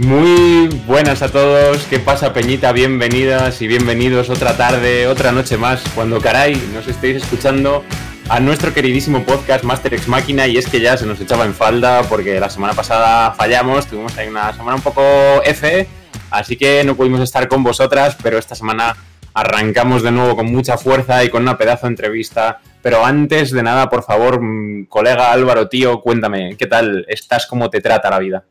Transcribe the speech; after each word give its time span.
Muy 0.00 0.68
buenas 0.86 1.20
a 1.20 1.30
todos, 1.30 1.84
¿qué 1.84 1.98
pasa 1.98 2.32
Peñita? 2.32 2.72
Bienvenidas 2.72 3.60
y 3.60 3.68
bienvenidos 3.68 4.30
otra 4.30 4.56
tarde, 4.56 5.06
otra 5.06 5.30
noche 5.30 5.58
más, 5.58 5.84
cuando 5.94 6.22
caray 6.22 6.54
nos 6.72 6.88
estéis 6.88 7.16
escuchando 7.16 7.84
a 8.30 8.40
nuestro 8.40 8.72
queridísimo 8.72 9.24
podcast 9.24 9.62
Master 9.62 9.92
X 9.92 10.08
Máquina 10.08 10.46
y 10.46 10.56
es 10.56 10.66
que 10.68 10.80
ya 10.80 10.96
se 10.96 11.04
nos 11.04 11.20
echaba 11.20 11.44
en 11.44 11.52
falda 11.52 12.02
porque 12.04 12.40
la 12.40 12.48
semana 12.48 12.72
pasada 12.72 13.32
fallamos, 13.32 13.88
tuvimos 13.88 14.16
ahí 14.16 14.28
una 14.28 14.54
semana 14.54 14.76
un 14.76 14.82
poco 14.82 15.02
F, 15.44 15.86
así 16.30 16.56
que 16.56 16.82
no 16.82 16.96
pudimos 16.96 17.20
estar 17.20 17.46
con 17.46 17.62
vosotras, 17.62 18.16
pero 18.22 18.38
esta 18.38 18.54
semana 18.54 18.96
arrancamos 19.34 20.02
de 20.02 20.12
nuevo 20.12 20.34
con 20.34 20.46
mucha 20.46 20.78
fuerza 20.78 21.22
y 21.24 21.28
con 21.28 21.42
una 21.42 21.58
pedazo 21.58 21.86
de 21.86 21.90
entrevista. 21.90 22.60
Pero 22.80 23.04
antes 23.04 23.50
de 23.50 23.62
nada, 23.62 23.90
por 23.90 24.02
favor, 24.02 24.40
mm, 24.40 24.86
colega 24.86 25.30
Álvaro, 25.30 25.68
tío, 25.68 26.00
cuéntame, 26.00 26.56
¿qué 26.56 26.66
tal 26.66 27.04
estás? 27.06 27.46
¿Cómo 27.46 27.68
te 27.68 27.82
trata 27.82 28.08
la 28.08 28.18
vida? 28.18 28.44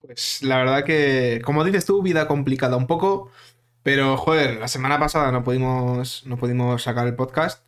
Pues 0.00 0.42
la 0.42 0.58
verdad 0.58 0.84
que, 0.84 1.40
como 1.44 1.64
dices 1.64 1.86
tú, 1.86 2.02
vida 2.02 2.28
complicada 2.28 2.76
un 2.76 2.86
poco, 2.86 3.30
pero 3.82 4.16
joder, 4.16 4.58
la 4.58 4.68
semana 4.68 4.98
pasada 4.98 5.32
no 5.32 5.44
pudimos, 5.44 6.24
no 6.26 6.36
pudimos 6.36 6.82
sacar 6.82 7.06
el 7.06 7.14
podcast 7.14 7.62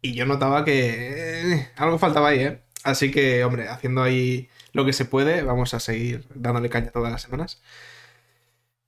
y 0.00 0.14
yo 0.14 0.26
notaba 0.26 0.64
que 0.64 1.52
eh, 1.54 1.68
algo 1.76 1.98
faltaba 1.98 2.28
ahí, 2.28 2.40
¿eh? 2.40 2.62
Así 2.84 3.10
que, 3.10 3.44
hombre, 3.44 3.68
haciendo 3.68 4.02
ahí 4.02 4.48
lo 4.72 4.84
que 4.84 4.92
se 4.92 5.04
puede, 5.04 5.42
vamos 5.42 5.74
a 5.74 5.80
seguir 5.80 6.26
dándole 6.34 6.68
caña 6.68 6.90
todas 6.90 7.12
las 7.12 7.22
semanas. 7.22 7.62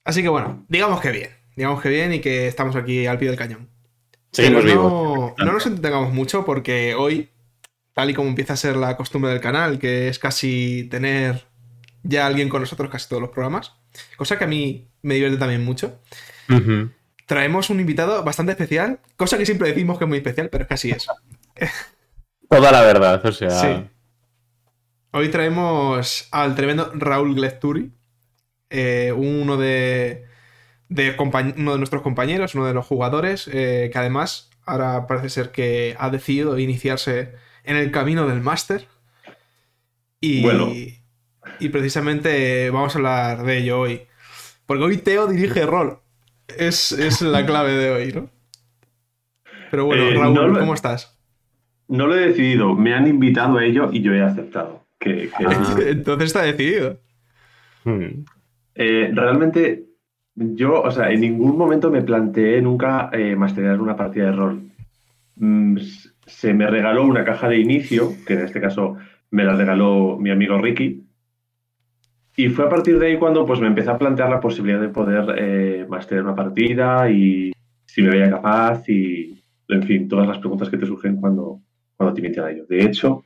Así 0.05 0.23
que 0.23 0.29
bueno, 0.29 0.67
digamos 0.69 1.01
que 1.01 1.11
bien, 1.11 1.31
digamos 1.57 1.81
que 1.81 1.89
bien 1.89 2.13
y 2.13 2.21
que 2.21 2.47
estamos 2.49 2.77
aquí 2.77 3.07
al 3.07 3.19
pie 3.19 3.29
del 3.29 3.39
cañón. 3.39 3.71
Seguimos 4.33 4.65
vivos. 4.65 5.33
no 5.39 5.53
nos 5.53 5.65
entretengamos 5.67 6.13
mucho 6.13 6.45
porque 6.45 6.95
hoy, 6.95 7.31
tal 7.93 8.11
y 8.11 8.15
como 8.15 8.29
empieza 8.29 8.55
a 8.55 8.57
ser 8.57 8.77
la 8.77 8.97
costumbre 8.97 9.31
del 9.31 9.41
canal, 9.41 9.79
que 9.79 10.09
es 10.09 10.19
casi 10.19 10.89
tener 10.91 11.47
ya 12.05 12.27
alguien 12.27 12.49
con 12.49 12.61
nosotros 12.61 12.89
casi 12.91 13.09
todos 13.09 13.21
los 13.21 13.31
programas, 13.31 13.73
cosa 14.17 14.39
que 14.39 14.45
a 14.45 14.47
mí 14.47 14.87
me 15.03 15.15
divierte 15.15 15.39
también 15.39 15.65
mucho. 15.65 16.01
Traemos 17.27 17.71
un 17.71 17.81
invitado 17.81 18.23
bastante 18.23 18.53
especial, 18.53 19.01
cosa 19.17 19.39
que 19.39 19.47
siempre 19.47 19.69
decimos 19.69 19.99
que 19.99 20.05
es 20.05 20.09
muy 20.09 20.19
especial, 20.19 20.51
pero 20.51 20.63
es 20.65 20.69
que 20.69 20.75
así 20.75 20.91
es. 20.91 21.07
Toda 22.49 22.71
la 22.71 22.83
verdad, 22.83 23.25
o 23.25 23.33
sea. 23.33 23.51
Sí. 23.51 23.89
Hoy 25.13 25.29
traemos 25.31 26.29
al 26.31 26.55
tremendo 26.55 26.91
Raúl 26.95 27.35
Glecturi, 27.35 27.91
eh, 28.69 29.13
uno 29.17 29.57
de, 29.57 30.25
de 30.89 31.17
compañ- 31.17 31.55
uno 31.57 31.73
de 31.73 31.79
nuestros 31.79 32.03
compañeros, 32.03 32.55
uno 32.55 32.67
de 32.67 32.75
los 32.75 32.85
jugadores, 32.85 33.49
eh, 33.53 33.89
que 33.93 33.99
además 33.99 34.51
ahora 34.67 35.07
parece 35.07 35.31
ser 35.31 35.51
que 35.53 35.95
ha 35.99 36.11
decidido 36.11 36.59
iniciarse 36.59 37.33
en 37.65 37.77
el 37.77 37.91
camino 37.91 38.27
del 38.29 38.41
máster. 38.41 38.87
Y, 40.21 40.43
Bueno. 40.43 40.69
y 40.69 41.01
precisamente 41.69 42.71
vamos 42.71 42.95
a 42.95 42.99
hablar 42.99 43.43
de 43.45 43.59
ello 43.59 43.81
hoy. 43.81 44.01
Porque 44.67 44.85
hoy 44.85 44.97
Teo 44.99 45.27
dirige 45.27 45.67
rol. 45.67 45.99
Es, 46.59 46.93
es 46.93 47.23
la 47.23 47.45
clave 47.47 47.73
de 47.73 47.91
hoy, 47.91 48.13
¿no? 48.13 48.29
Pero 49.71 49.87
bueno, 49.87 50.05
Eh, 50.05 50.15
Raúl, 50.15 50.35
no 50.35 50.49
lo- 50.49 50.59
¿cómo 50.61 50.75
estás? 50.75 51.19
No 51.89 52.07
lo 52.07 52.17
he 52.17 52.29
decidido, 52.29 52.75
me 52.75 52.95
han 52.95 53.07
invitado 53.07 53.59
a 53.59 53.65
ello 53.65 53.91
y 53.93 54.01
yo 54.03 54.13
he 54.15 54.23
aceptado. 54.23 54.83
Que, 54.99 55.29
que- 55.37 55.45
Ah. 55.47 55.77
Entonces 55.87 56.27
está 56.27 56.43
decidido. 56.43 56.99
Mm. 57.85 58.25
Eh, 58.77 59.11
realmente, 59.15 59.85
yo, 60.35 60.81
o 60.83 60.91
sea, 60.91 61.11
en 61.11 61.21
ningún 61.21 61.57
momento 61.59 61.91
me 61.91 62.03
planteé 62.03 62.61
nunca 62.63 63.11
eh, 63.13 63.37
masterear 63.37 63.81
una 63.81 63.97
partida 63.97 64.27
de 64.27 64.33
rol. 64.33 64.63
Mm, 65.37 65.79
se 66.27 66.55
me 66.55 66.67
regaló 66.69 67.05
una 67.05 67.25
caja 67.25 67.49
de 67.49 67.59
inicio, 67.59 68.13
que 68.27 68.35
en 68.35 68.41
este 68.47 68.61
caso 68.61 68.97
me 69.31 69.45
la 69.45 69.55
regaló 69.55 70.17
mi 70.19 70.31
amigo 70.31 70.59
Ricky. 70.59 71.05
Y 72.37 72.49
fue 72.49 72.65
a 72.65 72.69
partir 72.69 72.99
de 72.99 73.07
ahí 73.07 73.19
cuando 73.19 73.47
pues, 73.47 73.61
me 73.61 73.69
empecé 73.69 73.91
a 73.91 73.99
plantear 73.99 74.29
la 74.29 74.41
posibilidad 74.41 74.81
de 74.81 74.89
poder 74.89 75.37
eh, 75.39 75.87
masterear 75.89 76.25
una 76.25 76.35
partida 76.35 77.09
y 77.09 77.53
si 77.87 78.03
me 78.03 78.11
veía 78.11 78.31
capaz 78.31 78.89
y, 78.89 79.41
en 79.69 79.83
fin, 79.85 80.09
todas 80.09 80.27
las 80.27 80.39
preguntas 80.39 80.69
que 80.69 80.77
te 80.77 80.87
surgen 80.87 81.17
cuando, 81.17 81.61
cuando 81.97 82.15
te 82.15 82.21
invitan 82.21 82.47
a 82.47 82.51
ello. 82.51 82.67
De 82.69 82.83
hecho, 82.83 83.23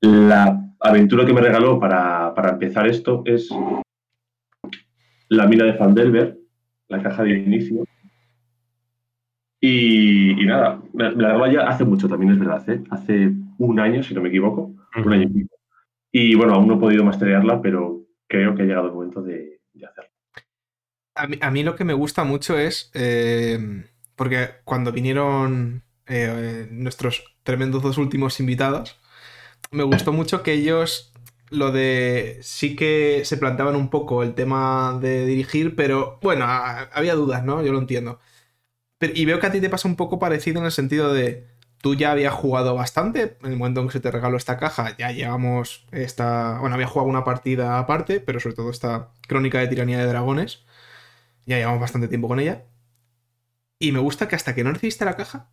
la 0.00 0.62
aventura 0.78 1.26
que 1.26 1.32
me 1.32 1.40
regaló 1.40 1.80
para, 1.80 2.32
para 2.34 2.50
empezar 2.50 2.86
esto 2.86 3.22
es 3.24 3.48
la 5.28 5.46
mina 5.46 5.64
de 5.64 5.74
Fandelver, 5.74 6.38
la 6.88 7.02
caja 7.02 7.24
de 7.24 7.38
inicio. 7.38 7.84
Y, 9.60 10.40
y 10.40 10.46
nada, 10.46 10.80
me, 10.92 11.10
me 11.16 11.22
la 11.22 11.32
regaló 11.32 11.52
ya 11.52 11.68
hace 11.68 11.84
mucho 11.84 12.08
también, 12.08 12.32
es 12.32 12.38
verdad, 12.38 12.70
¿eh? 12.70 12.84
hace 12.90 13.32
un 13.58 13.80
año, 13.80 14.04
si 14.04 14.14
no 14.14 14.20
me 14.20 14.28
equivoco, 14.28 14.72
un 15.04 15.12
año 15.12 15.22
y 15.24 15.32
pico. 15.32 15.56
Y 16.12 16.34
bueno, 16.36 16.54
aún 16.54 16.68
no 16.68 16.74
he 16.74 16.78
podido 16.78 17.02
masterearla, 17.04 17.60
pero 17.60 18.05
creo 18.28 18.54
que 18.54 18.62
ha 18.62 18.66
llegado 18.66 18.86
el 18.86 18.92
momento 18.92 19.22
de, 19.22 19.60
hacerlo. 19.76 20.10
A 21.14 21.26
mí, 21.26 21.38
a 21.40 21.50
mí 21.50 21.62
lo 21.62 21.76
que 21.76 21.84
me 21.84 21.94
gusta 21.94 22.24
mucho 22.24 22.58
es. 22.58 22.90
eh, 22.94 23.84
porque 24.16 24.48
cuando 24.64 24.92
vinieron 24.92 25.82
eh, 26.06 26.68
nuestros 26.70 27.36
tremendos 27.42 27.82
dos 27.82 27.98
últimos 27.98 28.40
invitados, 28.40 28.98
me 29.70 29.82
gustó 29.84 30.12
mucho 30.12 30.42
que 30.42 30.52
ellos. 30.54 31.12
Lo 31.50 31.70
de. 31.70 32.38
Sí 32.42 32.74
que 32.74 33.22
se 33.24 33.36
planteaban 33.36 33.76
un 33.76 33.88
poco 33.88 34.22
el 34.24 34.34
tema 34.34 34.98
de 35.00 35.24
dirigir, 35.26 35.76
pero 35.76 36.18
bueno, 36.22 36.44
había 36.48 37.14
dudas, 37.14 37.44
¿no? 37.44 37.62
Yo 37.62 37.72
lo 37.72 37.78
entiendo. 37.78 38.18
Pero- 38.98 39.12
y 39.16 39.24
veo 39.26 39.40
que 39.40 39.46
a 39.46 39.52
ti 39.52 39.60
te 39.60 39.70
pasa 39.70 39.88
un 39.88 39.96
poco 39.96 40.18
parecido 40.18 40.58
en 40.60 40.66
el 40.66 40.72
sentido 40.72 41.12
de. 41.12 41.46
Tú 41.86 41.94
ya 41.94 42.10
habías 42.10 42.34
jugado 42.34 42.74
bastante. 42.74 43.36
En 43.44 43.52
el 43.52 43.56
momento 43.56 43.80
en 43.80 43.86
que 43.86 43.92
se 43.92 44.00
te 44.00 44.10
regaló 44.10 44.36
esta 44.36 44.56
caja, 44.56 44.96
ya 44.96 45.12
llevamos 45.12 45.86
esta. 45.92 46.58
Bueno, 46.58 46.74
había 46.74 46.88
jugado 46.88 47.08
una 47.08 47.22
partida 47.22 47.78
aparte, 47.78 48.18
pero 48.18 48.40
sobre 48.40 48.56
todo 48.56 48.70
esta 48.70 49.12
crónica 49.28 49.60
de 49.60 49.68
tiranía 49.68 49.98
de 49.98 50.06
dragones. 50.06 50.64
Ya 51.44 51.58
llevamos 51.58 51.80
bastante 51.80 52.08
tiempo 52.08 52.26
con 52.26 52.40
ella. 52.40 52.64
Y 53.78 53.92
me 53.92 54.00
gusta 54.00 54.26
que 54.26 54.34
hasta 54.34 54.52
que 54.52 54.64
no 54.64 54.72
recibiste 54.72 55.04
la 55.04 55.14
caja, 55.14 55.48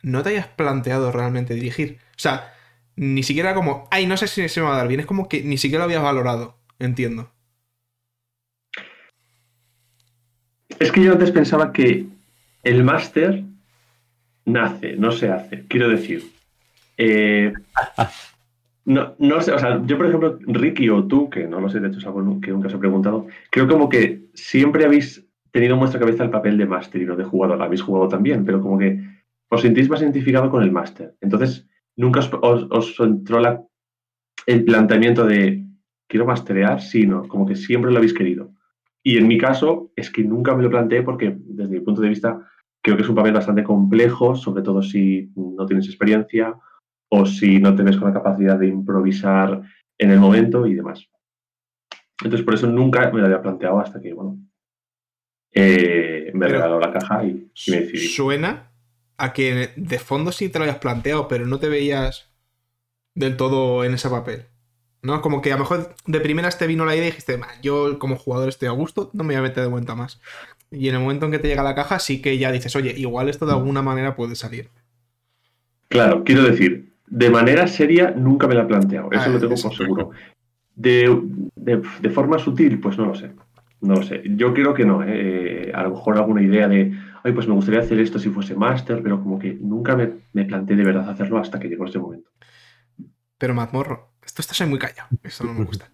no 0.00 0.22
te 0.22 0.30
hayas 0.30 0.46
planteado 0.46 1.12
realmente 1.12 1.52
dirigir. 1.52 1.98
O 2.12 2.18
sea, 2.18 2.54
ni 2.96 3.22
siquiera 3.22 3.54
como, 3.54 3.86
ay, 3.90 4.06
no 4.06 4.16
sé 4.16 4.26
si 4.26 4.48
se 4.48 4.62
me 4.62 4.68
va 4.68 4.76
a 4.76 4.78
dar 4.78 4.88
bien. 4.88 5.00
Es 5.00 5.06
como 5.06 5.28
que 5.28 5.42
ni 5.42 5.58
siquiera 5.58 5.80
lo 5.80 5.84
habías 5.84 6.02
valorado. 6.02 6.56
Entiendo. 6.78 7.30
Es 10.78 10.90
que 10.90 11.04
yo 11.04 11.12
antes 11.12 11.30
pensaba 11.30 11.74
que 11.74 12.06
el 12.62 12.84
máster 12.84 13.44
nace, 14.46 14.96
no 14.96 15.10
se 15.12 15.30
hace. 15.30 15.66
Quiero 15.68 15.88
decir, 15.88 16.22
eh, 16.96 17.54
no, 18.86 19.14
no 19.18 19.40
sé, 19.40 19.52
o 19.52 19.58
sea, 19.58 19.80
yo 19.86 19.96
por 19.96 20.06
ejemplo, 20.06 20.38
Ricky 20.46 20.88
o 20.90 21.04
tú, 21.04 21.30
que 21.30 21.46
no 21.46 21.60
lo 21.60 21.68
sé, 21.70 21.80
de 21.80 21.88
hecho 21.88 21.98
es 21.98 22.06
algo 22.06 22.40
que 22.40 22.50
nunca 22.50 22.68
os 22.68 22.74
he 22.74 22.78
preguntado, 22.78 23.26
creo 23.50 23.66
como 23.66 23.88
que 23.88 24.24
siempre 24.34 24.84
habéis 24.84 25.26
tenido 25.52 25.74
en 25.74 25.80
vuestra 25.80 26.00
cabeza 26.00 26.24
el 26.24 26.30
papel 26.30 26.58
de 26.58 26.66
máster 26.66 27.00
y 27.00 27.06
no 27.06 27.16
de 27.16 27.24
jugador. 27.24 27.62
Habéis 27.62 27.80
jugado 27.82 28.08
también, 28.08 28.44
pero 28.44 28.60
como 28.60 28.78
que 28.78 29.00
os 29.48 29.62
sentís 29.62 29.88
más 29.88 30.02
identificado 30.02 30.50
con 30.50 30.62
el 30.62 30.72
máster. 30.72 31.14
Entonces, 31.20 31.66
nunca 31.96 32.20
os, 32.42 32.66
os- 32.70 33.00
entró 33.00 33.38
la- 33.40 33.62
el 34.46 34.64
planteamiento 34.64 35.24
de 35.24 35.64
quiero 36.08 36.26
masterear, 36.26 36.82
sí, 36.82 37.06
no, 37.06 37.26
como 37.28 37.46
que 37.46 37.54
siempre 37.56 37.90
lo 37.90 37.98
habéis 37.98 38.12
querido. 38.14 38.52
Y 39.02 39.16
en 39.16 39.28
mi 39.28 39.38
caso, 39.38 39.92
es 39.96 40.10
que 40.10 40.24
nunca 40.24 40.54
me 40.56 40.62
lo 40.62 40.70
planteé 40.70 41.02
porque, 41.02 41.34
desde 41.38 41.70
mi 41.70 41.80
punto 41.80 42.00
de 42.00 42.08
vista, 42.08 42.38
creo 42.84 42.96
que 42.98 43.02
es 43.02 43.08
un 43.08 43.14
papel 43.14 43.32
bastante 43.32 43.64
complejo, 43.64 44.36
sobre 44.36 44.62
todo 44.62 44.82
si 44.82 45.32
no 45.34 45.64
tienes 45.64 45.86
experiencia 45.86 46.54
o 47.08 47.24
si 47.24 47.58
no 47.58 47.74
tienes 47.74 47.96
con 47.96 48.08
la 48.08 48.14
capacidad 48.14 48.58
de 48.58 48.66
improvisar 48.68 49.62
en 49.96 50.10
el 50.10 50.20
momento 50.20 50.66
y 50.66 50.74
demás. 50.74 51.08
Entonces, 52.22 52.44
por 52.44 52.52
eso 52.54 52.66
nunca 52.66 53.10
me 53.10 53.20
lo 53.20 53.26
había 53.26 53.40
planteado 53.40 53.80
hasta 53.80 54.00
que, 54.02 54.12
bueno, 54.12 54.38
eh, 55.52 56.30
me 56.34 56.46
Pero- 56.46 56.52
regaló 56.58 56.80
la 56.80 56.92
caja 56.92 57.24
y, 57.24 57.50
y 57.66 57.70
me 57.70 57.80
decidí. 57.80 58.08
Suena 58.08 58.70
a 59.16 59.32
que 59.32 59.70
de 59.76 59.98
fondo 59.98 60.32
sí 60.32 60.48
te 60.48 60.58
lo 60.58 60.64
habías 60.64 60.78
planteado, 60.78 61.26
pero 61.28 61.46
no 61.46 61.58
te 61.58 61.68
veías 61.68 62.30
del 63.14 63.36
todo 63.36 63.84
en 63.84 63.94
ese 63.94 64.08
papel. 64.10 64.46
¿No? 65.02 65.20
Como 65.20 65.42
que 65.42 65.52
a 65.52 65.56
lo 65.56 65.60
mejor 65.60 65.94
de 66.06 66.20
primeras 66.20 66.56
te 66.58 66.66
vino 66.66 66.86
la 66.86 66.94
idea 66.96 67.04
y 67.04 67.10
dijiste, 67.10 67.36
"Ma, 67.36 67.48
yo 67.62 67.98
como 67.98 68.16
jugador 68.16 68.48
estoy 68.48 68.68
a 68.68 68.72
gusto, 68.72 69.10
no 69.12 69.22
me 69.22 69.34
voy 69.34 69.40
a 69.40 69.42
meter 69.48 69.62
de 69.62 69.68
vuelta 69.68 69.94
más. 69.94 70.20
Y 70.74 70.88
en 70.88 70.96
el 70.96 71.00
momento 71.00 71.26
en 71.26 71.32
que 71.32 71.38
te 71.38 71.48
llega 71.48 71.62
la 71.62 71.74
caja, 71.74 71.98
sí 71.98 72.20
que 72.20 72.36
ya 72.38 72.50
dices, 72.52 72.74
oye, 72.76 72.94
igual 72.96 73.28
esto 73.28 73.46
de 73.46 73.52
alguna 73.52 73.82
manera 73.82 74.14
puede 74.16 74.34
salir. 74.36 74.70
Claro, 75.88 76.24
quiero 76.24 76.42
decir, 76.42 76.92
de 77.06 77.30
manera 77.30 77.66
seria 77.68 78.10
nunca 78.10 78.46
me 78.48 78.54
la 78.54 78.62
he 78.62 78.66
planteado, 78.66 79.10
eso 79.12 79.22
Ah, 79.24 79.28
lo 79.28 79.38
tengo 79.40 79.54
por 79.62 79.74
seguro. 79.76 80.10
De, 80.74 81.20
de- 81.54 81.82
de 82.00 82.10
forma 82.10 82.38
sutil, 82.38 82.80
pues 82.80 82.98
no 82.98 83.06
lo 83.06 83.14
sé. 83.14 83.30
No 83.80 83.94
lo 83.96 84.02
sé. 84.02 84.22
Yo 84.24 84.52
creo 84.54 84.74
que 84.74 84.84
no. 84.84 85.02
¿eh? 85.06 85.70
A 85.74 85.82
lo 85.84 85.90
mejor 85.90 86.16
alguna 86.16 86.42
idea 86.42 86.66
de, 86.68 86.92
ay, 87.22 87.32
pues 87.32 87.46
me 87.46 87.54
gustaría 87.54 87.80
hacer 87.80 88.00
esto 88.00 88.18
si 88.18 88.30
fuese 88.30 88.54
máster, 88.54 89.02
pero 89.02 89.20
como 89.22 89.38
que 89.38 89.52
nunca 89.54 89.94
me, 89.94 90.10
me 90.32 90.44
planteé 90.46 90.76
de 90.76 90.84
verdad 90.84 91.08
hacerlo 91.08 91.38
hasta 91.38 91.60
que 91.60 91.68
llegó 91.68 91.84
ese 91.84 91.98
momento. 91.98 92.30
Pero 93.38 93.54
mazmorro, 93.54 94.14
esto 94.24 94.40
está 94.42 94.54
soy 94.54 94.66
muy 94.68 94.78
callado. 94.78 95.08
Eso 95.22 95.44
no 95.44 95.54
me 95.54 95.64
gusta. 95.66 95.90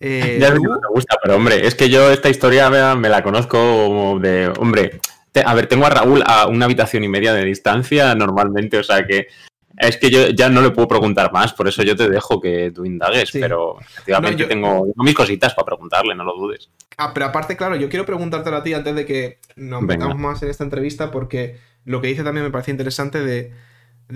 Eh, 0.00 0.38
Ya 0.40 0.54
tú- 0.54 0.62
que 0.62 0.68
no 0.68 0.80
me 0.80 0.88
gusta, 0.94 1.16
pero 1.22 1.36
hombre, 1.36 1.66
es 1.66 1.74
que 1.74 1.88
yo 1.88 2.10
esta 2.10 2.28
historia 2.28 2.70
me, 2.70 2.94
me 2.96 3.08
la 3.08 3.22
conozco 3.22 4.18
de. 4.20 4.52
Hombre, 4.58 5.00
te- 5.32 5.42
a 5.44 5.54
ver, 5.54 5.66
tengo 5.66 5.86
a 5.86 5.90
Raúl 5.90 6.22
a 6.26 6.46
una 6.46 6.66
habitación 6.66 7.04
y 7.04 7.08
media 7.08 7.32
de 7.34 7.44
distancia 7.44 8.14
normalmente, 8.14 8.78
o 8.78 8.82
sea 8.84 9.04
que 9.06 9.26
Es 9.80 9.96
que 9.96 10.10
yo 10.10 10.30
ya 10.30 10.48
no 10.48 10.60
le 10.60 10.70
puedo 10.70 10.88
preguntar 10.88 11.32
más, 11.32 11.52
por 11.52 11.68
eso 11.68 11.84
yo 11.84 11.94
te 11.94 12.08
dejo 12.08 12.40
que 12.40 12.72
tú 12.74 12.84
indagues, 12.84 13.30
pero 13.30 13.78
efectivamente 13.80 14.44
tengo, 14.46 14.88
mis 14.96 15.14
cositas 15.14 15.54
para 15.54 15.66
preguntarle, 15.66 16.16
no 16.16 16.24
lo 16.24 16.34
dudes. 16.34 16.68
Ah, 16.96 17.12
pero 17.14 17.26
aparte, 17.26 17.56
claro, 17.56 17.76
yo 17.76 17.88
quiero 17.88 18.04
preguntártelo 18.04 18.56
a 18.56 18.64
ti 18.64 18.74
antes 18.74 18.92
de 18.96 19.06
que 19.06 19.38
nos 19.54 19.82
metamos 19.82 20.18
más 20.18 20.42
en 20.42 20.50
esta 20.50 20.64
entrevista, 20.64 21.12
porque 21.12 21.58
lo 21.84 22.00
que 22.00 22.08
dice 22.08 22.24
también 22.24 22.44
me 22.44 22.50
parece 22.50 22.72
interesante 22.72 23.20
de, 23.22 23.52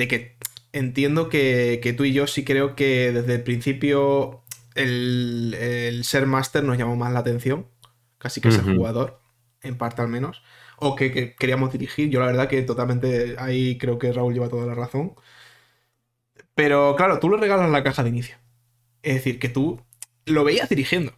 que 0.08 0.36
entiendo 0.72 1.28
que, 1.28 1.94
tú 1.96 2.04
y 2.04 2.12
yo 2.12 2.26
sí 2.26 2.44
creo 2.44 2.74
que 2.74 3.12
desde 3.12 3.34
el 3.36 3.42
principio 3.44 4.41
el, 4.74 6.00
ser 6.04 6.26
máster 6.26 6.64
nos 6.64 6.78
llamó 6.78 6.96
más 6.96 7.12
la 7.12 7.20
atención, 7.20 7.68
casi 8.18 8.40
que 8.40 8.50
ser 8.50 8.64
jugador, 8.64 9.20
en 9.62 9.76
parte 9.78 10.02
al 10.02 10.08
menos, 10.08 10.42
o 10.76 10.96
que, 10.96 11.34
queríamos 11.34 11.72
dirigir. 11.72 12.10
Yo 12.10 12.20
la 12.20 12.26
verdad 12.26 12.48
que 12.48 12.62
totalmente 12.62 13.36
ahí 13.38 13.78
creo 13.78 13.98
que 13.98 14.12
Raúl 14.12 14.34
lleva 14.34 14.48
toda 14.48 14.66
la 14.66 14.74
razón. 14.74 15.14
Pero 16.54 16.96
claro, 16.96 17.18
tú 17.18 17.30
le 17.30 17.38
regalas 17.38 17.70
la 17.70 17.82
caja 17.82 18.02
de 18.02 18.10
inicio. 18.10 18.36
Es 19.02 19.14
decir, 19.14 19.38
que 19.38 19.48
tú 19.48 19.80
lo 20.26 20.44
veías 20.44 20.68
dirigiendo. 20.68 21.12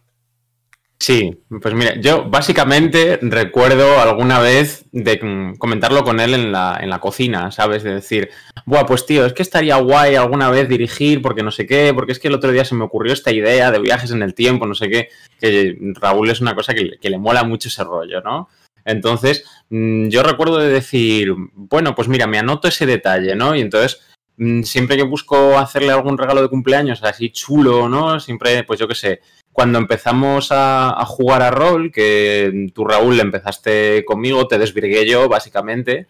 Sí, 0.97 1.37
pues 1.61 1.73
mira, 1.73 1.99
yo 1.99 2.29
básicamente 2.29 3.19
recuerdo 3.21 3.99
alguna 3.99 4.39
vez 4.39 4.85
de 4.91 5.19
comentarlo 5.59 6.03
con 6.03 6.19
él 6.21 6.33
en 6.33 6.51
la, 6.53 6.79
en 6.81 6.89
la 6.89 6.99
cocina, 6.99 7.51
¿sabes? 7.51 7.83
De 7.83 7.95
decir, 7.95 8.29
buah, 8.65 8.85
pues 8.85 9.05
tío, 9.05 9.25
es 9.25 9.33
que 9.33 9.43
estaría 9.43 9.75
guay 9.75 10.15
alguna 10.15 10.49
vez 10.49 10.69
dirigir 10.69 11.21
porque 11.21 11.43
no 11.43 11.51
sé 11.51 11.67
qué, 11.67 11.93
porque 11.93 12.13
es 12.13 12.19
que 12.19 12.29
el 12.29 12.33
otro 12.33 12.51
día 12.51 12.63
se 12.63 12.75
me 12.75 12.85
ocurrió 12.85 13.11
esta 13.11 13.31
idea 13.31 13.71
de 13.71 13.79
viajes 13.79 14.11
en 14.11 14.23
el 14.23 14.33
tiempo, 14.33 14.65
no 14.65 14.73
sé 14.73 14.89
qué, 14.89 15.09
que 15.39 15.77
Raúl 15.99 16.29
es 16.29 16.39
una 16.39 16.55
cosa 16.55 16.73
que, 16.73 16.97
que 16.99 17.09
le 17.09 17.17
mola 17.17 17.43
mucho 17.43 17.67
ese 17.67 17.83
rollo, 17.83 18.21
¿no? 18.21 18.47
Entonces, 18.85 19.43
mm, 19.69 20.07
yo 20.07 20.23
recuerdo 20.23 20.59
de 20.59 20.69
decir, 20.69 21.33
bueno, 21.53 21.93
pues 21.93 22.07
mira, 22.07 22.25
me 22.25 22.39
anoto 22.39 22.69
ese 22.69 22.85
detalle, 22.85 23.35
¿no? 23.35 23.53
Y 23.53 23.61
entonces 23.61 24.01
Mm, 24.37 24.63
siempre 24.63 24.97
que 24.97 25.03
busco 25.03 25.57
hacerle 25.57 25.91
algún 25.91 26.17
regalo 26.17 26.41
de 26.41 26.49
cumpleaños 26.49 27.01
así 27.03 27.29
chulo, 27.29 27.87
¿no? 27.87 28.19
Siempre, 28.19 28.63
pues 28.63 28.79
yo 28.79 28.87
qué 28.87 28.95
sé, 28.95 29.21
cuando 29.55 29.79
empezamos 29.79 30.49
a, 30.51 31.01
jugar 31.05 31.41
a 31.41 31.49
rol, 31.49 31.89
que 31.89 32.69
tú 32.73 32.83
Raúl 32.83 33.21
empezaste 33.21 34.03
conmigo, 34.03 34.49
te 34.49 34.57
desvirgué 34.57 35.07
yo, 35.07 35.29
básicamente, 35.29 36.07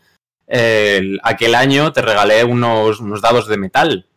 aquel 1.21 1.53
año 1.53 1.93
te 1.93 2.01
regalé 2.01 2.43
unos, 2.43 2.99
unos 2.99 3.21
dados 3.21 3.47
de 3.47 3.57
metal, 3.57 4.07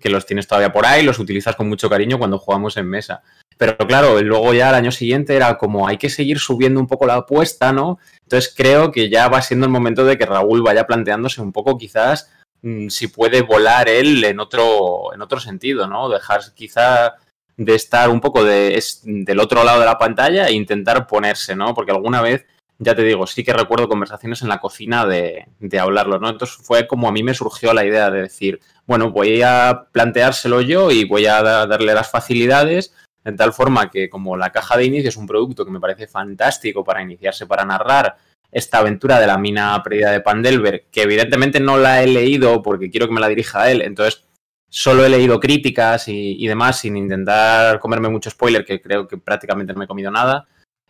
que 0.00 0.10
los 0.10 0.26
tienes 0.26 0.48
todavía 0.48 0.72
por 0.72 0.86
ahí, 0.86 1.04
los 1.04 1.20
utilizas 1.20 1.54
con 1.54 1.68
mucho 1.68 1.88
cariño 1.88 2.18
cuando 2.18 2.40
jugamos 2.40 2.76
en 2.76 2.88
mesa. 2.88 3.22
Pero 3.56 3.76
claro, 3.76 4.20
luego 4.22 4.52
ya 4.52 4.70
el 4.70 4.74
año 4.74 4.90
siguiente 4.90 5.36
era 5.36 5.56
como 5.56 5.86
hay 5.86 5.96
que 5.96 6.10
seguir 6.10 6.40
subiendo 6.40 6.80
un 6.80 6.88
poco 6.88 7.06
la 7.06 7.14
apuesta, 7.14 7.72
¿no? 7.72 8.00
Entonces 8.24 8.52
creo 8.56 8.90
que 8.90 9.08
ya 9.08 9.28
va 9.28 9.40
siendo 9.40 9.66
el 9.66 9.72
momento 9.72 10.04
de 10.04 10.18
que 10.18 10.26
Raúl 10.26 10.62
vaya 10.62 10.84
planteándose 10.84 11.40
un 11.40 11.52
poco 11.52 11.78
quizás 11.78 12.28
Mm, 12.62 12.88
si 12.88 13.06
puede 13.08 13.42
volar 13.42 13.88
él 13.88 14.24
en 14.24 14.40
otro, 14.40 15.14
en 15.14 15.22
otro 15.22 15.38
sentido, 15.38 15.86
¿no? 15.86 16.08
Dejar 16.08 16.40
quizá 16.54 17.14
de 17.58 17.74
estar 17.74 18.08
un 18.08 18.20
poco 18.20 18.44
de, 18.44 18.82
del 19.02 19.40
otro 19.40 19.64
lado 19.64 19.80
de 19.80 19.86
la 19.86 19.98
pantalla 19.98 20.46
e 20.46 20.52
intentar 20.52 21.06
ponerse, 21.06 21.54
¿no? 21.54 21.74
Porque 21.74 21.90
alguna 21.90 22.22
vez, 22.22 22.46
ya 22.78 22.94
te 22.94 23.02
digo, 23.02 23.26
sí 23.26 23.44
que 23.44 23.52
recuerdo 23.52 23.88
conversaciones 23.88 24.40
en 24.40 24.48
la 24.48 24.60
cocina 24.60 25.04
de, 25.04 25.48
de 25.58 25.78
hablarlo, 25.78 26.18
¿no? 26.18 26.30
Entonces 26.30 26.56
fue 26.62 26.86
como 26.86 27.08
a 27.08 27.12
mí 27.12 27.22
me 27.22 27.34
surgió 27.34 27.74
la 27.74 27.84
idea 27.84 28.10
de 28.10 28.22
decir, 28.22 28.60
bueno, 28.86 29.10
voy 29.10 29.42
a 29.42 29.88
planteárselo 29.92 30.62
yo 30.62 30.90
y 30.90 31.04
voy 31.04 31.26
a 31.26 31.42
darle 31.42 31.92
las 31.92 32.10
facilidades 32.10 32.94
de 33.24 33.32
tal 33.32 33.52
forma 33.52 33.90
que 33.90 34.08
como 34.08 34.36
la 34.36 34.52
caja 34.52 34.76
de 34.76 34.86
inicio 34.86 35.10
es 35.10 35.16
un 35.16 35.26
producto 35.26 35.64
que 35.64 35.70
me 35.70 35.80
parece 35.80 36.06
fantástico 36.06 36.84
para 36.84 37.02
iniciarse, 37.02 37.46
para 37.46 37.64
narrar, 37.64 38.16
esta 38.50 38.78
aventura 38.78 39.20
de 39.20 39.26
la 39.26 39.36
mina 39.36 39.82
perdida 39.82 40.10
de 40.10 40.20
Pandelver, 40.20 40.86
que 40.90 41.02
evidentemente 41.02 41.60
no 41.60 41.76
la 41.76 42.02
he 42.02 42.06
leído 42.06 42.62
porque 42.62 42.90
quiero 42.90 43.06
que 43.06 43.12
me 43.12 43.20
la 43.20 43.28
dirija 43.28 43.62
a 43.62 43.70
él, 43.70 43.82
entonces 43.82 44.24
solo 44.68 45.04
he 45.04 45.08
leído 45.08 45.40
críticas 45.40 46.08
y, 46.08 46.46
demás 46.46 46.80
sin 46.80 46.96
intentar 46.96 47.80
comerme 47.80 48.08
mucho 48.08 48.30
spoiler, 48.30 48.64
que 48.64 48.80
creo 48.80 49.06
que 49.06 49.18
prácticamente 49.18 49.72
no 49.72 49.78
me 49.78 49.84
he 49.84 49.88
comido 49.88 50.10
nada. 50.10 50.46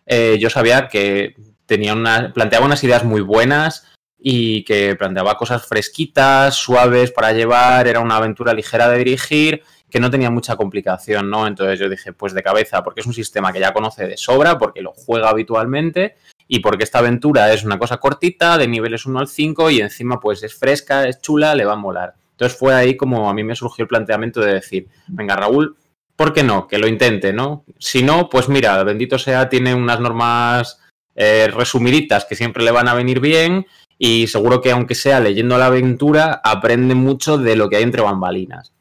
Eh, 0.07 0.39
yo 0.41 0.51
sabía 0.51 0.89
que 0.89 1.35
tenía 1.67 1.93
una, 1.93 2.33
planteaba 2.33 2.67
unas 2.67 2.83
ideas 2.83 3.05
muy 3.05 3.21
buenas 3.21 3.87
y 4.19 4.65
que 4.65 4.97
planteaba 4.97 5.37
cosas 5.37 5.65
fresquitas, 5.65 6.57
suaves 6.57 7.13
para 7.13 7.33
llevar, 7.33 7.87
era 7.87 8.01
una 8.01 8.17
aventura 8.17 8.53
ligera 8.53 8.89
de 8.89 8.99
dirigir, 8.99 9.63
que 9.91 10.01
no 10.01 10.11
tenía 10.11 10.31
mucha 10.31 10.57
complicación, 10.57 11.31
¿no? 11.31 11.47
Entonces 11.47 11.79
yo 11.79 11.89
dije, 11.89 12.13
pues 12.13 12.35
de 12.35 12.43
cabeza, 12.43 12.83
porque 12.83 13.01
es 13.01 13.07
un 13.07 13.15
sistema 13.15 13.53
que 13.53 13.61
ya 13.61 13.73
conoce 13.73 14.07
de 14.07 14.17
sobra, 14.17 14.59
porque 14.59 14.83
lo 14.83 14.93
juega 14.93 15.31
habitualmente 15.31 16.17
y 16.47 16.59
porque 16.61 16.85
esta 16.85 16.99
aventura 16.99 17.53
es 17.53 17.65
una 17.65 17.79
cosa 17.79 17.99
cortita, 17.99 18.59
de 18.59 18.67
niveles 18.67 19.07
1 19.07 19.19
al 19.19 19.29
5 19.29 19.71
y 19.71 19.81
encima 19.81 20.19
pues 20.19 20.43
es 20.43 20.55
fresca, 20.55 21.07
es 21.07 21.21
chula, 21.21 21.55
le 21.55 21.65
va 21.65 21.75
a 21.75 21.77
molar. 21.77 22.18
Entonces 22.39 22.57
fue 22.57 22.73
ahí 22.73 22.97
como 22.97 23.29
a 23.29 23.35
mí 23.35 23.43
me 23.43 23.57
surgió 23.57 23.83
el 23.83 23.89
planteamiento 23.89 24.41
de 24.41 24.55
decir, 24.55 24.87
venga 25.09 25.35
Raúl, 25.35 25.77
¿por 26.15 26.33
qué 26.33 26.45
no? 26.45 26.69
Que 26.69 26.79
lo 26.79 26.87
intente, 26.87 27.33
¿no? 27.33 27.65
Si 27.81 28.05
no, 28.05 28.29
pues 28.29 28.49
mira, 28.49 28.81
bendito 28.85 29.19
sea, 29.19 29.49
tiene 29.49 29.75
unas 29.75 29.99
normas 29.99 30.81
eh, 31.17 31.49
resumiditas 31.53 32.27
que 32.27 32.37
siempre 32.37 32.63
le 32.63 32.71
van 32.71 32.87
a 32.87 32.95
venir 32.95 33.19
bien 33.19 33.67
y 33.99 34.29
seguro 34.29 34.61
que 34.61 34.71
aunque 34.71 34.95
sea 34.95 35.19
leyendo 35.19 35.59
la 35.59 35.67
aventura, 35.67 36.41
aprende 36.45 36.95
mucho 36.95 37.39
de 37.39 37.57
lo 37.57 37.69
que 37.69 37.75
hay 37.75 37.83
entre 37.83 38.03
bambalinas. 38.03 38.73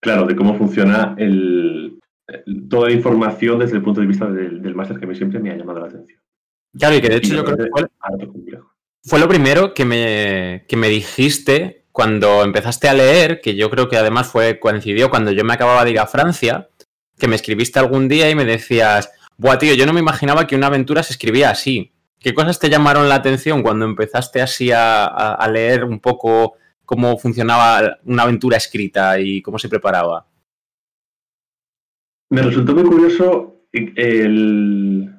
Claro, 0.00 0.26
de 0.26 0.34
cómo 0.34 0.58
funciona 0.58 1.14
el, 1.16 2.00
toda 2.68 2.88
la 2.88 2.94
información 2.94 3.60
desde 3.60 3.76
el 3.76 3.84
punto 3.84 4.00
de 4.00 4.08
vista 4.08 4.26
del, 4.26 4.74
máster 4.74 4.98
que 4.98 5.04
a 5.04 5.08
mí 5.08 5.14
siempre 5.14 5.38
me 5.38 5.52
ha 5.52 5.56
llamado 5.56 5.78
la 5.78 5.86
atención. 5.86 6.20
Claro, 6.76 6.96
y 6.96 7.00
que 7.00 7.08
de 7.08 7.16
hecho 7.18 7.36
yo 7.36 7.44
creo 7.44 7.56
que 7.56 7.68
fue, 7.70 7.88
lo 9.10 9.28
primero 9.28 9.74
que 9.74 9.84
me, 9.84 10.64
que 10.68 10.76
me 10.76 10.88
dijiste 10.88 11.84
cuando 11.92 12.42
empezaste 12.42 12.88
a 12.88 12.94
leer, 12.94 13.40
que 13.40 13.54
yo 13.54 13.70
creo 13.70 13.88
que 13.88 13.96
además 13.96 14.28
fue 14.28 14.58
coincidió 14.58 15.10
cuando 15.10 15.30
yo 15.30 15.44
me 15.44 15.52
acababa 15.52 15.84
de 15.84 15.90
ir 15.90 15.98
a 15.98 16.06
Francia, 16.06 16.68
que 17.18 17.28
me 17.28 17.36
escribiste 17.36 17.78
algún 17.78 18.08
día 18.08 18.30
y 18.30 18.34
me 18.34 18.44
decías, 18.44 19.12
buah, 19.36 19.58
tío, 19.58 19.74
yo 19.74 19.86
no 19.86 19.92
me 19.92 20.00
imaginaba 20.00 20.46
que 20.46 20.56
una 20.56 20.68
aventura 20.68 21.02
se 21.02 21.12
escribía 21.12 21.50
así. 21.50 21.92
¿Qué 22.18 22.34
cosas 22.34 22.58
te 22.58 22.70
llamaron 22.70 23.08
la 23.08 23.16
atención 23.16 23.62
cuando 23.62 23.84
empezaste 23.84 24.40
así 24.40 24.70
a 24.72 25.48
leer 25.52 25.84
un 25.84 25.98
poco 26.00 26.54
cómo 26.84 27.16
funcionaba 27.18 27.98
una 28.04 28.24
aventura 28.24 28.58
escrita 28.58 29.18
y 29.18 29.40
cómo 29.40 29.58
se 29.58 29.68
preparaba? 29.68 30.26
Me 32.28 32.42
resultó 32.42 32.74
muy 32.74 32.84
curioso 32.84 33.62
el, 33.72 35.10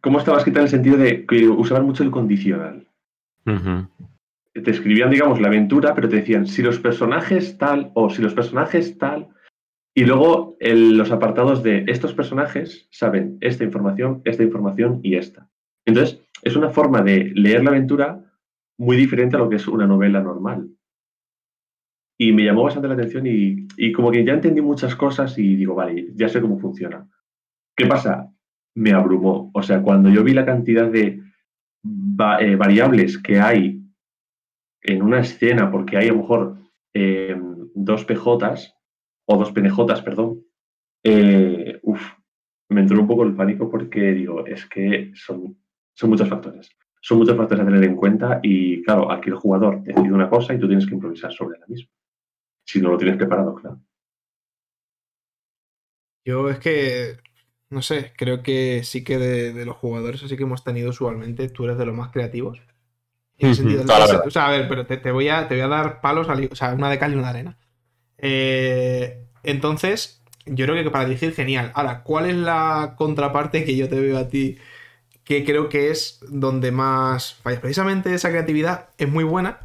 cómo 0.00 0.18
estaba 0.18 0.38
escrita 0.38 0.60
en 0.60 0.64
el 0.64 0.70
sentido 0.70 0.96
de 0.96 1.26
que 1.26 1.48
usaban 1.48 1.86
mucho 1.86 2.02
el 2.02 2.10
condicional. 2.10 2.86
Te 3.44 4.70
escribían, 4.70 5.10
digamos, 5.10 5.40
la 5.40 5.48
aventura, 5.48 5.94
pero 5.94 6.08
te 6.08 6.16
decían 6.16 6.46
si 6.46 6.62
los 6.62 6.78
personajes 6.78 7.58
tal 7.58 7.90
o 7.94 8.10
si 8.10 8.22
los 8.22 8.34
personajes 8.34 8.98
tal. 8.98 9.28
Y 9.94 10.04
luego 10.04 10.56
los 10.60 11.10
apartados 11.10 11.62
de 11.62 11.84
estos 11.88 12.14
personajes 12.14 12.88
saben 12.90 13.38
esta 13.40 13.64
información, 13.64 14.22
esta 14.24 14.42
información 14.42 15.00
y 15.02 15.16
esta. 15.16 15.48
Entonces, 15.84 16.22
es 16.42 16.56
una 16.56 16.70
forma 16.70 17.02
de 17.02 17.32
leer 17.34 17.64
la 17.64 17.70
aventura 17.70 18.24
muy 18.78 18.96
diferente 18.96 19.36
a 19.36 19.38
lo 19.40 19.48
que 19.48 19.56
es 19.56 19.68
una 19.68 19.86
novela 19.86 20.20
normal. 20.20 20.70
Y 22.18 22.32
me 22.32 22.44
llamó 22.44 22.64
bastante 22.64 22.88
la 22.88 22.94
atención 22.94 23.26
y, 23.26 23.92
como 23.92 24.10
que 24.10 24.24
ya 24.24 24.34
entendí 24.34 24.60
muchas 24.60 24.94
cosas 24.94 25.38
y 25.38 25.56
digo, 25.56 25.74
vale, 25.74 26.10
ya 26.14 26.28
sé 26.28 26.40
cómo 26.40 26.58
funciona. 26.58 27.08
¿Qué 27.76 27.86
pasa? 27.86 28.30
Me 28.74 28.92
abrumó. 28.92 29.50
O 29.54 29.62
sea, 29.62 29.82
cuando 29.82 30.08
yo 30.10 30.24
vi 30.24 30.32
la 30.32 30.46
cantidad 30.46 30.90
de 30.90 31.20
eh, 32.40 32.56
variables 32.56 33.18
que 33.18 33.40
hay 33.40 33.82
en 34.82 35.02
una 35.02 35.20
escena, 35.20 35.70
porque 35.70 35.96
hay 35.96 36.08
a 36.08 36.12
lo 36.12 36.18
mejor 36.18 36.58
eh, 36.94 37.36
dos 37.74 38.04
PJs, 38.04 38.74
o 39.26 39.36
dos 39.36 39.52
PNJs, 39.52 40.02
perdón, 40.02 40.42
eh, 41.04 41.80
me 42.68 42.80
entró 42.80 43.00
un 43.00 43.06
poco 43.06 43.24
el 43.24 43.34
pánico 43.34 43.70
porque 43.70 44.12
digo, 44.12 44.46
es 44.46 44.66
que 44.66 45.12
son, 45.14 45.56
son 45.94 46.10
muchos 46.10 46.28
factores. 46.28 46.70
Son 47.00 47.18
muchos 47.18 47.36
factores 47.36 47.62
a 47.62 47.66
tener 47.66 47.84
en 47.84 47.96
cuenta 47.96 48.40
y 48.42 48.82
claro, 48.82 49.10
aquí 49.10 49.30
el 49.30 49.36
jugador 49.36 49.82
decide 49.82 50.12
una 50.12 50.28
cosa 50.28 50.54
y 50.54 50.58
tú 50.58 50.66
tienes 50.66 50.86
que 50.86 50.94
improvisar 50.94 51.32
sobre 51.32 51.58
la 51.58 51.66
misma 51.66 51.90
si 52.70 52.80
no 52.80 52.90
lo 52.90 52.98
tienes 52.98 53.16
preparado, 53.16 53.54
claro. 53.56 53.80
Yo 56.24 56.48
es 56.48 56.58
que, 56.60 57.16
no 57.70 57.82
sé, 57.82 58.12
creo 58.16 58.42
que 58.42 58.82
sí 58.84 59.04
que 59.04 59.18
de, 59.18 59.64
los 59.64 59.76
jugadores 59.76 60.22
así 60.22 60.36
que 60.36 60.42
hemos 60.42 60.64
tenido 60.64 60.90
usualmente, 60.90 61.48
tú 61.48 61.64
eres 61.64 61.78
de 61.78 61.86
los 61.86 61.94
más 61.94 62.10
creativos. 62.10 62.60
En 63.38 63.54
sentido, 63.54 63.84
o 63.84 64.30
sea, 64.30 64.48
a 64.48 64.50
ver, 64.50 64.68
pero 64.68 64.84
te, 64.84 65.10
voy 65.12 65.28
a, 65.28 65.48
te 65.48 65.54
voy 65.54 65.62
a 65.62 65.68
dar 65.68 66.02
palos, 66.02 66.28
o 66.28 66.54
sea, 66.54 66.74
una 66.74 66.90
de 66.90 66.98
cal 66.98 67.12
y 67.12 67.14
una 67.14 67.24
de 67.24 67.30
arena. 67.30 67.58
Eh, 68.18 69.24
entonces, 69.42 70.22
yo 70.44 70.66
creo 70.66 70.84
que 70.84 70.90
para 70.90 71.06
dirigir, 71.06 71.32
genial. 71.32 71.72
Ahora, 71.74 72.02
¿cuál 72.02 72.28
es 72.28 72.36
la 72.36 72.96
contraparte 72.98 73.64
que 73.64 73.76
yo 73.76 73.88
te 73.88 73.98
veo 73.98 74.18
a 74.18 74.28
ti 74.28 74.58
que 75.24 75.44
creo 75.46 75.70
que 75.70 75.90
es 75.90 76.20
donde 76.28 76.70
más 76.70 77.34
fallas? 77.34 77.60
Precisamente 77.60 78.12
esa 78.12 78.28
creatividad 78.28 78.90
es 78.98 79.08
muy 79.08 79.24
buena, 79.24 79.60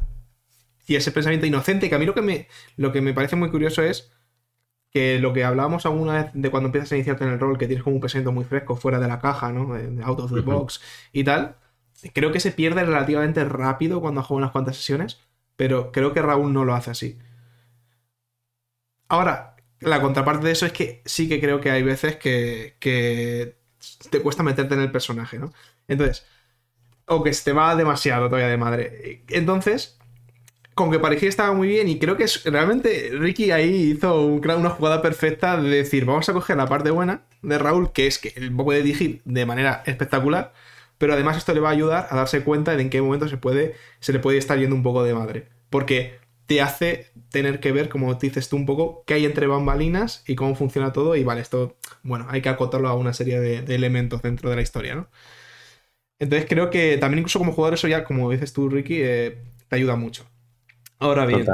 y 0.86 0.94
ese 0.94 1.10
pensamiento 1.10 1.46
inocente, 1.46 1.88
que 1.88 1.94
a 1.94 1.98
mí 1.98 2.06
lo 2.06 2.14
que 2.14 2.22
me, 2.22 2.48
lo 2.76 2.92
que 2.92 3.00
me 3.00 3.12
parece 3.12 3.36
muy 3.36 3.50
curioso 3.50 3.82
es 3.82 4.12
que 4.90 5.18
lo 5.18 5.32
que 5.32 5.44
hablábamos 5.44 5.86
alguna 5.86 6.14
vez 6.14 6.30
de 6.34 6.50
cuando 6.50 6.68
empiezas 6.68 6.92
a 6.92 6.96
iniciarte 6.96 7.24
en 7.24 7.30
el 7.30 7.40
rol, 7.40 7.58
que 7.58 7.66
tienes 7.66 7.84
como 7.84 7.96
un 7.96 8.00
pensamiento 8.00 8.32
muy 8.32 8.44
fresco 8.44 8.76
fuera 8.76 8.98
de 8.98 9.08
la 9.08 9.20
caja, 9.20 9.52
¿no? 9.52 9.74
Out 10.04 10.20
of 10.20 10.34
the 10.34 10.40
box 10.40 10.80
y 11.12 11.24
tal. 11.24 11.56
creo 12.14 12.32
que 12.32 12.40
se 12.40 12.52
pierde 12.52 12.84
relativamente 12.84 13.44
rápido 13.44 14.00
cuando 14.00 14.22
juega 14.22 14.38
unas 14.38 14.52
cuantas 14.52 14.76
sesiones, 14.76 15.20
pero 15.56 15.92
creo 15.92 16.12
que 16.14 16.22
Raúl 16.22 16.52
no 16.52 16.64
lo 16.64 16.74
hace 16.74 16.90
así. 16.90 17.18
Ahora, 19.08 19.56
la 19.80 20.00
contraparte 20.00 20.46
de 20.46 20.52
eso 20.52 20.66
es 20.66 20.72
que 20.72 21.02
sí 21.04 21.28
que 21.28 21.40
creo 21.40 21.60
que 21.60 21.70
hay 21.70 21.82
veces 21.82 22.16
que, 22.16 22.76
que 22.80 23.56
te 24.10 24.20
cuesta 24.22 24.42
meterte 24.42 24.74
en 24.74 24.80
el 24.80 24.90
personaje, 24.90 25.38
¿no? 25.38 25.52
Entonces, 25.88 26.26
o 27.06 27.22
que 27.22 27.32
se 27.32 27.44
te 27.44 27.52
va 27.52 27.76
demasiado 27.76 28.26
todavía 28.28 28.48
de 28.48 28.56
madre. 28.56 29.24
Entonces, 29.28 29.98
con 30.76 30.90
que 30.90 30.98
parecía 30.98 31.30
estaba 31.30 31.54
muy 31.54 31.68
bien 31.68 31.88
y 31.88 31.98
creo 31.98 32.18
que 32.18 32.26
realmente 32.44 33.10
Ricky 33.14 33.50
ahí 33.50 33.92
hizo 33.92 34.26
una 34.26 34.68
jugada 34.68 35.00
perfecta 35.00 35.56
de 35.56 35.70
decir, 35.70 36.04
vamos 36.04 36.28
a 36.28 36.34
coger 36.34 36.58
la 36.58 36.66
parte 36.66 36.90
buena 36.90 37.22
de 37.40 37.56
Raúl, 37.56 37.92
que 37.92 38.06
es 38.06 38.18
que 38.18 38.34
él 38.36 38.54
puede 38.54 38.82
dirigir 38.82 39.22
de 39.24 39.46
manera 39.46 39.82
espectacular, 39.86 40.52
pero 40.98 41.14
además 41.14 41.38
esto 41.38 41.54
le 41.54 41.60
va 41.60 41.70
a 41.70 41.72
ayudar 41.72 42.08
a 42.10 42.16
darse 42.16 42.44
cuenta 42.44 42.76
de 42.76 42.82
en 42.82 42.90
qué 42.90 43.00
momento 43.00 43.26
se, 43.26 43.38
puede, 43.38 43.74
se 44.00 44.12
le 44.12 44.18
puede 44.18 44.36
estar 44.36 44.58
yendo 44.58 44.76
un 44.76 44.82
poco 44.82 45.02
de 45.02 45.14
madre. 45.14 45.48
Porque 45.70 46.18
te 46.44 46.60
hace 46.60 47.10
tener 47.30 47.58
que 47.58 47.72
ver, 47.72 47.88
como 47.88 48.12
dices 48.14 48.50
tú 48.50 48.56
un 48.56 48.66
poco, 48.66 49.02
qué 49.06 49.14
hay 49.14 49.24
entre 49.24 49.46
bambalinas 49.46 50.24
y 50.26 50.34
cómo 50.36 50.54
funciona 50.56 50.92
todo. 50.92 51.16
Y 51.16 51.24
vale, 51.24 51.40
esto, 51.40 51.78
bueno, 52.02 52.26
hay 52.28 52.42
que 52.42 52.50
acotarlo 52.50 52.88
a 52.88 52.94
una 52.94 53.14
serie 53.14 53.40
de, 53.40 53.74
elementos 53.74 54.20
dentro 54.20 54.50
de 54.50 54.56
la 54.56 54.62
historia, 54.62 54.94
¿no? 54.94 55.08
Entonces 56.18 56.46
creo 56.48 56.68
que 56.68 56.98
también 56.98 57.20
incluso 57.20 57.38
como 57.38 57.52
jugador 57.52 57.74
eso 57.74 57.88
ya, 57.88 58.04
como 58.04 58.30
dices 58.30 58.52
tú, 58.52 58.68
Ricky, 58.68 59.00
eh, 59.02 59.38
te 59.68 59.76
ayuda 59.76 59.96
mucho. 59.96 60.26
Ahora 60.98 61.26
bien, 61.26 61.46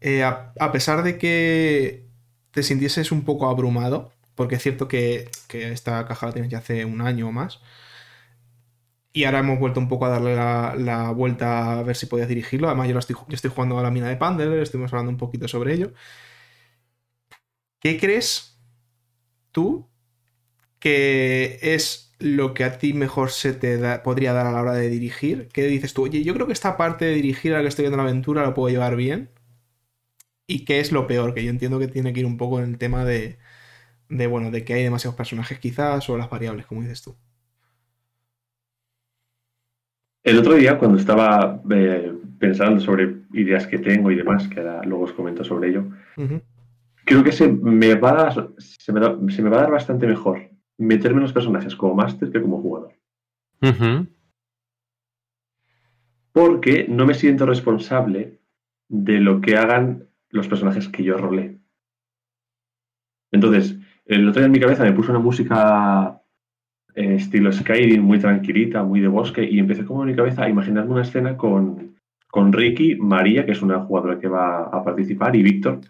eh, 0.00 0.24
a, 0.24 0.72
pesar 0.72 1.02
de 1.02 1.18
que 1.18 2.06
te 2.50 2.62
sintieses 2.62 3.12
un 3.12 3.24
poco 3.24 3.48
abrumado, 3.48 4.12
porque 4.34 4.56
es 4.56 4.62
cierto 4.62 4.88
que, 4.88 5.30
que 5.48 5.72
esta 5.72 6.04
caja 6.06 6.26
la 6.26 6.32
tienes 6.32 6.50
ya 6.50 6.58
hace 6.58 6.84
un 6.84 7.00
año 7.00 7.28
o 7.28 7.32
más, 7.32 7.60
y 9.16 9.24
ahora 9.24 9.38
hemos 9.38 9.58
vuelto 9.58 9.80
un 9.80 9.88
poco 9.88 10.04
a 10.04 10.10
darle 10.10 10.36
la, 10.36 11.10
vuelta 11.12 11.78
a 11.78 11.82
ver 11.82 11.96
si 11.96 12.04
podías 12.04 12.28
dirigirlo. 12.28 12.68
Además, 12.68 12.88
yo, 12.88 12.98
estoy, 12.98 13.16
estoy 13.30 13.50
jugando 13.50 13.78
a 13.78 13.82
la 13.82 13.90
mina 13.90 14.08
de 14.10 14.16
Pander, 14.16 14.52
estuvimos 14.58 14.92
hablando 14.92 15.10
un 15.10 15.16
poquito 15.16 15.48
sobre 15.48 15.72
ello. 15.72 15.94
¿Qué 17.80 17.98
crees 17.98 18.58
tú 19.52 19.88
que 20.78 21.58
es 21.62 22.05
lo 22.18 22.54
que 22.54 22.64
a 22.64 22.78
ti 22.78 22.92
mejor 22.92 23.30
se 23.30 23.52
te 23.52 23.78
podría 24.00 24.32
dar 24.32 24.46
a 24.46 24.52
la 24.52 24.62
hora 24.62 24.74
de 24.74 24.88
dirigir? 24.88 25.48
¿Qué 25.52 25.66
dices 25.66 25.94
tú? 25.94 26.04
Oye, 26.04 26.24
yo 26.24 26.34
creo 26.34 26.46
que 26.46 26.52
esta 26.52 26.76
parte 26.76 27.04
de 27.06 27.14
dirigir 27.14 27.52
a 27.54 27.58
la 27.58 27.62
que 27.62 27.68
estoy 27.68 27.84
viendo 27.84 27.98
la 27.98 28.04
aventura 28.04 28.44
lo 28.44 28.54
puedo 28.54 28.70
llevar 28.70 28.96
bien. 28.96 29.30
¿Y 30.46 30.64
qué 30.64 30.80
es 30.80 30.92
lo 30.92 31.06
peor? 31.06 31.34
Que 31.34 31.44
yo 31.44 31.50
entiendo 31.50 31.78
que 31.78 31.88
tiene 31.88 32.12
que 32.12 32.20
ir 32.20 32.26
un 32.26 32.36
poco 32.36 32.60
en 32.60 32.70
el 32.70 32.78
tema 32.78 33.04
de, 33.04 33.38
de 34.08 34.26
bueno, 34.26 34.50
de 34.50 34.64
que 34.64 34.74
hay 34.74 34.82
demasiados 34.82 35.16
personajes 35.16 35.58
quizás 35.58 36.08
o 36.08 36.16
las 36.16 36.30
variables, 36.30 36.66
como 36.66 36.82
dices 36.82 37.02
tú. 37.02 37.16
El 40.22 40.38
otro 40.38 40.54
día, 40.54 40.78
cuando 40.78 40.98
estaba 40.98 41.62
eh, 41.70 42.12
pensando 42.38 42.80
sobre 42.80 43.16
ideas 43.32 43.66
que 43.66 43.78
tengo 43.78 44.10
y 44.10 44.16
demás, 44.16 44.48
que 44.48 44.60
luego 44.84 45.04
os 45.04 45.12
comento 45.12 45.44
sobre 45.44 45.68
ello, 45.68 45.86
creo 47.04 47.22
que 47.22 47.30
se 47.32 47.46
me, 47.46 47.94
va 47.94 48.28
a 48.28 48.48
se, 48.58 48.92
me 48.92 49.00
va 49.50 49.58
a 49.58 49.62
dar 49.62 49.70
bastante 49.70 50.06
mejor 50.06 50.50
meterme 50.78 51.18
en 51.18 51.22
los 51.22 51.32
personajes 51.32 51.74
como 51.74 51.94
máster 51.94 52.30
que 52.30 52.42
como 52.42 52.60
jugador. 52.60 52.92
Porque 56.32 56.86
no 56.88 57.06
me 57.06 57.14
siento 57.14 57.46
responsable 57.46 58.38
de 58.88 59.20
lo 59.20 59.40
que 59.40 59.56
hagan 59.56 60.08
los 60.30 60.48
personajes 60.48 60.88
que 60.88 61.02
yo 61.02 61.16
rolé. 61.16 61.58
Entonces, 63.32 63.76
el 64.04 64.28
otro 64.28 64.40
día 64.40 64.46
en 64.46 64.52
mi 64.52 64.60
cabeza 64.60 64.84
me 64.84 64.92
puso 64.92 65.10
una 65.10 65.18
música 65.18 66.20
eh, 66.94 67.16
estilo 67.16 67.52
Skyrim, 67.52 68.02
muy 68.02 68.18
tranquilita, 68.18 68.82
muy 68.82 69.00
de 69.00 69.08
bosque, 69.08 69.44
y 69.44 69.58
empecé 69.58 69.84
como 69.84 70.02
en 70.02 70.08
mi 70.08 70.16
cabeza 70.16 70.44
a 70.44 70.48
imaginarme 70.48 70.92
una 70.92 71.02
escena 71.02 71.36
con, 71.36 71.96
con 72.28 72.52
Ricky, 72.52 72.96
María, 72.96 73.44
que 73.44 73.52
es 73.52 73.62
una 73.62 73.80
jugadora 73.80 74.18
que 74.18 74.28
va 74.28 74.64
a 74.64 74.82
participar, 74.82 75.36
y 75.36 75.42
Víctor, 75.42 75.80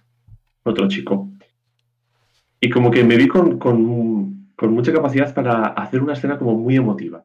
otro 0.65 0.89
chico. 0.89 1.31
Y 2.61 2.71
como 2.71 2.91
que 2.91 3.05
me 3.05 3.17
vi 3.17 3.29
con, 3.29 3.59
con, 3.59 4.36
con, 4.57 4.73
mucha 4.73 4.93
capacidad 4.93 5.33
para 5.35 5.67
hacer 5.69 6.03
una 6.03 6.15
escena 6.15 6.39
como 6.39 6.55
muy 6.55 6.77
emotiva. 6.77 7.25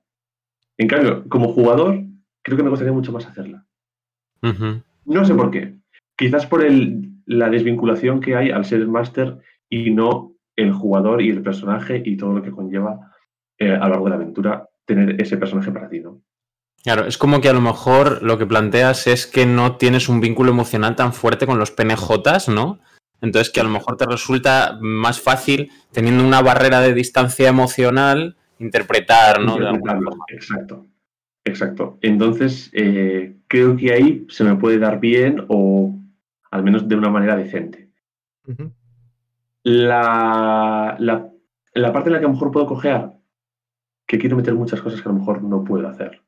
En 0.77 0.87
cambio, 0.87 1.27
como 1.29 1.53
jugador, 1.53 2.03
creo 2.41 2.57
que 2.57 2.63
me 2.63 2.69
gustaría 2.69 2.93
mucho 2.93 3.11
más 3.11 3.25
hacerla. 3.25 3.65
No 5.05 5.25
sé 5.25 5.33
por 5.35 5.51
qué. 5.51 5.75
Quizás 6.15 6.45
por 6.45 6.63
el, 6.63 7.11
la 7.25 7.49
desvinculación 7.49 8.19
que 8.19 8.35
hay 8.35 8.51
al 8.51 8.65
ser 8.65 8.81
el 8.81 8.87
máster 8.87 9.37
y 9.69 9.91
no 9.91 10.35
el 10.55 10.73
jugador 10.73 11.21
y 11.21 11.29
el 11.29 11.41
personaje 11.41 12.01
y 12.03 12.17
todo 12.17 12.33
lo 12.33 12.43
que 12.43 12.51
conlleva 12.51 13.11
eh, 13.57 13.71
a 13.71 13.87
lo 13.87 13.89
largo 13.89 14.05
de 14.05 14.09
la 14.09 14.15
aventura 14.17 14.69
tener 14.85 15.21
ese 15.21 15.37
personaje 15.37 15.71
para 15.71 15.89
ti, 15.89 15.99
¿no? 15.99 16.21
Claro, 16.83 17.05
es 17.05 17.17
como 17.17 17.41
que 17.41 17.49
a 17.49 17.53
lo 17.53 17.61
mejor 17.61 18.23
lo 18.23 18.37
que 18.39 18.47
planteas 18.47 19.05
es 19.05 19.27
que 19.27 19.45
no 19.45 19.77
tienes 19.77 20.09
un 20.09 20.19
vínculo 20.19 20.51
emocional 20.51 20.95
tan 20.95 21.13
fuerte 21.13 21.45
con 21.45 21.59
los 21.59 21.71
PNJs, 21.71 22.49
¿no? 22.49 22.79
Entonces 23.21 23.53
que 23.53 23.61
a 23.61 23.63
lo 23.63 23.69
mejor 23.69 23.97
te 23.97 24.05
resulta 24.05 24.77
más 24.81 25.21
fácil, 25.21 25.71
teniendo 25.91 26.25
una 26.25 26.41
barrera 26.41 26.81
de 26.81 26.93
distancia 26.93 27.49
emocional, 27.49 28.35
interpretar, 28.59 29.41
¿no? 29.41 29.57
Exacto, 30.27 30.87
exacto. 31.45 31.97
Entonces, 32.01 32.69
eh, 32.73 33.37
creo 33.47 33.77
que 33.77 33.93
ahí 33.93 34.25
se 34.29 34.43
me 34.43 34.55
puede 34.55 34.79
dar 34.79 34.99
bien 34.99 35.45
o 35.47 35.95
al 36.49 36.63
menos 36.63 36.87
de 36.87 36.95
una 36.95 37.09
manera 37.09 37.35
decente. 37.35 37.89
la, 39.63 40.95
la, 40.99 41.29
la, 41.73 41.93
parte 41.93 42.09
en 42.09 42.13
la 42.13 42.19
que 42.19 42.25
a 42.25 42.27
lo 42.27 42.33
mejor 42.33 42.51
puedo 42.51 42.65
coger 42.65 43.11
que 44.05 44.17
quiero 44.17 44.35
meter 44.35 44.53
muchas 44.55 44.81
cosas 44.81 45.01
que 45.01 45.07
a 45.07 45.11
lo 45.11 45.19
mejor 45.19 45.41
no 45.41 45.63
puedo 45.63 45.87
hacer. 45.87 46.21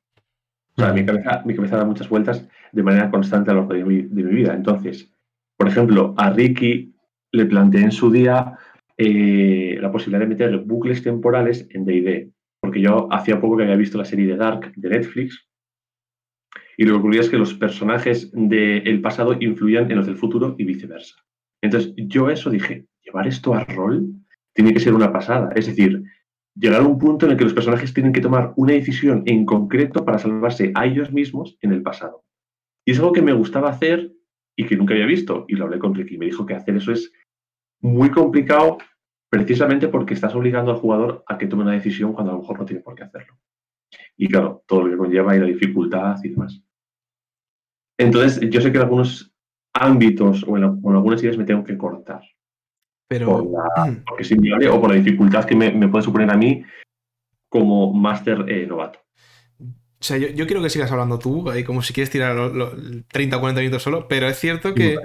O 0.75 0.81
sea, 0.81 0.93
mi 0.93 1.05
cabeza, 1.05 1.43
mi 1.45 1.55
cabeza 1.55 1.77
da 1.77 1.85
muchas 1.85 2.09
vueltas 2.09 2.47
de 2.71 2.83
manera 2.83 3.11
constante 3.11 3.51
a 3.51 3.53
lo 3.53 3.61
largo 3.61 3.73
de 3.75 3.83
mi, 3.83 4.23
vida. 4.23 4.53
Entonces, 4.53 5.12
por 5.63 5.71
ejemplo, 5.71 6.13
a 6.17 6.29
Ricky 6.29 6.93
le 7.31 7.45
planteé 7.45 7.83
en 7.83 7.93
su 7.93 8.11
día 8.11 8.57
eh, 8.97 9.77
la 9.79 9.93
posibilidad 9.93 10.19
de 10.19 10.27
meter 10.27 10.57
bucles 10.57 11.01
temporales 11.01 11.65
en 11.69 11.85
D&D, 11.85 12.31
porque 12.59 12.81
yo 12.81 13.07
hacía 13.13 13.39
poco 13.39 13.55
que 13.55 13.63
había 13.63 13.77
visto 13.77 13.97
la 13.97 14.03
serie 14.03 14.27
de 14.27 14.35
Dark 14.35 14.73
de 14.75 14.89
Netflix, 14.89 15.47
y 16.75 16.83
lo 16.83 16.91
que 16.91 16.99
ocurría 16.99 17.21
es 17.21 17.29
que 17.29 17.37
los 17.37 17.53
personajes 17.53 18.29
del 18.33 18.99
pasado 18.99 19.37
influían 19.39 19.89
en 19.89 19.95
los 19.95 20.05
del 20.05 20.17
futuro 20.17 20.53
y 20.57 20.65
viceversa. 20.65 21.15
Entonces, 21.61 21.93
yo 21.95 22.29
eso 22.29 22.49
dije, 22.49 22.87
llevar 23.01 23.25
esto 23.25 23.53
a 23.53 23.63
rol 23.63 24.11
tiene 24.53 24.73
que 24.73 24.81
ser 24.81 24.93
una 24.93 25.13
pasada. 25.13 25.49
Es 25.55 25.67
decir, 25.67 26.03
llegar 26.55 26.81
a 26.81 26.85
un 26.85 26.99
punto 26.99 27.25
en 27.25 27.31
el 27.31 27.37
que 27.37 27.45
los 27.45 27.53
personajes 27.53 27.93
tienen 27.93 28.11
que 28.11 28.19
tomar 28.19 28.51
una 28.57 28.73
decisión 28.73 29.23
en 29.27 29.45
concreto 29.45 30.03
para 30.03 30.19
salvarse 30.19 30.73
a 30.75 30.85
ellos 30.85 31.13
mismos 31.13 31.57
en 31.61 31.71
el 31.71 31.81
pasado. 31.83 32.25
Y 32.83 32.91
es 32.91 32.99
algo 32.99 33.13
que 33.13 33.21
me 33.21 33.31
gustaba 33.31 33.69
hacer 33.69 34.11
y 34.55 34.65
que 34.65 34.75
nunca 34.75 34.93
había 34.93 35.05
visto. 35.05 35.45
Y 35.47 35.55
lo 35.55 35.65
hablé 35.65 35.79
con 35.79 35.95
Ricky. 35.95 36.17
Me 36.17 36.25
dijo 36.25 36.45
que 36.45 36.55
hacer 36.55 36.75
eso 36.75 36.91
es 36.91 37.11
muy 37.81 38.09
complicado 38.11 38.77
precisamente 39.29 39.87
porque 39.87 40.13
estás 40.13 40.35
obligando 40.35 40.71
al 40.71 40.77
jugador 40.77 41.23
a 41.27 41.37
que 41.37 41.47
tome 41.47 41.63
una 41.63 41.73
decisión 41.73 42.13
cuando 42.13 42.31
a 42.31 42.35
lo 42.35 42.41
mejor 42.41 42.59
no 42.59 42.65
tiene 42.65 42.81
por 42.81 42.95
qué 42.95 43.03
hacerlo. 43.03 43.37
Y 44.15 44.27
claro, 44.27 44.63
todo 44.67 44.83
lo 44.83 44.91
que 44.91 44.97
conlleva 44.97 45.35
y 45.35 45.39
la 45.39 45.45
dificultad 45.45 46.17
y 46.23 46.29
demás. 46.29 46.63
Entonces, 47.97 48.39
yo 48.49 48.61
sé 48.61 48.71
que 48.71 48.77
en 48.77 48.83
algunos 48.83 49.33
ámbitos 49.73 50.43
o 50.47 50.57
en 50.57 50.63
algunas 50.63 51.21
ideas 51.23 51.37
me 51.37 51.45
tengo 51.45 51.63
que 51.63 51.77
cortar. 51.77 52.21
Pero... 53.07 53.43
Mm. 53.43 54.03
porque 54.07 54.23
es 54.23 54.31
inviable 54.31 54.69
o 54.69 54.79
por 54.79 54.89
la 54.89 54.97
dificultad 54.97 55.45
que 55.45 55.55
me, 55.55 55.87
puede 55.87 56.03
suponer 56.03 56.29
a 56.29 56.37
mí 56.37 56.63
como 57.49 57.93
máster 57.93 58.45
eh, 58.47 58.65
novato. 58.65 58.99
O 60.03 60.05
sea, 60.05 60.17
yo, 60.17 60.45
quiero 60.47 60.61
que 60.61 60.69
sigas 60.69 60.91
hablando 60.91 61.17
tú, 61.17 61.49
ahí 61.49 61.63
como 61.63 61.81
si 61.81 61.93
quieres 61.93 62.09
tirar 62.09 62.35
30 63.09 63.37
o 63.37 63.39
40 63.39 63.61
minutos 63.61 63.83
solo, 63.83 64.09
pero 64.09 64.27
es 64.27 64.37
cierto 64.37 64.73
que, 64.73 64.97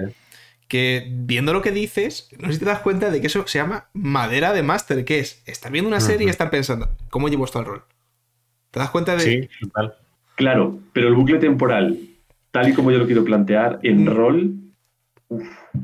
que 0.67 1.07
viendo 1.09 1.53
lo 1.53 1.61
que 1.61 1.71
dices, 1.71 2.27
no 2.37 2.47
sé 2.47 2.55
si 2.55 2.59
te 2.59 2.65
das 2.65 2.79
cuenta 2.79 3.09
de 3.09 3.21
que 3.21 3.27
eso 3.27 3.47
se 3.47 3.59
llama 3.59 3.87
madera 3.93 4.51
de 4.51 4.61
máster, 4.61 5.05
que 5.05 5.19
es 5.19 5.41
estar 5.45 5.71
viendo 5.71 5.87
una 5.87 6.01
serie 6.01 6.27
y 6.27 6.29
estar 6.29 6.49
pensando, 6.49 6.89
¿cómo 7.09 7.29
llevo 7.29 7.45
esto 7.45 7.59
al 7.59 7.65
rol? 7.65 7.83
¿Te 8.71 8.79
das 8.81 8.89
cuenta 8.89 9.15
de...? 9.15 9.21
Sí, 9.21 9.49
total. 9.61 9.95
Claro, 10.35 10.77
pero 10.91 11.07
el 11.07 11.13
bucle 11.13 11.37
temporal, 11.37 11.97
tal 12.51 12.67
y 12.67 12.73
como 12.73 12.91
yo 12.91 12.97
lo 12.97 13.05
quiero 13.05 13.23
plantear, 13.23 13.79
en 13.83 14.03
mm. 14.03 14.07
rol... 14.07 14.53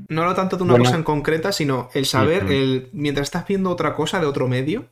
No 0.10 0.26
lo 0.26 0.36
tanto 0.36 0.58
de 0.58 0.64
una 0.64 0.78
cosa 0.78 0.96
en 0.96 1.04
concreta, 1.04 1.54
sino 1.54 1.88
el 1.94 2.06
saber, 2.06 2.52
el, 2.52 2.90
mientras 2.92 3.28
estás 3.28 3.48
viendo 3.48 3.70
otra 3.70 3.94
cosa 3.94 4.20
de 4.20 4.26
otro 4.26 4.50
medio, 4.50 4.88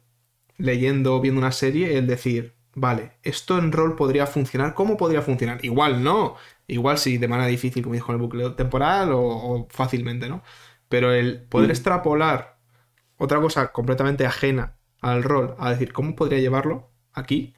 leyendo, 0.57 1.19
viendo 1.19 1.39
una 1.39 1.51
serie, 1.51 1.97
el 1.97 2.07
decir, 2.07 2.53
vale, 2.75 3.13
esto 3.23 3.57
en 3.57 3.71
rol 3.71 3.95
podría 3.95 4.27
funcionar, 4.27 4.73
¿cómo 4.73 4.97
podría 4.97 5.21
funcionar? 5.21 5.63
Igual 5.63 6.03
no, 6.03 6.35
igual 6.67 6.97
sí, 6.97 7.17
de 7.17 7.27
manera 7.27 7.47
difícil, 7.47 7.83
como 7.83 7.95
dijo 7.95 8.11
en 8.11 8.15
el 8.15 8.21
bucle 8.21 8.49
temporal, 8.51 9.09
o, 9.13 9.67
fácilmente, 9.69 10.29
¿no? 10.29 10.43
Pero 10.89 11.13
el 11.13 11.43
poder 11.43 11.69
mm. 11.69 11.71
extrapolar 11.71 12.57
otra 13.17 13.39
cosa 13.39 13.71
completamente 13.71 14.25
ajena 14.25 14.75
al 15.01 15.23
rol, 15.23 15.55
a 15.59 15.69
decir, 15.69 15.93
¿cómo 15.93 16.15
podría 16.15 16.39
llevarlo 16.39 16.89
aquí? 17.13 17.53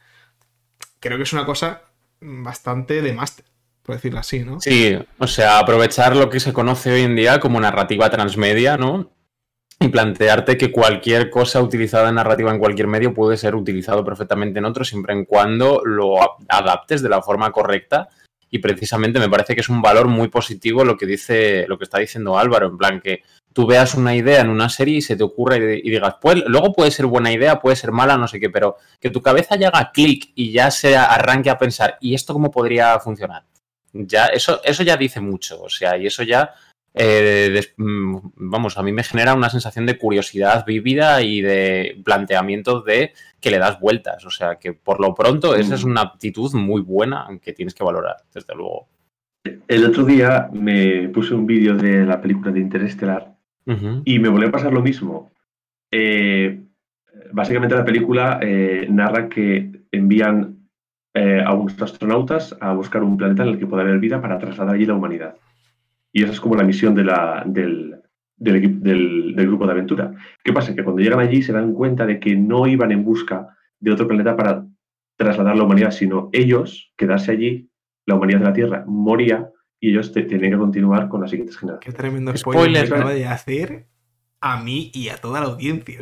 Creo 0.99 1.17
que 1.17 1.23
es 1.23 1.33
una 1.33 1.45
cosa 1.45 1.83
bastante 2.19 3.01
de 3.01 3.13
máster 3.13 3.45
por 3.85 3.95
decirlo 3.95 4.19
así, 4.19 4.39
¿no? 4.39 4.59
Sí, 4.59 4.97
o 5.19 5.27
sea, 5.27 5.59
aprovechar 5.59 6.15
lo 6.15 6.29
que 6.31 6.39
se 6.39 6.53
conoce 6.53 6.91
hoy 6.91 7.01
en 7.01 7.15
día 7.15 7.39
como 7.39 7.61
narrativa 7.61 8.09
transmedia, 8.09 8.77
¿no? 8.77 9.11
Y 9.79 9.89
plantearte 9.89 10.57
que 10.57 10.71
cualquier 10.71 11.29
cosa 11.29 11.61
utilizada 11.61 12.09
en 12.09 12.15
narrativa 12.15 12.51
en 12.51 12.59
cualquier 12.59 12.87
medio 12.87 13.13
puede 13.13 13.37
ser 13.37 13.55
utilizado 13.55 14.05
perfectamente 14.05 14.59
en 14.59 14.65
otro, 14.65 14.85
siempre 14.85 15.13
en 15.13 15.25
cuando 15.25 15.81
lo 15.83 16.15
adaptes 16.47 17.01
de 17.01 17.09
la 17.09 17.21
forma 17.21 17.51
correcta. 17.51 18.09
Y 18.49 18.59
precisamente 18.59 19.19
me 19.19 19.29
parece 19.29 19.53
que 19.53 19.61
es 19.61 19.69
un 19.69 19.81
valor 19.81 20.07
muy 20.07 20.29
positivo 20.29 20.85
lo 20.85 20.95
que 20.95 21.05
dice, 21.05 21.65
lo 21.67 21.77
que 21.77 21.83
está 21.83 21.99
diciendo 21.99 22.37
Álvaro, 22.37 22.67
en 22.67 22.77
plan 22.77 23.01
que 23.01 23.23
tú 23.51 23.65
veas 23.65 23.95
una 23.95 24.15
idea 24.15 24.41
en 24.41 24.49
una 24.49 24.69
serie 24.69 24.97
y 24.97 25.01
se 25.01 25.15
te 25.15 25.23
ocurre 25.23 25.81
y 25.83 25.89
digas, 25.89 26.15
pues 26.21 26.43
luego 26.45 26.71
puede 26.71 26.91
ser 26.91 27.05
buena 27.05 27.31
idea, 27.33 27.59
puede 27.59 27.75
ser 27.75 27.91
mala, 27.91 28.17
no 28.17 28.27
sé 28.27 28.39
qué, 28.39 28.49
pero 28.49 28.77
que 28.99 29.09
tu 29.09 29.21
cabeza 29.21 29.55
ya 29.55 29.69
haga 29.69 29.91
clic 29.93 30.31
y 30.35 30.51
ya 30.51 30.71
se 30.71 30.95
arranque 30.95 31.49
a 31.49 31.57
pensar, 31.57 31.97
¿y 31.99 32.13
esto 32.13 32.33
cómo 32.33 32.51
podría 32.51 32.97
funcionar? 32.99 33.43
Ya, 33.93 34.27
eso, 34.27 34.61
eso 34.63 34.83
ya 34.83 34.97
dice 34.97 35.21
mucho, 35.21 35.61
o 35.61 35.69
sea, 35.69 35.97
y 35.97 36.05
eso 36.05 36.23
ya 36.23 36.53
eh, 36.97 37.61
mm, 37.75 38.17
vamos, 38.35 38.77
a 38.77 38.83
mí 38.83 38.93
me 38.93 39.03
genera 39.03 39.33
una 39.33 39.49
sensación 39.49 39.85
de 39.85 39.97
curiosidad 39.97 40.65
vívida 40.65 41.21
y 41.21 41.41
de 41.41 42.01
planteamientos 42.05 42.85
de 42.85 43.11
que 43.41 43.51
le 43.51 43.59
das 43.59 43.79
vueltas. 43.79 44.25
O 44.25 44.29
sea, 44.29 44.55
que 44.55 44.73
por 44.73 45.01
lo 45.01 45.13
pronto 45.13 45.55
esa 45.55 45.75
es 45.75 45.85
mm. 45.85 45.89
una 45.89 46.01
aptitud 46.01 46.53
muy 46.53 46.81
buena 46.81 47.27
que 47.41 47.51
tienes 47.51 47.75
que 47.75 47.83
valorar, 47.83 48.15
desde 48.33 48.55
luego. 48.55 48.87
El 49.67 49.85
otro 49.85 50.05
día 50.05 50.49
me 50.53 51.09
puse 51.09 51.35
un 51.35 51.45
vídeo 51.45 51.75
de 51.75 52.05
la 52.05 52.21
película 52.21 52.51
de 52.51 52.61
Interestelar 52.61 53.35
y 54.05 54.19
me 54.19 54.29
volvió 54.29 54.47
a 54.47 54.51
pasar 54.51 54.71
lo 54.71 54.81
mismo. 54.81 55.31
Eh, 55.91 56.61
básicamente 57.31 57.75
la 57.75 57.85
película 57.85 58.39
eh, 58.41 58.87
narra 58.89 59.27
que 59.27 59.71
envían 59.91 60.53
a 61.45 61.53
unos 61.53 61.81
astronautas 61.81 62.57
a 62.59 62.73
buscar 62.73 63.01
un 63.01 63.15
planeta 63.15 63.43
en 63.43 63.49
el 63.49 63.57
que 63.57 63.65
pueda 63.65 63.83
haber 63.83 63.99
vida 63.99 64.21
para 64.21 64.37
trasladar 64.37 64.75
allí 64.75 64.85
la 64.85 64.95
humanidad. 64.95 65.37
Y 66.15 66.23
esa 66.23 66.31
es 66.31 66.39
como 66.39 66.55
la 66.55 66.63
misión 66.63 66.95
de 66.95 67.03
la, 67.03 67.43
del, 67.45 67.93
del, 68.37 68.81
del, 68.81 69.47
grupo 69.47 69.65
de 69.65 69.73
aventura. 69.73 70.13
¿Qué 70.45 70.53
pasa? 70.53 70.73
Que 70.73 70.81
cuando 70.81 71.01
llegan 71.01 71.19
allí 71.19 71.41
se 71.41 71.51
dan 71.51 71.73
cuenta 71.73 72.05
de 72.05 72.21
que 72.21 72.37
no 72.37 72.67
iban 72.67 72.93
en 72.93 73.03
busca 73.03 73.49
de 73.81 73.91
otro 73.91 74.07
planeta 74.07 74.33
para 74.37 74.65
trasladar 75.17 75.57
la 75.57 75.65
humanidad, 75.65 75.91
sino 75.91 76.29
ellos 76.31 76.93
quedarse 76.95 77.33
allí, 77.33 77.69
la 78.05 78.15
humanidad 78.15 78.39
de 78.39 78.45
la 78.45 78.53
Tierra 78.53 78.85
moría 78.87 79.49
y 79.77 79.89
ellos 79.89 80.13
tenían 80.13 80.51
que 80.51 80.57
continuar 80.57 81.09
con 81.09 81.19
las 81.19 81.31
siguientes 81.31 81.57
generaciones. 81.57 81.93
Qué 81.93 82.01
tremendo 82.01 82.37
spoiler, 82.37 82.87
spoiler 82.87 83.13
de 83.13 83.25
hacer 83.25 83.87
a 84.39 84.63
mí 84.63 84.91
y 84.93 85.09
a 85.09 85.17
toda 85.17 85.41
la 85.41 85.47
audiencia, 85.47 85.99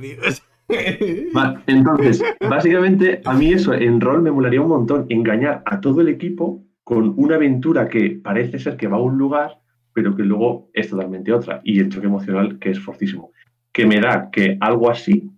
Entonces, 1.65 2.23
básicamente, 2.39 3.19
a 3.25 3.33
mí 3.33 3.51
eso 3.51 3.73
en 3.73 3.99
rol 3.99 4.21
me 4.21 4.29
molaría 4.29 4.61
un 4.61 4.69
montón, 4.69 5.07
engañar 5.09 5.63
a 5.65 5.81
todo 5.81 6.01
el 6.01 6.07
equipo 6.07 6.63
con 6.83 7.15
una 7.17 7.35
aventura 7.35 7.89
que 7.89 8.11
parece 8.23 8.59
ser 8.59 8.77
que 8.77 8.87
va 8.87 8.97
a 8.97 9.01
un 9.01 9.17
lugar 9.17 9.62
pero 9.93 10.15
que 10.15 10.23
luego 10.23 10.69
es 10.73 10.89
totalmente 10.89 11.31
otra. 11.31 11.61
Y 11.63 11.79
el 11.79 11.89
choque 11.89 12.07
emocional 12.07 12.59
que 12.59 12.71
es 12.71 12.79
fortísimo. 12.79 13.31
Que 13.71 13.85
me 13.85 13.99
da 13.99 14.29
que 14.31 14.57
algo 14.59 14.89
así 14.89 15.29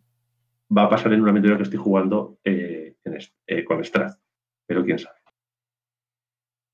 va 0.75 0.83
a 0.83 0.89
pasar 0.89 1.13
en 1.13 1.21
una 1.21 1.31
aventura 1.31 1.57
que 1.57 1.63
estoy 1.63 1.79
jugando 1.79 2.37
eh, 2.43 2.95
eh, 3.47 3.63
con 3.63 3.83
Strath. 3.83 4.17
Pero 4.65 4.83
quién 4.83 4.99
sabe. 4.99 5.17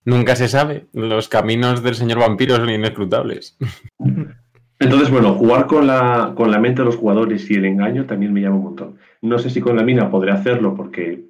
Nunca 0.06 0.36
se 0.36 0.48
sabe. 0.48 0.88
Los 0.94 1.30
caminos 1.30 1.84
del 1.84 1.96
señor 1.96 2.20
vampiro 2.20 2.56
son 2.56 2.70
inescrutables. 2.70 3.58
Entonces, 4.80 5.12
bueno, 5.12 5.36
jugar 5.36 5.68
con 5.68 5.86
la, 5.86 6.34
con 6.36 6.50
la 6.50 6.60
mente 6.60 6.82
de 6.82 6.88
los 6.88 6.96
jugadores 6.96 7.50
y 7.52 7.54
el 7.54 7.66
engaño 7.66 8.08
también 8.08 8.34
me 8.34 8.42
llama 8.42 8.56
un 8.56 8.64
montón. 8.64 8.98
No 9.22 9.38
sé 9.38 9.52
si 9.52 9.62
con 9.62 9.76
la 9.76 9.84
mina 9.84 10.10
podré 10.10 10.32
hacerlo 10.32 10.74
porque 10.74 11.24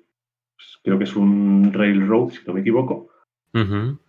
pues, 0.55 0.79
creo 0.81 0.98
que 0.98 1.03
es 1.03 1.15
un 1.17 1.74
railroad, 1.74 2.29
si 2.29 2.39
no 2.48 2.53
me 2.53 2.62
equivoco. 2.62 3.10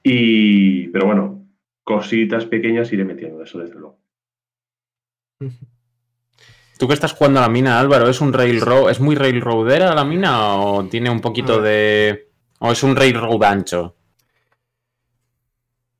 Y, 0.05 0.87
pero 0.89 1.07
bueno, 1.07 1.42
cositas 1.85 2.47
pequeñas 2.47 2.93
iré 2.93 3.05
metiendo, 3.05 3.43
eso 3.43 3.59
desde 3.59 3.75
luego. 3.75 3.99
¿Tú 6.79 6.89
que 6.89 6.95
estás 6.95 7.13
jugando 7.13 7.39
a 7.39 7.43
la 7.43 7.49
mina, 7.49 7.79
Álvaro? 7.79 8.09
¿Es 8.09 8.21
un 8.21 8.33
railroad, 8.33 8.91
es 8.91 8.99
muy 8.99 9.15
railroadera 9.15 9.95
la 9.95 10.05
mina 10.05 10.57
o 10.57 10.85
tiene 10.87 11.11
un 11.11 11.21
poquito 11.21 11.63
de... 11.63 12.31
o 12.59 12.73
es 12.73 12.83
un 12.83 12.97
railroad 12.97 13.45
ancho? 13.45 13.95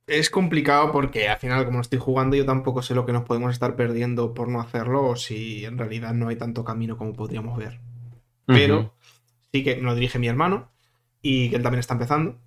Es 0.05 0.29
complicado 0.29 0.91
porque 0.91 1.29
al 1.29 1.37
final, 1.37 1.63
como 1.63 1.77
no 1.77 1.81
estoy 1.81 1.99
jugando, 1.99 2.35
yo 2.35 2.45
tampoco 2.45 2.81
sé 2.81 2.93
lo 2.93 3.05
que 3.05 3.13
nos 3.13 3.23
podemos 3.23 3.53
estar 3.53 3.77
perdiendo 3.77 4.33
por 4.33 4.49
no 4.49 4.59
hacerlo 4.59 5.07
o 5.07 5.15
si 5.15 5.63
en 5.63 5.77
realidad 5.77 6.13
no 6.13 6.27
hay 6.27 6.35
tanto 6.35 6.65
camino 6.65 6.97
como 6.97 7.13
podríamos 7.13 7.57
ver. 7.57 7.79
Pero 8.45 8.93
sí 9.53 9.63
que 9.63 9.77
me 9.77 9.83
lo 9.83 9.95
dirige 9.95 10.19
mi 10.19 10.27
hermano 10.27 10.69
y 11.21 11.49
que 11.49 11.55
él 11.55 11.63
también 11.63 11.79
está 11.79 11.93
empezando. 11.93 12.37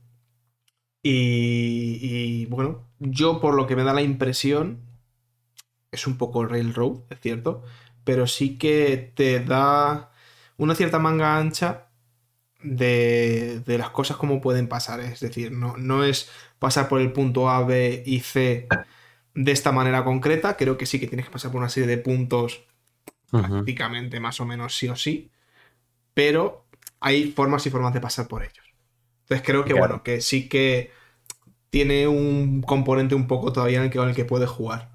Y, 1.03 2.47
bueno, 2.47 2.89
yo 2.99 3.41
por 3.41 3.55
lo 3.55 3.67
que 3.67 3.77
me 3.77 3.85
da 3.85 3.93
la 3.95 4.03
impresión, 4.03 4.81
es 5.93 6.07
un 6.07 6.19
poco 6.19 6.45
Railroad, 6.47 7.03
es 7.11 7.21
cierto, 7.21 7.63
pero 8.05 8.27
sí 8.27 8.59
que 8.59 9.13
te 9.15 9.41
da 9.41 10.11
una 10.57 10.75
cierta 10.75 10.99
manga 10.99 11.39
ancha 11.39 11.89
de, 12.63 13.63
las 13.67 13.91
cosas 13.91 14.17
como 14.17 14.41
pueden 14.41 14.69
pasar. 14.69 15.01
Es 15.01 15.21
decir, 15.21 15.53
no, 15.53 15.77
no 15.77 16.05
es 16.05 16.31
pasar 16.59 16.89
por 16.89 17.01
el 17.01 17.13
punto 17.13 17.51
A, 17.51 17.65
B 17.65 18.03
y 18.05 18.21
C 18.21 18.69
de 19.35 19.53
esta 19.53 19.73
manera 19.73 20.05
concreta. 20.05 20.57
Creo 20.57 20.77
que 20.77 20.87
sí 20.87 20.99
que 20.99 21.07
tienes 21.07 21.27
que 21.27 21.33
pasar 21.33 21.53
por 21.53 21.61
una 21.61 21.69
serie 21.69 21.89
de 21.89 21.99
puntos 21.99 22.65
prácticamente 23.31 24.21
más 24.21 24.41
o 24.41 24.47
menos 24.47 24.77
sí 24.77 24.89
o 24.89 24.97
sí. 24.97 25.31
Pero 26.15 26.67
hay 27.01 27.33
formas 27.33 27.67
y 27.67 27.71
formas 27.71 27.95
de 27.95 28.01
pasar 28.01 28.27
por 28.27 28.43
ellos. 28.43 28.66
Entonces 29.27 29.45
creo 29.45 29.65
que, 29.65 29.75
bueno, 29.75 30.05
que 30.05 30.21
sí 30.21 30.49
que 30.49 30.93
tiene 31.71 32.07
un 32.07 32.62
componente 32.62 33.17
un 33.17 33.27
poco 33.27 33.53
todavía 33.53 33.79
en 33.79 33.85
el 33.85 33.91
que, 33.91 33.99
el 33.99 34.15
que 34.15 34.25
puede 34.25 34.47
jugar. 34.47 34.91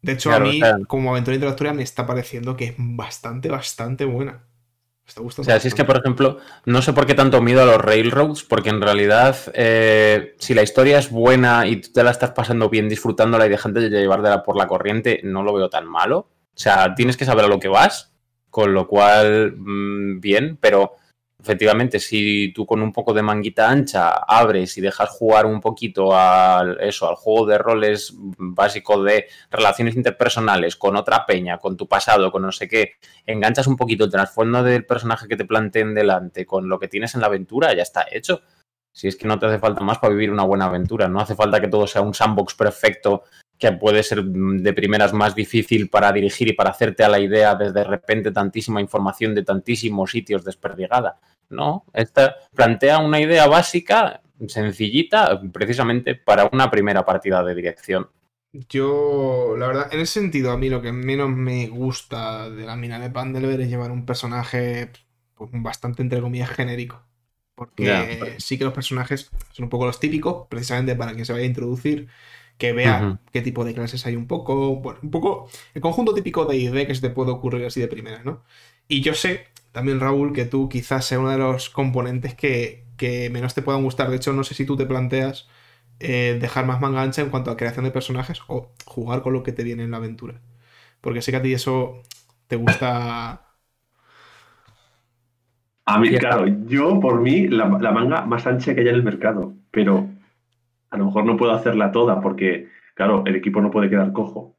De 0.00 0.12
hecho, 0.12 0.32
a 0.32 0.38
mí, 0.38 0.60
como 0.86 1.10
aventura 1.10 1.34
introductoria, 1.34 1.72
me 1.72 1.82
está 1.82 2.06
pareciendo 2.06 2.56
que 2.56 2.66
es 2.66 2.74
bastante, 2.78 3.48
bastante 3.48 4.04
buena. 4.04 4.32
Me 4.32 5.08
está 5.08 5.22
gustando. 5.22 5.48
O 5.48 5.50
sea, 5.50 5.58
si 5.58 5.66
es 5.66 5.74
que, 5.74 5.84
por 5.84 5.96
ejemplo, 5.96 6.38
no 6.66 6.82
sé 6.82 6.92
por 6.92 7.04
qué 7.04 7.14
tanto 7.14 7.42
miedo 7.42 7.62
a 7.62 7.66
los 7.66 7.78
railroads, 7.78 8.44
porque 8.44 8.70
en 8.70 8.80
realidad, 8.80 9.36
eh, 9.54 10.36
si 10.38 10.54
la 10.54 10.62
historia 10.62 11.00
es 11.00 11.10
buena 11.10 11.66
y 11.66 11.80
tú 11.80 11.90
te 11.92 12.04
la 12.04 12.12
estás 12.12 12.30
pasando 12.30 12.70
bien 12.70 12.88
disfrutándola 12.88 13.46
y 13.46 13.48
dejando 13.48 13.80
de 13.80 13.90
llevártela 13.90 14.44
por 14.44 14.56
la 14.56 14.68
corriente, 14.68 15.20
no 15.24 15.42
lo 15.42 15.52
veo 15.52 15.68
tan 15.68 15.88
malo. 15.88 16.18
O 16.54 16.58
sea, 16.58 16.94
tienes 16.94 17.16
que 17.16 17.24
saber 17.24 17.46
a 17.46 17.48
lo 17.48 17.58
que 17.58 17.68
vas, 17.68 18.12
con 18.50 18.72
lo 18.72 18.86
cual, 18.86 19.56
mm, 19.56 20.20
bien, 20.20 20.58
pero 20.60 20.94
efectivamente, 21.42 21.98
si 21.98 22.52
tú 22.54 22.64
con 22.64 22.80
un 22.82 22.92
poco 22.92 23.12
de 23.12 23.22
manguita 23.22 23.68
ancha 23.68 24.10
abres 24.10 24.78
y 24.78 24.80
dejas 24.80 25.10
jugar 25.10 25.44
un 25.44 25.60
poquito 25.60 26.16
al, 26.16 26.80
eso, 26.80 27.08
al 27.08 27.16
juego 27.16 27.46
de 27.46 27.58
roles 27.58 28.14
básico 28.16 29.02
de 29.02 29.26
relaciones 29.50 29.96
interpersonales 29.96 30.76
con 30.76 30.96
otra 30.96 31.26
peña, 31.26 31.58
con 31.58 31.76
tu 31.76 31.88
pasado, 31.88 32.30
con 32.30 32.42
no 32.42 32.52
sé 32.52 32.68
qué, 32.68 32.92
enganchas 33.26 33.66
un 33.66 33.76
poquito 33.76 34.04
el 34.04 34.10
trasfondo 34.10 34.62
del 34.62 34.86
personaje 34.86 35.26
que 35.26 35.36
te 35.36 35.44
planteen 35.44 35.94
delante 35.94 36.46
con 36.46 36.68
lo 36.68 36.78
que 36.78 36.88
tienes 36.88 37.14
en 37.14 37.20
la 37.22 37.26
aventura, 37.26 37.74
ya 37.74 37.82
está 37.82 38.06
hecho. 38.10 38.42
Si 38.92 39.08
es 39.08 39.16
que 39.16 39.26
no 39.26 39.38
te 39.38 39.46
hace 39.46 39.58
falta 39.58 39.82
más 39.82 39.98
para 39.98 40.12
vivir 40.12 40.30
una 40.30 40.44
buena 40.44 40.66
aventura, 40.66 41.08
no 41.08 41.18
hace 41.18 41.34
falta 41.34 41.60
que 41.60 41.68
todo 41.68 41.86
sea 41.86 42.02
un 42.02 42.14
sandbox 42.14 42.54
perfecto 42.54 43.24
que 43.62 43.70
puede 43.70 44.02
ser 44.02 44.24
de 44.24 44.72
primeras 44.72 45.12
más 45.12 45.36
difícil 45.36 45.88
para 45.88 46.10
dirigir 46.10 46.48
y 46.48 46.52
para 46.52 46.70
hacerte 46.70 47.04
a 47.04 47.08
la 47.08 47.20
idea 47.20 47.54
desde 47.54 47.74
de 47.74 47.84
repente 47.84 48.32
tantísima 48.32 48.80
información 48.80 49.36
de 49.36 49.44
tantísimos 49.44 50.10
sitios 50.10 50.44
desperdigada. 50.44 51.20
No, 51.48 51.84
esta 51.94 52.34
plantea 52.56 52.98
una 52.98 53.20
idea 53.20 53.46
básica, 53.46 54.20
sencillita, 54.48 55.40
precisamente 55.52 56.16
para 56.16 56.50
una 56.52 56.72
primera 56.72 57.04
partida 57.04 57.44
de 57.44 57.54
dirección. 57.54 58.08
Yo, 58.68 59.54
la 59.56 59.68
verdad, 59.68 59.88
en 59.92 60.00
ese 60.00 60.14
sentido, 60.14 60.50
a 60.50 60.58
mí 60.58 60.68
lo 60.68 60.82
que 60.82 60.90
menos 60.90 61.30
me 61.30 61.68
gusta 61.68 62.50
de 62.50 62.66
la 62.66 62.74
mina 62.74 62.98
de 62.98 63.10
Pandelver 63.10 63.60
es 63.60 63.68
llevar 63.68 63.92
un 63.92 64.04
personaje 64.04 64.90
pues, 65.36 65.50
bastante, 65.52 66.02
entre 66.02 66.20
comillas, 66.20 66.50
genérico. 66.50 67.00
Porque 67.54 68.34
sí 68.38 68.58
que 68.58 68.64
los 68.64 68.74
personajes 68.74 69.30
son 69.52 69.64
un 69.64 69.70
poco 69.70 69.86
los 69.86 70.00
típicos, 70.00 70.48
precisamente 70.48 70.96
para 70.96 71.12
quien 71.12 71.24
se 71.24 71.32
vaya 71.32 71.44
a 71.44 71.46
introducir 71.46 72.08
que 72.62 72.72
vea 72.72 73.18
qué 73.32 73.42
tipo 73.42 73.64
de 73.64 73.74
clases 73.74 74.06
hay 74.06 74.14
un 74.14 74.28
poco, 74.28 74.76
bueno, 74.76 75.00
un 75.02 75.10
poco 75.10 75.48
el 75.74 75.82
conjunto 75.82 76.14
típico 76.14 76.44
de 76.44 76.58
ID 76.58 76.86
que 76.86 76.94
se 76.94 77.00
te 77.00 77.10
puede 77.10 77.32
ocurrir 77.32 77.66
así 77.66 77.80
de 77.80 77.88
primera, 77.88 78.22
¿no? 78.22 78.44
Y 78.86 79.00
yo 79.00 79.14
sé, 79.14 79.48
también 79.72 79.98
Raúl, 79.98 80.32
que 80.32 80.44
tú 80.44 80.68
quizás 80.68 81.04
sea 81.04 81.18
uno 81.18 81.30
de 81.30 81.38
los 81.38 81.70
componentes 81.70 82.36
que, 82.36 82.84
menos 83.32 83.54
te 83.54 83.62
puedan 83.62 83.82
gustar. 83.82 84.10
De 84.10 84.16
hecho, 84.16 84.32
no 84.32 84.44
sé 84.44 84.54
si 84.54 84.64
tú 84.64 84.76
te 84.76 84.86
planteas 84.86 85.48
eh, 85.98 86.38
dejar 86.40 86.64
más 86.64 86.80
manga 86.80 87.02
ancha 87.02 87.20
en 87.20 87.30
cuanto 87.30 87.50
a 87.50 87.56
creación 87.56 87.84
de 87.84 87.90
personajes 87.90 88.40
o 88.46 88.70
jugar 88.84 89.22
con 89.22 89.32
lo 89.32 89.42
que 89.42 89.50
te 89.50 89.64
viene 89.64 89.82
en 89.82 89.90
la 89.90 89.96
aventura. 89.96 90.40
Porque 91.00 91.20
sé 91.20 91.32
que 91.32 91.38
a 91.38 91.42
ti 91.42 91.52
eso 91.52 92.00
te 92.46 92.54
gusta... 92.54 93.42
A 95.84 95.98
mí, 95.98 96.10
claro, 96.16 96.46
yo 96.68 97.00
por 97.00 97.20
mí 97.20 97.48
la, 97.48 97.66
la 97.80 97.90
manga 97.90 98.24
más 98.24 98.46
ancha 98.46 98.72
que 98.72 98.82
hay 98.82 98.88
en 98.88 98.94
el 98.94 99.02
mercado, 99.02 99.52
pero 99.72 100.08
a 100.92 100.98
lo 100.98 101.06
mejor 101.06 101.24
no 101.24 101.38
puedo 101.38 101.52
hacerla 101.52 101.90
toda 101.90 102.20
porque, 102.20 102.68
claro, 102.94 103.24
el 103.26 103.34
equipo 103.34 103.62
no 103.62 103.70
puede 103.70 103.88
quedar 103.88 104.12
cojo. 104.12 104.58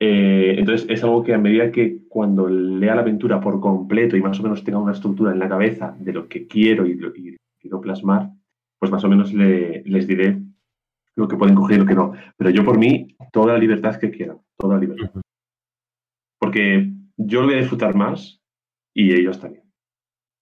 Eh, 0.00 0.56
entonces 0.58 0.88
es 0.90 1.02
algo 1.04 1.22
que 1.22 1.32
a 1.32 1.38
medida 1.38 1.72
que 1.72 2.00
cuando 2.08 2.48
lea 2.48 2.96
la 2.96 3.02
aventura 3.02 3.40
por 3.40 3.60
completo 3.60 4.16
y 4.16 4.22
más 4.22 4.38
o 4.38 4.42
menos 4.42 4.64
tenga 4.64 4.78
una 4.78 4.92
estructura 4.92 5.32
en 5.32 5.38
la 5.38 5.48
cabeza 5.48 5.96
de 5.98 6.12
lo 6.12 6.28
que 6.28 6.46
quiero 6.46 6.86
y 6.86 6.94
lo 6.94 7.12
que 7.12 7.36
quiero 7.60 7.80
plasmar, 7.80 8.30
pues 8.80 8.90
más 8.90 9.02
o 9.04 9.08
menos 9.08 9.32
les 9.32 10.06
diré 10.06 10.40
lo 11.14 11.28
que 11.28 11.36
pueden 11.36 11.54
coger 11.54 11.76
y 11.76 11.80
lo 11.80 11.86
que 11.86 11.94
no. 11.94 12.12
Pero 12.36 12.50
yo 12.50 12.64
por 12.64 12.76
mí, 12.76 13.16
toda 13.32 13.52
la 13.52 13.58
libertad 13.58 13.96
que 13.96 14.10
quieran, 14.10 14.38
toda 14.56 14.74
la 14.74 14.80
libertad. 14.80 15.20
porque 16.40 16.90
yo 17.16 17.40
lo 17.40 17.46
voy 17.46 17.56
a 17.56 17.60
disfrutar 17.60 17.94
más 17.94 18.40
y 18.92 19.12
ellos 19.12 19.40
también. 19.40 19.67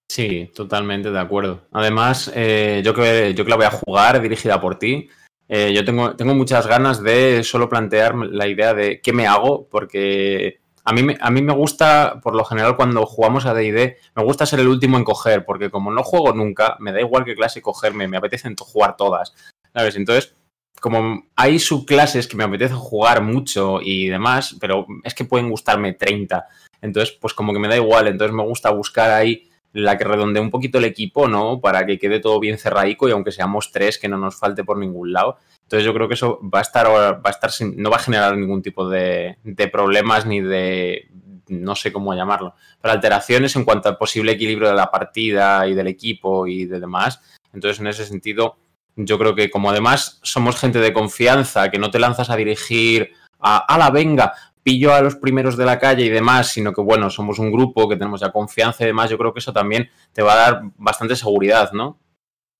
Sí, 0.09 0.51
totalmente 0.55 1.11
de 1.11 1.19
acuerdo. 1.19 1.67
Además, 1.71 2.31
eh, 2.33 2.81
yo, 2.83 2.93
que, 2.93 3.33
yo 3.33 3.43
que 3.43 3.49
la 3.49 3.55
voy 3.57 3.65
a 3.65 3.71
jugar 3.71 4.21
dirigida 4.21 4.59
por 4.59 4.79
ti, 4.79 5.09
eh, 5.49 5.73
yo 5.73 5.85
tengo, 5.85 6.15
tengo 6.15 6.33
muchas 6.33 6.65
ganas 6.67 7.01
de 7.01 7.43
solo 7.43 7.69
plantear 7.69 8.15
la 8.15 8.47
idea 8.47 8.73
de 8.73 9.01
qué 9.01 9.13
me 9.13 9.27
hago, 9.27 9.67
porque 9.69 10.59
a 10.83 10.93
mí, 10.93 11.15
a 11.19 11.29
mí 11.29 11.41
me 11.41 11.53
gusta, 11.53 12.19
por 12.21 12.35
lo 12.35 12.45
general, 12.45 12.77
cuando 12.77 13.05
jugamos 13.05 13.45
a 13.45 13.53
DD, 13.53 13.97
me 14.15 14.23
gusta 14.23 14.45
ser 14.45 14.61
el 14.61 14.69
último 14.69 14.97
en 14.97 15.03
coger, 15.03 15.45
porque 15.45 15.69
como 15.69 15.91
no 15.91 16.03
juego 16.03 16.33
nunca, 16.33 16.77
me 16.79 16.93
da 16.93 17.01
igual 17.01 17.25
qué 17.25 17.35
clase 17.35 17.61
cogerme, 17.61 18.07
me 18.07 18.17
apetece 18.17 18.53
jugar 18.59 18.95
todas. 18.95 19.33
¿Sabes? 19.73 19.95
Entonces, 19.97 20.33
como 20.79 21.25
hay 21.35 21.59
subclases 21.59 22.27
que 22.27 22.37
me 22.37 22.45
apetece 22.45 22.73
jugar 22.73 23.21
mucho 23.21 23.79
y 23.81 24.07
demás, 24.07 24.55
pero 24.59 24.85
es 25.03 25.13
que 25.13 25.25
pueden 25.25 25.49
gustarme 25.49 25.93
30. 25.93 26.47
Entonces, 26.81 27.17
pues 27.19 27.33
como 27.33 27.53
que 27.53 27.59
me 27.59 27.67
da 27.67 27.75
igual. 27.75 28.07
Entonces 28.07 28.35
me 28.35 28.43
gusta 28.43 28.71
buscar 28.71 29.11
ahí 29.11 29.46
la 29.73 29.97
que 29.97 30.03
redondee 30.03 30.41
un 30.41 30.49
poquito 30.49 30.77
el 30.77 30.85
equipo, 30.85 31.27
¿no? 31.27 31.59
Para 31.59 31.85
que 31.85 31.99
quede 31.99 32.19
todo 32.19 32.39
bien 32.39 32.57
cerraico 32.57 33.07
y 33.07 33.11
aunque 33.11 33.31
seamos 33.31 33.71
tres, 33.71 33.97
que 33.97 34.07
no 34.07 34.17
nos 34.17 34.35
falte 34.37 34.63
por 34.63 34.77
ningún 34.77 35.13
lado. 35.13 35.37
Entonces 35.63 35.85
yo 35.85 35.93
creo 35.93 36.07
que 36.07 36.13
eso 36.13 36.39
va 36.43 36.59
a 36.59 36.61
estar, 36.61 36.87
va 36.87 37.21
a 37.23 37.29
estar 37.29 37.51
sin, 37.51 37.75
no 37.81 37.89
va 37.89 37.97
a 37.97 38.01
generar 38.01 38.37
ningún 38.37 38.61
tipo 38.61 38.87
de, 38.89 39.37
de, 39.43 39.67
problemas 39.67 40.25
ni 40.25 40.41
de, 40.41 41.09
no 41.49 41.75
sé 41.75 41.91
cómo 41.91 42.13
llamarlo, 42.13 42.55
pero 42.81 42.93
alteraciones 42.93 43.55
en 43.55 43.65
cuanto 43.65 43.89
al 43.89 43.97
posible 43.97 44.31
equilibrio 44.31 44.69
de 44.69 44.75
la 44.75 44.89
partida 44.89 45.67
y 45.67 45.75
del 45.75 45.87
equipo 45.87 46.47
y 46.47 46.65
de 46.65 46.79
demás. 46.79 47.21
Entonces 47.53 47.79
en 47.79 47.87
ese 47.87 48.05
sentido 48.05 48.57
yo 48.95 49.19
creo 49.19 49.35
que 49.35 49.49
como 49.49 49.69
además 49.69 50.19
somos 50.23 50.55
gente 50.55 50.79
de 50.79 50.93
confianza, 50.93 51.69
que 51.69 51.79
no 51.79 51.91
te 51.91 51.99
lanzas 51.99 52.29
a 52.29 52.35
dirigir 52.35 53.11
a 53.39 53.77
la 53.77 53.91
venga, 53.91 54.33
pillo 54.67 54.93
a 54.93 54.99
los 54.99 55.15
primeros 55.15 55.55
de 55.55 55.63
la 55.63 55.79
calle 55.79 56.03
y 56.03 56.09
demás, 56.09 56.49
sino 56.49 56.73
que 56.73 56.81
bueno, 56.81 57.09
somos 57.09 57.39
un 57.39 57.53
grupo 57.53 57.87
que 57.87 57.95
tenemos 57.95 58.19
ya 58.19 58.33
confianza 58.33 58.83
y 58.83 58.87
demás, 58.87 59.09
yo 59.09 59.17
creo 59.17 59.31
que 59.33 59.39
eso 59.39 59.53
también 59.53 59.87
te 60.11 60.21
va 60.21 60.33
a 60.33 60.35
dar 60.35 60.61
bastante 60.75 61.15
seguridad, 61.15 61.71
¿no? 61.71 61.97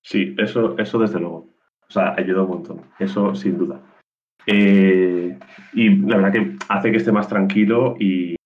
Sí, 0.02 0.34
eso, 0.38 0.74
eso 0.78 0.98
desde 0.98 1.20
luego. 1.20 1.50
O 1.86 1.92
sea, 1.92 2.14
ayuda 2.16 2.44
un 2.44 2.48
montón, 2.48 2.80
eso 2.98 3.34
sin 3.34 3.58
duda. 3.58 3.82
Eh, 4.46 5.38
y 5.74 5.96
la 5.96 6.16
verdad 6.16 6.32
que 6.32 6.56
hace 6.70 6.90
que 6.90 6.96
esté 6.96 7.12
más 7.12 7.28
tranquilo 7.28 7.94
y, 8.00 8.36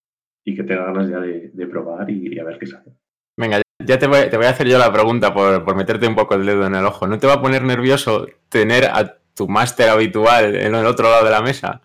y 0.43 0.55
que 0.55 0.63
tenga 0.63 0.83
ganas 0.83 1.07
ya 1.07 1.21
de, 1.21 1.51
de 1.53 1.67
probar 1.67 2.09
y, 2.09 2.35
y, 2.35 2.39
a 2.39 2.43
ver 2.43 2.59
qué 2.59 2.67
sale. 2.67 2.91
Venga, 3.37 3.61
ya 3.81 3.97
te 3.97 4.07
voy, 4.07 4.29
te 4.29 4.35
voy, 4.35 4.47
a 4.47 4.49
hacer 4.49 4.67
yo 4.67 4.77
la 4.77 4.91
pregunta 4.91 5.33
por, 5.33 5.63
por 5.63 5.77
meterte 5.77 6.05
un 6.05 6.15
poco 6.15 6.35
el 6.35 6.45
dedo 6.45 6.65
en 6.65 6.75
el 6.75 6.85
ojo. 6.85 7.07
¿No 7.07 7.17
te 7.17 7.27
va 7.27 7.35
a 7.35 7.41
poner 7.41 7.63
nervioso 7.63 8.27
tener 8.49 8.87
a 8.87 9.19
tu 9.33 9.47
máster 9.47 9.87
habitual 9.87 10.53
en 10.53 10.75
el 10.75 10.85
otro 10.85 11.09
lado 11.09 11.23
de 11.23 11.31
la 11.31 11.41
mesa? 11.41 11.81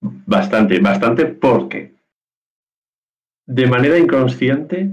Bastante, 0.00 0.78
bastante 0.80 1.26
porque 1.26 1.94
de 3.46 3.66
manera 3.66 3.98
inconsciente, 3.98 4.90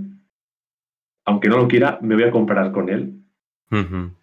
aunque 1.26 1.48
no 1.48 1.58
lo 1.58 1.68
quiera, 1.68 2.00
me 2.02 2.16
voy 2.16 2.24
a 2.24 2.32
comparar 2.32 2.72
con 2.72 2.90
él. 2.90 3.22
Uh 3.72 3.76
-huh. 3.76 4.16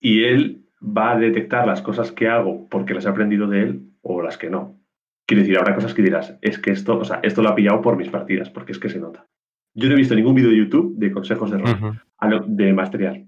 Y 0.00 0.24
él 0.24 0.64
va 0.80 1.12
a 1.12 1.18
detectar 1.18 1.66
las 1.66 1.82
cosas 1.82 2.10
que 2.10 2.28
hago 2.28 2.68
porque 2.68 2.94
las 2.94 3.04
he 3.04 3.08
aprendido 3.08 3.46
de 3.46 3.62
él 3.62 3.90
o 4.02 4.22
las 4.22 4.38
que 4.38 4.50
no. 4.50 4.80
Quiero 5.26 5.42
decir, 5.42 5.58
habrá 5.58 5.74
cosas 5.74 5.94
que 5.94 6.02
dirás, 6.02 6.36
es 6.42 6.58
que 6.58 6.70
esto, 6.70 6.98
o 6.98 7.04
sea, 7.04 7.20
esto 7.22 7.42
lo 7.42 7.48
ha 7.48 7.54
pillado 7.54 7.80
por 7.80 7.96
mis 7.96 8.08
partidas, 8.08 8.50
porque 8.50 8.72
es 8.72 8.78
que 8.78 8.90
se 8.90 9.00
nota. 9.00 9.26
Yo 9.74 9.88
no 9.88 9.94
he 9.94 9.98
visto 9.98 10.14
ningún 10.14 10.34
vídeo 10.34 10.50
de 10.50 10.56
YouTube 10.58 10.96
de 10.96 11.10
consejos 11.12 11.50
de 11.50 11.58
rol, 11.58 11.70
uh 11.70 11.94
-huh. 12.20 12.44
de 12.46 12.72
masterear. 12.72 13.24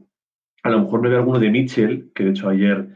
A 0.63 0.71
lo 0.71 0.81
mejor 0.81 1.01
me 1.01 1.09
veo 1.09 1.19
alguno 1.19 1.39
de 1.39 1.51
Mitchell, 1.51 2.11
que 2.15 2.25
de 2.25 2.31
hecho 2.31 2.49
ayer 2.49 2.89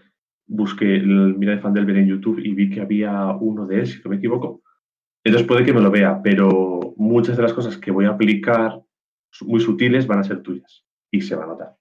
busqué 0.51 0.97
el 0.97 1.37
Mira 1.39 1.55
de 1.55 1.61
Fandelver 1.61 1.97
en 1.97 2.09
YouTube 2.09 2.41
y 2.41 2.53
vi 2.53 2.71
que 2.71 2.81
había 2.81 3.27
uno 3.41 3.67
de 3.67 3.81
él, 3.81 3.87
si 3.87 4.01
no 4.03 4.11
me 4.11 4.17
equivoco. 4.17 4.63
Entonces 5.25 5.47
puede 5.47 5.65
que 5.65 5.73
me 5.73 5.81
lo 5.81 5.91
vea, 5.91 6.21
pero 6.23 6.95
muchas 6.97 7.37
de 7.37 7.43
las 7.43 7.53
cosas 7.53 7.77
que 7.77 7.91
voy 7.91 8.07
a 8.07 8.11
aplicar 8.11 8.83
muy 9.43 9.61
sutiles 9.61 10.07
van 10.07 10.19
a 10.19 10.25
ser 10.25 10.43
tuyas 10.43 10.85
y 11.11 11.21
se 11.21 11.37
va 11.37 11.45
a 11.45 11.47
notar. 11.47 11.77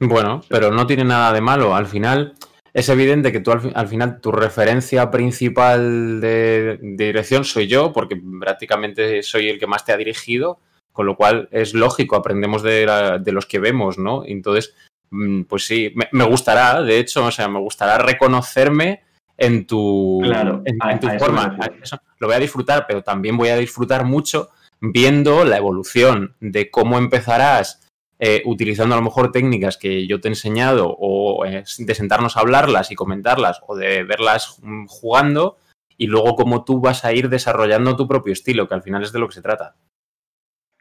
Bueno, 0.00 0.40
pero 0.48 0.70
no 0.70 0.86
tiene 0.86 1.04
nada 1.04 1.32
de 1.32 1.42
malo. 1.42 1.74
Al 1.74 1.86
final 1.86 2.34
es 2.72 2.88
evidente 2.88 3.30
que 3.30 3.40
tú 3.40 3.52
al, 3.52 3.72
al 3.74 3.88
final 3.88 4.20
tu 4.20 4.32
referencia 4.32 5.10
principal 5.10 6.20
de, 6.20 6.78
dirección 6.80 7.44
soy 7.44 7.66
yo, 7.66 7.92
porque 7.92 8.20
prácticamente 8.40 9.22
soy 9.22 9.48
el 9.48 9.58
que 9.58 9.66
más 9.66 9.84
te 9.84 9.92
ha 9.92 9.98
dirigido, 9.98 10.60
con 10.92 11.06
lo 11.06 11.16
cual 11.16 11.48
es 11.52 11.74
lógico, 11.74 12.16
aprendemos 12.16 12.62
de, 12.62 13.20
de 13.22 13.32
los 13.32 13.46
que 13.46 13.58
vemos, 13.58 13.98
¿no? 13.98 14.24
Entonces, 14.24 14.74
pues 15.48 15.66
sí, 15.66 15.92
me, 15.94 16.08
me, 16.12 16.24
gustará, 16.24 16.82
de 16.82 16.98
hecho, 16.98 17.26
o 17.26 17.30
sea, 17.30 17.48
me 17.48 17.60
gustará 17.60 17.98
reconocerme 17.98 19.02
en 19.36 19.66
tu, 19.66 20.20
claro, 20.22 20.62
en, 20.64 20.76
a, 20.80 20.92
en 20.92 21.00
tu 21.00 21.08
a 21.08 21.18
forma. 21.18 21.56
Eso 21.82 21.98
lo 22.18 22.28
voy 22.28 22.36
a 22.36 22.40
disfrutar, 22.40 22.86
pero 22.86 23.02
también 23.02 23.36
voy 23.36 23.48
a 23.48 23.56
disfrutar 23.56 24.04
mucho 24.04 24.50
viendo 24.80 25.44
la 25.44 25.56
evolución 25.56 26.34
de 26.40 26.70
cómo 26.70 26.98
empezarás 26.98 27.88
eh, 28.18 28.42
utilizando 28.44 28.94
a 28.94 28.98
lo 28.98 29.04
mejor 29.04 29.32
técnicas 29.32 29.76
que 29.76 30.06
yo 30.06 30.20
te 30.20 30.28
he 30.28 30.30
enseñado 30.30 30.94
o 30.96 31.44
eh, 31.44 31.64
de 31.78 31.94
sentarnos 31.94 32.36
a 32.36 32.40
hablarlas 32.40 32.92
y 32.92 32.94
comentarlas 32.94 33.60
o 33.66 33.76
de 33.76 34.04
verlas 34.04 34.60
jugando 34.86 35.58
y 35.96 36.06
luego 36.06 36.36
cómo 36.36 36.64
tú 36.64 36.80
vas 36.80 37.04
a 37.04 37.12
ir 37.12 37.28
desarrollando 37.28 37.96
tu 37.96 38.06
propio 38.06 38.32
estilo, 38.32 38.68
que 38.68 38.74
al 38.74 38.82
final 38.82 39.02
es 39.02 39.12
de 39.12 39.18
lo 39.18 39.28
que 39.28 39.34
se 39.34 39.42
trata. 39.42 39.74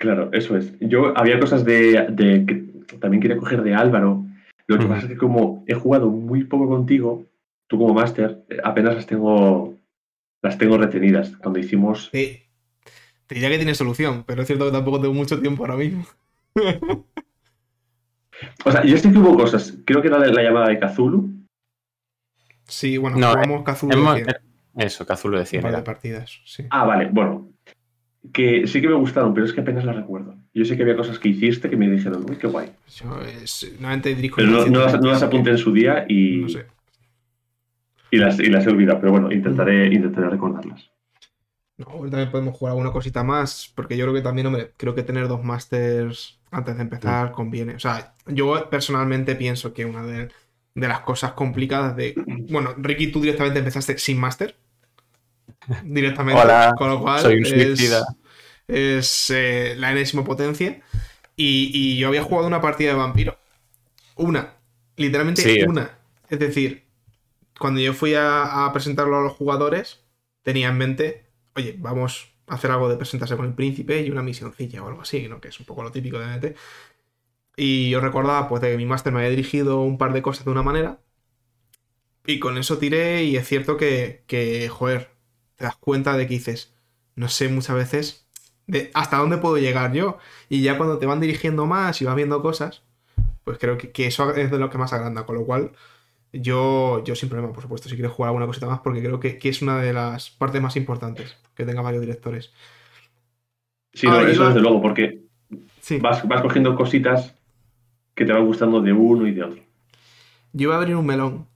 Claro, 0.02 0.30
eso 0.34 0.58
es. 0.58 0.74
Yo 0.80 1.16
había 1.16 1.40
cosas 1.40 1.64
de, 1.64 2.08
de 2.10 2.44
que 2.48 2.98
también 2.98 3.22
quería 3.22 3.38
coger 3.38 3.62
de 3.62 3.76
Álvaro. 3.76 4.26
Lo 4.66 4.80
que 4.80 4.88
pasa 4.88 5.04
es 5.04 5.10
que 5.10 5.18
como 5.18 5.64
he 5.68 5.76
jugado 5.76 6.10
muy 6.10 6.44
poco 6.44 6.68
contigo, 6.68 7.28
tú 7.68 7.78
como 7.78 7.94
máster, 7.94 8.44
apenas 8.64 8.96
las 8.96 9.06
tengo 9.06 9.76
las 10.42 10.58
tengo 10.58 10.80
retenidas. 10.80 11.38
Cuando 11.38 11.60
hicimos. 11.60 12.10
Sí. 12.12 12.42
Te 13.28 13.36
diría 13.36 13.52
que 13.52 13.58
tiene 13.58 13.76
solución, 13.76 14.24
pero 14.26 14.42
es 14.42 14.48
cierto 14.48 14.66
que 14.66 14.72
tampoco 14.72 15.00
tengo 15.00 15.14
mucho 15.14 15.40
tiempo 15.40 15.64
ahora 15.64 15.78
mismo. 15.78 16.04
O 18.66 18.72
sea, 18.72 18.84
yo 18.84 18.98
sé 18.98 19.12
que 19.12 19.20
hubo 19.20 19.38
cosas. 19.38 19.78
Creo 19.86 20.02
que 20.02 20.08
era 20.08 20.18
la 20.18 20.42
llamada 20.42 20.70
de 20.70 20.80
Kazulu. 20.80 21.30
Sí, 22.64 22.98
bueno, 22.98 23.18
no, 23.18 23.30
jugamos 23.30 23.64
Kazulu 23.64 23.94
hemos, 23.94 24.16
de 24.16 24.24
100. 24.24 24.36
Eso, 24.78 25.06
Kazulu 25.06 25.38
de 25.38 25.46
100. 25.46 25.60
Un 25.60 25.70
par 25.70 25.80
de 25.80 25.84
partidas, 25.84 26.42
sí. 26.44 26.66
Ah, 26.72 26.86
vale, 26.86 27.08
bueno. 27.12 27.51
Que 28.32 28.68
sí 28.68 28.82
que 28.82 28.88
me 28.88 28.96
gustaron, 28.96 29.34
pero 29.34 29.46
es 29.46 29.54
que 29.54 29.62
apenas 29.62 29.84
las 29.84 29.96
recuerdo. 29.96 30.36
Yo 30.54 30.64
sé 30.66 30.78
que 30.78 30.84
había 30.84 30.96
cosas 30.96 31.18
que 31.18 31.30
hiciste 31.30 31.70
que 31.70 31.78
me 31.78 31.90
dijeron, 31.90 32.26
uy, 32.30 32.36
qué 32.36 32.48
guay. 32.48 32.70
Yo 32.96 33.20
es, 33.22 33.72
nuevamente 33.80 34.14
dirijo 34.14 34.36
pero 34.38 34.50
no, 34.50 34.66
no, 34.68 34.80
las, 34.82 35.02
no 35.02 35.10
las 35.10 35.24
apunté 35.24 35.52
en 35.52 35.58
su 35.58 35.74
día 35.74 36.06
y. 36.08 36.38
No 36.38 36.50
sé. 36.50 36.66
Y 38.12 38.18
las, 38.18 38.40
y 38.40 38.48
las 38.48 38.66
he 38.68 38.70
olvidado, 38.70 39.00
pero 39.00 39.14
bueno, 39.14 39.32
intentaré, 39.32 39.90
mm. 39.90 39.94
intentaré 39.94 40.30
recordarlas. 40.30 40.92
No, 41.78 41.86
también 42.10 42.30
podemos 42.30 42.56
jugar 42.56 42.74
alguna 42.74 42.92
cosita 42.92 43.24
más, 43.24 43.72
porque 43.74 43.98
yo 43.98 44.06
creo 44.06 44.14
que 44.14 44.22
también, 44.22 44.48
hombre, 44.48 44.74
creo 44.78 44.94
que 44.94 45.04
tener 45.04 45.28
dos 45.28 45.44
masters 45.44 46.40
antes 46.52 46.76
de 46.76 46.82
empezar 46.84 47.30
sí. 47.30 47.34
conviene. 47.34 47.76
O 47.76 47.80
sea, 47.80 48.14
yo 48.28 48.70
personalmente 48.70 49.36
pienso 49.36 49.74
que 49.74 49.86
una 49.86 50.04
de, 50.04 50.30
de, 50.76 50.88
las 50.88 51.00
cosas 51.02 51.32
complicadas 51.32 51.96
de. 51.96 52.14
Bueno, 52.50 52.76
Ricky, 52.78 53.12
tú 53.12 53.22
directamente 53.22 53.60
empezaste 53.60 53.98
sin 53.98 54.20
máster. 54.20 54.56
Directamente. 55.84 56.42
Hola, 56.42 56.74
con 56.78 56.90
lo 56.90 57.02
cual 57.02 57.22
soy 57.22 57.38
un 57.38 57.46
es, 57.46 57.94
es 58.68 59.30
eh, 59.30 59.76
la 59.78 59.92
enésima 59.92 60.24
potencia. 60.24 60.82
Y, 61.36 61.72
y, 61.74 61.98
yo 61.98 62.10
había 62.10 62.24
jugado 62.24 62.48
una 62.48 62.62
partida 62.62 62.92
de 62.92 62.98
vampiro. 62.98 63.38
Una. 64.16 64.56
Literalmente 64.98 65.42
sí. 65.42 65.62
una. 65.64 65.98
Es 66.30 66.40
decir, 66.40 66.86
cuando 67.58 67.80
yo 67.80 67.94
fui 67.94 68.14
a, 68.14 68.66
a 68.66 68.74
presentarlo 68.74 69.18
a 69.18 69.22
los 69.22 69.34
jugadores, 69.34 70.02
tenía 70.44 70.70
en 70.70 70.78
mente, 70.78 71.26
oye, 71.56 71.76
vamos 71.80 72.32
hacer 72.52 72.70
algo 72.72 72.90
de 72.90 72.98
presentarse 72.98 73.38
con 73.38 73.46
el 73.46 73.54
príncipe 73.54 74.02
y 74.02 74.12
una 74.12 74.22
misioncilla 74.22 74.84
o 74.84 74.88
algo 74.88 75.02
así, 75.02 75.28
¿no? 75.28 75.40
Que 75.40 75.48
es 75.48 75.60
un 75.60 75.66
poco 75.66 75.84
lo 75.84 75.92
típico 75.92 76.20
de 76.20 76.26
NT. 76.26 76.56
Y 77.56 77.90
yo 77.90 78.02
recordaba, 78.02 78.48
pues, 78.50 78.62
de 78.62 78.72
que 78.72 78.78
mi 78.78 78.86
máster 78.86 79.14
me 79.14 79.20
había 79.20 79.30
dirigido 79.30 79.82
un 79.82 79.98
par 79.98 80.14
de 80.14 80.22
cosas 80.22 80.46
de 80.46 80.52
una 80.52 80.64
manera. 80.64 81.00
Y 82.26 82.40
con 82.40 82.58
eso 82.58 82.78
tiré, 82.78 83.24
y 83.24 83.38
es 83.38 83.48
cierto 83.48 83.78
que, 83.78 84.24
que 84.28 84.70
joder, 84.70 85.12
te 85.62 85.68
das 85.68 85.78
cuenta 85.78 86.18
de 86.18 86.28
que 86.28 86.34
dices, 86.34 86.74
no 87.16 87.30
sé 87.30 87.48
muchas 87.48 87.76
veces 87.76 88.28
de 88.68 88.90
hasta 88.94 89.18
dónde 89.18 89.38
puedo 89.38 89.58
llegar 89.58 89.94
yo. 89.94 90.18
Y 90.50 90.62
ya 90.62 90.78
cuando 90.78 90.98
te 90.98 91.06
van 91.06 91.20
dirigiendo 91.20 91.66
más 91.68 92.02
y 92.02 92.06
vas 92.06 92.16
viendo 92.16 92.42
cosas, 92.42 92.84
pues 93.44 93.58
creo 93.60 93.78
que, 93.78 93.92
que 93.92 94.08
eso 94.08 94.34
es 94.34 94.50
de 94.50 94.58
lo 94.58 94.70
que 94.70 94.78
más 94.78 94.92
agranda. 94.94 95.26
Con 95.26 95.36
lo 95.36 95.46
cual, 95.46 95.72
yo, 96.34 97.04
yo 97.04 97.16
sin 97.16 97.30
problema, 97.30 97.54
por 97.54 97.62
supuesto, 97.62 97.90
si 97.90 97.96
quieres 97.96 98.12
jugar 98.12 98.30
alguna 98.30 98.48
cosita 98.48 98.68
más, 98.68 98.80
porque 98.80 99.02
creo 99.02 99.20
que, 99.20 99.38
que, 99.38 99.50
es 99.50 99.62
una 99.62 99.80
de 99.80 99.94
las 99.94 100.32
partes 100.32 100.62
más 100.62 100.76
importantes 100.76 101.38
que 101.56 101.66
tenga 101.66 101.82
varios 101.82 102.02
directores. 102.02 102.52
Sí, 103.94 104.08
no, 104.08 104.20
eso 104.22 104.48
desde 104.48 104.62
luego, 104.62 104.82
porque 104.82 105.22
sí. 105.80 106.00
vas, 106.00 106.28
vas 106.28 106.42
cogiendo 106.42 106.76
cositas 106.76 107.36
que 108.16 108.26
te 108.26 108.34
van 108.34 108.46
gustando 108.46 108.82
de 108.82 108.94
uno 108.94 109.28
y 109.28 109.34
de 109.34 109.44
otro. 109.44 109.62
Yo 110.54 110.70
voy 110.70 110.76
a 110.76 110.80
abrir 110.80 110.96
un 110.96 111.06
melón. 111.06 111.51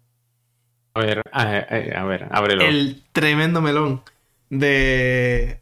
A 0.95 1.01
ver, 1.01 1.21
a, 1.31 1.41
a, 1.41 2.01
a 2.01 2.03
ver, 2.05 2.27
ábrelo. 2.31 2.63
El 2.63 3.03
tremendo 3.11 3.61
melón 3.61 4.01
de 4.49 5.61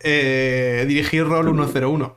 eh, 0.00 0.84
dirigir 0.86 1.24
rol 1.24 1.46
101. 1.46 2.16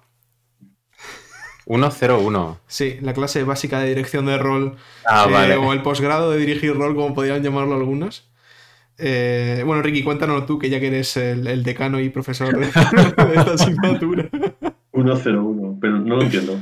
101. 1.66 2.60
Sí, 2.68 2.98
la 3.02 3.14
clase 3.14 3.44
básica 3.44 3.80
de 3.80 3.90
dirección 3.90 4.26
de 4.26 4.38
rol. 4.38 4.76
Ah, 5.06 5.28
eh, 5.30 5.32
vale. 5.32 5.56
O 5.56 5.72
el 5.72 5.82
posgrado 5.82 6.32
de 6.32 6.40
dirigir 6.40 6.76
rol, 6.76 6.96
como 6.96 7.14
podrían 7.14 7.42
llamarlo 7.42 7.76
algunos. 7.76 8.30
Eh, 8.98 9.64
bueno, 9.66 9.82
Ricky, 9.82 10.04
cuéntanos 10.04 10.46
tú, 10.46 10.60
que 10.60 10.70
ya 10.70 10.80
que 10.80 10.88
eres 10.88 11.16
el, 11.16 11.64
decano 11.64 12.00
y 12.00 12.10
profesor 12.10 12.58
de, 12.58 12.66
esta 13.36 13.54
asignatura. 13.54 14.30
101, 14.92 15.78
pero 15.80 16.00
no 16.00 16.18
lo 16.18 16.24
entiendo. 16.24 16.60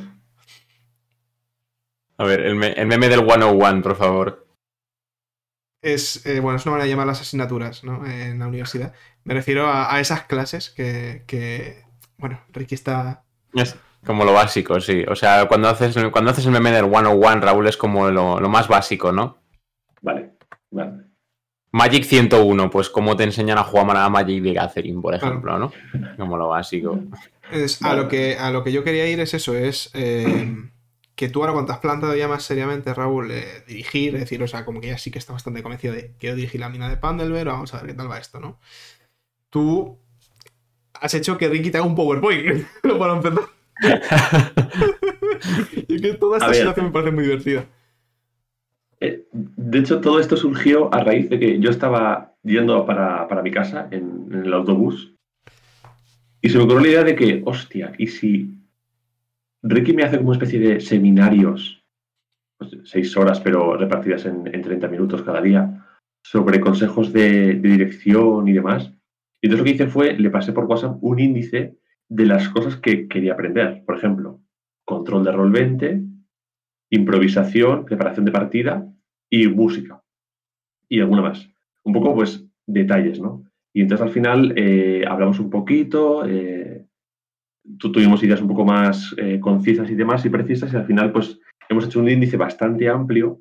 A 2.20 2.26
ver, 2.26 2.42
el, 2.42 2.56
meme 2.56 3.10
del 3.10 3.26
101, 3.26 3.82
por 3.82 3.96
favor. 3.96 4.47
Es, 5.94 6.26
eh, 6.26 6.42
bueno, 6.42 6.58
es 6.58 6.66
una 6.66 6.74
manera 6.74 6.86
de 6.86 6.90
llamar 6.90 7.08
las 7.08 7.22
asignaturas, 7.22 7.84
¿no? 7.84 8.06
En 8.06 8.40
la 8.40 8.48
universidad. 8.48 8.94
Me 9.24 9.34
refiero 9.34 9.72
a, 9.72 10.00
esas 10.02 10.24
clases 10.24 10.70
que, 10.70 11.84
bueno, 12.18 12.42
Ricky 12.52 12.76
está... 12.76 13.24
Es 13.54 13.78
como 14.06 14.26
lo 14.26 14.34
básico, 14.34 14.82
sí. 14.82 15.06
O 15.08 15.16
sea, 15.16 15.48
cuando 15.48 15.70
haces, 15.70 15.96
cuando 16.12 16.32
haces 16.32 16.46
el 16.46 16.52
meme 16.52 16.72
del 16.72 16.90
101, 16.90 17.40
Raúl, 17.40 17.68
es 17.68 17.78
como 17.78 18.10
lo, 18.10 18.40
lo 18.40 18.50
más 18.50 18.68
básico, 18.68 19.12
¿no? 19.14 19.38
Vale, 20.02 20.32
vale. 20.72 21.08
Magic 21.72 22.04
101, 22.04 22.70
pues 22.70 22.90
cómo 22.90 23.16
te 23.16 23.24
enseñan 23.24 23.58
a 23.58 23.64
jugar 23.64 23.96
a 23.98 24.10
Magic 24.10 24.42
de 24.42 24.54
Gathering, 24.54 25.02
por 25.02 25.16
ejemplo, 25.16 25.58
¿no? 25.58 25.72
Como 26.18 26.36
lo 26.36 26.50
básico. 26.50 27.00
a, 27.82 27.94
lo 27.94 28.08
que, 28.08 28.38
a 28.38 28.52
lo 28.52 28.64
que 28.64 28.72
yo 28.72 28.84
quería 28.84 29.08
ir 29.08 29.20
es 29.20 29.34
eso, 29.34 29.56
es 29.56 29.90
eh, 29.94 30.54
que 31.18 31.30
tú 31.30 31.42
ahora 31.42 31.54
cuando 31.54 31.74
has 31.74 31.80
plantado 31.80 32.16
ya 32.16 32.28
más 32.28 32.44
seriamente, 32.44 32.94
Raúl, 32.94 33.32
eh, 33.32 33.64
dirigir, 33.68 34.14
es 34.14 34.22
decir, 34.22 34.42
o 34.44 34.48
sea, 34.48 34.64
como 34.64 34.80
que 34.80 34.90
ya 34.90 35.00
sí 35.00 35.10
que 35.10 35.18
está 35.18 35.34
bastante 35.34 35.64
convencido 35.64 35.96
de 35.96 36.14
quiero 36.20 36.36
dirigir 36.36 36.62
la 36.62 36.70
mina 36.70 36.88
de 36.88 36.98
Pandelver, 36.98 37.48
vamos 37.48 37.74
a 37.74 37.78
ver 37.78 37.88
qué 37.88 37.94
tal 37.96 38.10
va 38.10 38.20
esto, 38.20 38.40
¿no? 38.40 38.60
Tú 39.50 39.98
has 40.94 41.16
hecho 41.16 41.40
que 41.40 41.50
Ricky 41.50 41.72
te 41.72 41.80
haga 41.80 41.88
un 41.88 41.96
PowerPoint 41.96 42.68
para 43.00 43.14
empezar. 43.14 43.44
y 45.88 46.02
que 46.02 46.14
toda 46.14 46.38
esta 46.38 46.54
situación 46.54 46.86
me 46.86 46.92
parece 46.92 47.12
muy 47.12 47.24
divertida. 47.24 47.66
Eh, 49.00 49.28
de 49.32 49.80
hecho, 49.80 50.00
todo 50.00 50.20
esto 50.20 50.38
surgió 50.38 50.94
a 50.94 51.04
raíz 51.04 51.32
de 51.32 51.40
que 51.40 51.60
yo 51.60 51.72
estaba 51.72 52.36
yendo 52.44 52.86
para, 52.86 53.42
mi 53.44 53.50
casa 53.50 53.88
en, 53.90 54.30
el 54.32 54.54
autobús 54.54 55.16
y 56.44 56.50
se 56.50 56.60
me 56.60 56.66
ocurrió 56.66 56.82
la 56.82 56.88
idea 56.90 57.04
de 57.04 57.16
que, 57.16 57.42
hostia, 57.44 57.94
¿y 57.98 58.06
si 58.06 58.57
Ricky 59.64 59.94
me 59.94 60.04
hace 60.04 60.18
como 60.18 60.30
una 60.30 60.38
especie 60.38 60.60
de 60.60 60.80
seminarios, 60.80 61.84
pues, 62.58 62.78
seis 62.84 63.16
horas, 63.18 63.40
pero 63.40 63.76
repartidas 63.78 64.26
en, 64.26 64.48
en, 64.54 64.62
30 64.62 64.88
minutos 64.88 65.24
cada 65.24 65.42
día, 65.42 65.86
sobre 66.24 66.60
consejos 66.60 67.14
de, 67.14 67.54
dirección 67.56 68.48
y 68.48 68.54
demás? 68.54 68.92
Y 69.42 69.48
entonces 69.48 69.60
lo 69.60 69.64
que 69.66 69.72
hice 69.72 69.88
fue, 69.88 70.18
le 70.18 70.30
pasé 70.30 70.52
por 70.52 70.66
WhatsApp 70.66 70.98
un 71.02 71.20
índice 71.20 71.78
de 72.10 72.26
las 72.26 72.50
cosas 72.50 72.78
que 72.78 73.08
quería 73.08 73.34
aprender. 73.34 73.84
Por 73.86 73.98
ejemplo, 73.98 74.42
control 74.86 75.24
de 75.24 75.32
rol 75.32 75.52
20, 75.52 76.02
improvisación, 76.92 77.86
preparación 77.86 78.26
de 78.26 78.32
partida 78.32 78.94
y 79.30 79.48
música. 79.48 80.04
Y 80.90 81.02
alguna 81.02 81.22
más. 81.22 81.50
Un 81.84 81.94
poco, 81.94 82.16
pues, 82.16 82.46
detalles, 82.66 83.20
¿no? 83.20 83.44
Y 83.74 83.82
entonces 83.82 84.06
al 84.06 84.12
final 84.12 84.54
eh, 84.58 85.06
hablamos 85.08 85.40
un 85.40 85.50
poquito, 85.50 86.26
eh, 86.26 86.77
tuvimos 87.78 88.24
ideas 88.24 88.42
un 88.42 88.48
poco 88.48 88.66
más 88.66 89.14
eh, 89.18 89.40
concisas 89.40 89.90
y 89.90 89.96
demás 89.96 90.26
y 90.26 90.30
precisas 90.30 90.74
y 90.74 90.76
al 90.76 90.86
final, 90.86 91.12
pues, 91.12 91.40
hemos 91.70 91.86
hecho 91.86 92.00
un 92.00 92.10
índice 92.10 92.38
bastante 92.38 92.90
amplio, 92.90 93.40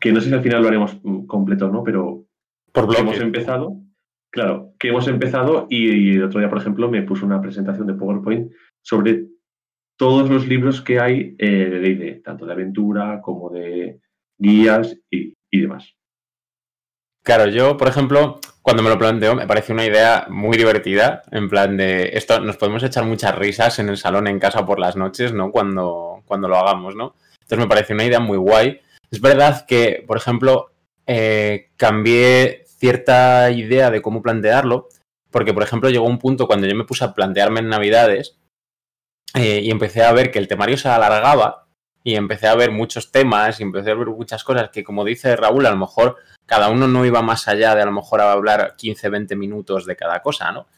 que 0.00 0.12
no 0.12 0.20
sé 0.20 0.28
si 0.28 0.34
al 0.34 0.42
final 0.42 0.62
lo 0.62 0.68
haremos 0.68 1.00
mm, 1.02 1.26
completo 1.26 1.70
no, 1.70 1.82
pero 1.82 2.26
Por 2.72 2.96
hemos 2.96 3.18
empezado. 3.18 3.80
Claro, 4.30 4.74
que 4.78 4.88
hemos 4.88 5.08
empezado 5.08 5.66
y, 5.70 6.16
el 6.16 6.24
otro 6.24 6.40
día, 6.40 6.50
por 6.50 6.58
ejemplo, 6.58 6.90
me 6.90 7.02
puso 7.02 7.24
una 7.24 7.40
presentación 7.40 7.86
de 7.86 7.94
PowerPoint 7.94 8.52
sobre 8.82 9.26
todos 9.96 10.28
los 10.28 10.46
libros 10.46 10.82
que 10.82 11.00
hay 11.00 11.34
eh, 11.38 11.70
de 11.70 11.80
D&D, 11.80 12.20
tanto 12.24 12.44
de 12.44 12.52
aventura 12.52 13.20
como 13.22 13.50
de 13.50 14.00
guías 14.38 15.00
y, 15.10 15.34
demás. 15.50 15.94
Claro, 17.24 17.50
yo, 17.50 17.76
por 17.76 17.88
ejemplo, 17.88 18.38
cuando 18.68 18.82
me 18.82 18.90
lo 18.90 18.98
planteo, 18.98 19.34
me 19.34 19.46
parece 19.46 19.72
una 19.72 19.86
idea 19.86 20.26
muy 20.28 20.58
divertida, 20.58 21.22
en 21.30 21.48
plan 21.48 21.78
de 21.78 22.10
esto, 22.12 22.38
nos 22.38 22.58
podemos 22.58 22.82
echar 22.82 23.02
muchas 23.06 23.34
risas 23.34 23.78
en 23.78 23.88
el 23.88 23.96
salón 23.96 24.26
en 24.26 24.38
casa 24.38 24.66
por 24.66 24.78
las 24.78 24.94
noches, 24.94 25.32
¿no? 25.32 25.50
Cuando, 25.50 26.22
cuando 26.26 26.48
lo 26.48 26.58
hagamos, 26.58 26.94
¿no? 26.94 27.14
Entonces 27.40 27.58
me 27.60 27.66
parece 27.66 27.94
una 27.94 28.04
idea 28.04 28.20
muy 28.20 28.36
guay. 28.36 28.78
Es 29.10 29.22
verdad 29.22 29.64
que, 29.64 30.04
por 30.06 30.18
ejemplo, 30.18 30.70
eh, 31.06 31.70
cambié 31.78 32.66
cierta 32.66 33.50
idea 33.50 33.90
de 33.90 34.02
cómo 34.02 34.20
plantearlo, 34.20 34.90
porque, 35.30 35.54
por 35.54 35.62
ejemplo, 35.62 35.88
llegó 35.88 36.04
un 36.04 36.18
punto 36.18 36.46
cuando 36.46 36.66
yo 36.66 36.74
me 36.74 36.84
puse 36.84 37.06
a 37.06 37.14
plantearme 37.14 37.60
en 37.60 37.70
Navidades, 37.70 38.36
eh, 39.32 39.60
y 39.62 39.70
empecé 39.70 40.02
a 40.02 40.12
ver 40.12 40.30
que 40.30 40.40
el 40.40 40.46
temario 40.46 40.76
se 40.76 40.90
alargaba 40.90 41.67
y 42.08 42.14
empecé 42.14 42.46
a 42.46 42.54
ver 42.54 42.70
muchos 42.70 43.12
temas 43.12 43.60
y 43.60 43.64
empecé 43.64 43.90
a 43.90 43.94
ver 43.94 44.06
muchas 44.06 44.42
cosas 44.42 44.70
que, 44.70 44.82
como 44.82 45.04
dice 45.04 45.36
Raúl, 45.36 45.66
a 45.66 45.70
lo 45.70 45.76
mejor 45.76 46.16
cada 46.46 46.70
uno 46.70 46.88
no 46.88 47.04
iba 47.04 47.20
más 47.20 47.48
allá 47.48 47.74
de 47.74 47.82
a 47.82 47.84
lo 47.84 47.92
mejor 47.92 48.22
a 48.22 48.32
hablar 48.32 48.76
15, 48.78 49.10
20 49.10 49.36
minutos 49.36 49.84
de 49.84 49.94
cada 49.94 50.22
cosa, 50.22 50.50
¿no? 50.50 50.68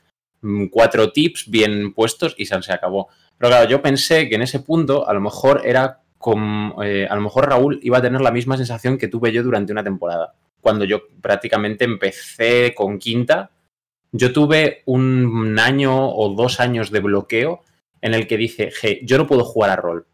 Mm, 0.40 0.66
cuatro 0.66 1.12
tips 1.12 1.49
bien 1.49 1.95
puestos 1.95 2.35
y 2.37 2.47
se, 2.47 2.57
acabó. 2.73 3.11
Pero 3.38 3.49
claro, 3.49 3.71
yo 3.71 3.81
pensé 3.81 4.29
que 4.29 4.35
en 4.35 4.43
ese 4.43 4.59
punto 4.59 5.09
a 5.09 5.14
lo 5.14 5.21
mejor 5.21 5.62
era 5.64 6.01
como, 6.19 6.83
eh, 6.83 7.07
a 7.09 7.14
lo 7.14 7.21
mejor 7.21 7.49
Raúl 7.49 7.79
iba 7.81 7.99
a 7.99 8.03
tener 8.03 8.23
la 8.23 8.33
misma 8.33 8.57
sensación 8.57 8.99
que 8.99 9.07
tuve 9.07 9.31
yo 9.31 9.45
durante 9.45 9.71
una 9.71 9.85
temporada. 9.85 10.35
Cuando 10.61 10.85
yo 10.85 11.03
prácticamente 11.21 11.85
empecé 11.85 12.75
con 12.75 12.99
quinta, 12.99 13.53
yo 14.11 14.33
tuve 14.33 14.83
un 14.87 15.57
año 15.61 16.11
o 16.11 16.35
dos 16.35 16.59
años 16.59 16.90
de 16.90 16.99
bloqueo 16.99 17.62
en 18.01 18.14
el 18.14 18.27
que 18.27 18.37
dice, 18.37 18.73
hey, 18.83 18.99
yo 19.05 19.16
no 19.16 19.29
puedo 19.29 19.45
jugar 19.45 19.71
a 19.71 19.77
rol. 19.77 20.09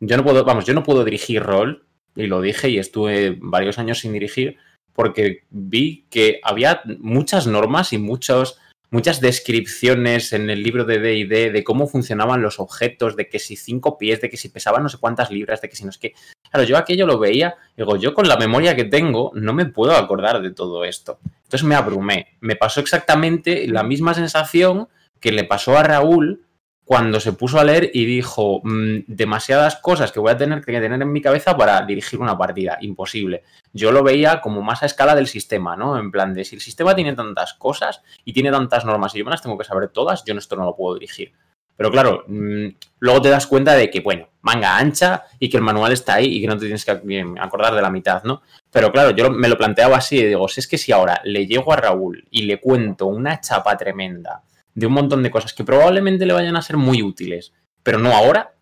Yo 0.00 0.16
no 0.16 0.24
puedo, 0.24 0.44
vamos, 0.44 0.64
yo 0.64 0.74
no 0.74 0.82
puedo 0.82 1.04
dirigir 1.04 1.42
rol, 1.42 1.86
y 2.14 2.26
lo 2.26 2.40
dije 2.40 2.68
y 2.68 2.78
estuve 2.78 3.36
varios 3.40 3.78
años 3.78 4.00
sin 4.00 4.12
dirigir, 4.12 4.56
porque 4.92 5.44
vi 5.50 6.06
que 6.10 6.40
había 6.42 6.82
muchas 6.98 7.46
normas 7.46 7.92
y 7.92 7.98
muchos, 7.98 8.58
muchas 8.90 9.20
descripciones 9.20 10.32
en 10.32 10.50
el 10.50 10.62
libro 10.62 10.84
de 10.84 10.98
D&D 10.98 11.50
de 11.52 11.64
cómo 11.64 11.86
funcionaban 11.86 12.42
los 12.42 12.58
objetos, 12.58 13.14
de 13.14 13.28
que 13.28 13.38
si 13.38 13.54
cinco 13.54 13.98
pies, 13.98 14.20
de 14.20 14.28
que 14.28 14.36
si 14.36 14.48
pesaban 14.48 14.82
no 14.82 14.88
sé 14.88 14.98
cuántas 14.98 15.30
libras, 15.30 15.60
de 15.60 15.68
que 15.68 15.76
si 15.76 15.84
no 15.84 15.90
es 15.90 15.98
que... 15.98 16.14
Claro, 16.50 16.66
yo 16.66 16.76
aquello 16.76 17.06
lo 17.06 17.18
veía, 17.18 17.54
digo, 17.76 17.96
yo 17.96 18.14
con 18.14 18.26
la 18.26 18.36
memoria 18.36 18.74
que 18.74 18.84
tengo 18.84 19.30
no 19.34 19.52
me 19.52 19.66
puedo 19.66 19.94
acordar 19.94 20.42
de 20.42 20.50
todo 20.50 20.84
esto. 20.84 21.20
Entonces 21.44 21.62
me 21.62 21.76
abrumé. 21.76 22.36
Me 22.40 22.56
pasó 22.56 22.80
exactamente 22.80 23.68
la 23.68 23.84
misma 23.84 24.14
sensación 24.14 24.88
que 25.20 25.30
le 25.30 25.44
pasó 25.44 25.78
a 25.78 25.82
Raúl 25.82 26.47
cuando 26.88 27.20
se 27.20 27.34
puso 27.34 27.60
a 27.60 27.64
leer 27.64 27.90
y 27.92 28.06
dijo 28.06 28.62
mm, 28.64 29.00
demasiadas 29.08 29.76
cosas 29.76 30.10
que 30.10 30.20
voy 30.20 30.32
a 30.32 30.38
tener 30.38 30.64
que 30.64 30.72
tener 30.80 31.02
en 31.02 31.12
mi 31.12 31.20
cabeza 31.20 31.54
para 31.54 31.82
dirigir 31.82 32.18
una 32.18 32.38
partida. 32.38 32.78
Imposible. 32.80 33.44
Yo 33.74 33.92
lo 33.92 34.02
veía 34.02 34.40
como 34.40 34.62
más 34.62 34.82
a 34.82 34.86
escala 34.86 35.14
del 35.14 35.26
sistema, 35.26 35.76
¿no? 35.76 35.98
En 35.98 36.10
plan 36.10 36.32
de 36.32 36.46
si 36.46 36.54
el 36.54 36.62
sistema 36.62 36.94
tiene 36.94 37.12
tantas 37.12 37.52
cosas 37.52 38.00
y 38.24 38.32
tiene 38.32 38.50
tantas 38.50 38.86
normas 38.86 39.14
y 39.14 39.18
yo 39.18 39.26
me 39.26 39.30
las 39.30 39.42
tengo 39.42 39.58
que 39.58 39.66
saber 39.66 39.90
todas, 39.90 40.24
yo 40.24 40.32
esto 40.32 40.56
no 40.56 40.64
lo 40.64 40.74
puedo 40.74 40.94
dirigir. 40.94 41.34
Pero 41.76 41.90
claro, 41.90 42.24
mm, 42.26 42.68
luego 43.00 43.20
te 43.20 43.28
das 43.28 43.46
cuenta 43.46 43.74
de 43.74 43.90
que, 43.90 44.00
bueno, 44.00 44.30
manga 44.40 44.78
ancha 44.78 45.24
y 45.38 45.50
que 45.50 45.58
el 45.58 45.62
manual 45.62 45.92
está 45.92 46.14
ahí 46.14 46.38
y 46.38 46.40
que 46.40 46.46
no 46.46 46.56
te 46.56 46.64
tienes 46.64 46.86
que 46.86 47.26
acordar 47.38 47.74
de 47.74 47.82
la 47.82 47.90
mitad, 47.90 48.22
¿no? 48.22 48.40
Pero 48.70 48.90
claro, 48.92 49.10
yo 49.10 49.30
me 49.30 49.48
lo 49.48 49.58
planteaba 49.58 49.98
así 49.98 50.20
y 50.20 50.24
digo, 50.24 50.48
si 50.48 50.60
es 50.60 50.66
que 50.66 50.78
si 50.78 50.90
ahora 50.92 51.20
le 51.24 51.46
llego 51.46 51.70
a 51.70 51.76
Raúl 51.76 52.24
y 52.30 52.44
le 52.44 52.58
cuento 52.58 53.08
una 53.08 53.42
chapa 53.42 53.76
tremenda 53.76 54.42
de 54.74 54.86
un 54.86 54.92
montón 54.92 55.22
de 55.22 55.30
cosas 55.30 55.52
que 55.52 55.64
probablemente 55.64 56.26
le 56.26 56.32
vayan 56.32 56.56
a 56.56 56.62
ser 56.62 56.76
muy 56.76 57.02
útiles, 57.02 57.52
pero 57.82 57.98
no 57.98 58.12
ahora, 58.12 58.54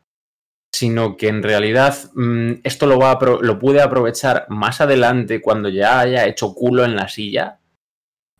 sino 0.72 1.16
que 1.16 1.28
en 1.28 1.42
realidad 1.42 1.96
mm, 2.14 2.52
esto 2.64 2.86
lo, 2.86 2.98
va 2.98 3.18
lo 3.40 3.58
puede 3.58 3.80
aprovechar 3.80 4.46
más 4.48 4.80
adelante 4.80 5.40
cuando 5.40 5.68
ya 5.68 6.00
haya 6.00 6.26
hecho 6.26 6.54
culo 6.54 6.84
en 6.84 6.96
la 6.96 7.08
silla. 7.08 7.60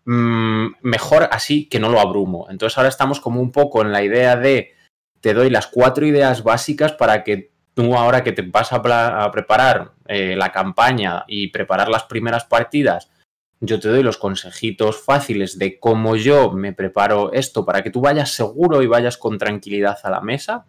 Mm, 0.05 0.75
mejor 0.83 1.29
así 1.33 1.69
que 1.69 1.81
no 1.81 1.89
lo 1.89 2.01
abrumo. 2.01 2.47
Entonces 2.51 2.77
ahora 2.77 2.91
estamos 2.91 3.21
como 3.21 3.41
un 3.41 3.53
poco 3.53 3.83
en 3.83 3.93
la 3.93 4.03
idea 4.03 4.37
de 4.37 4.75
te 5.21 5.35
doy 5.35 5.51
las 5.51 5.67
cuatro 5.67 6.07
ideas 6.07 6.43
básicas 6.43 6.93
para 6.93 7.25
que 7.25 7.53
tú 7.75 7.95
ahora 7.95 8.23
que 8.23 8.33
te 8.33 8.43
vas 8.43 8.73
a, 8.73 9.31
preparar 9.33 9.93
eh, 10.07 10.35
la 10.37 10.53
campaña 10.53 11.25
y 11.27 11.49
preparar 11.49 11.89
las 11.89 12.05
primeras 12.05 12.45
partidas, 12.45 13.11
yo 13.61 13.81
te 13.81 13.89
doy 13.89 14.03
los 14.03 14.19
consejitos 14.19 15.03
fáciles 15.03 15.59
de 15.59 15.79
cómo 15.79 16.17
yo 16.17 16.53
me 16.53 16.73
preparo 16.73 17.33
esto 17.33 17.65
para 17.65 17.83
que 17.83 17.91
tú 17.91 18.01
vayas 18.01 18.33
seguro 18.33 18.83
y 18.83 18.87
vayas 18.87 19.17
con 19.17 19.39
tranquilidad 19.39 19.99
a 20.03 20.11
la 20.11 20.21
mesa 20.21 20.67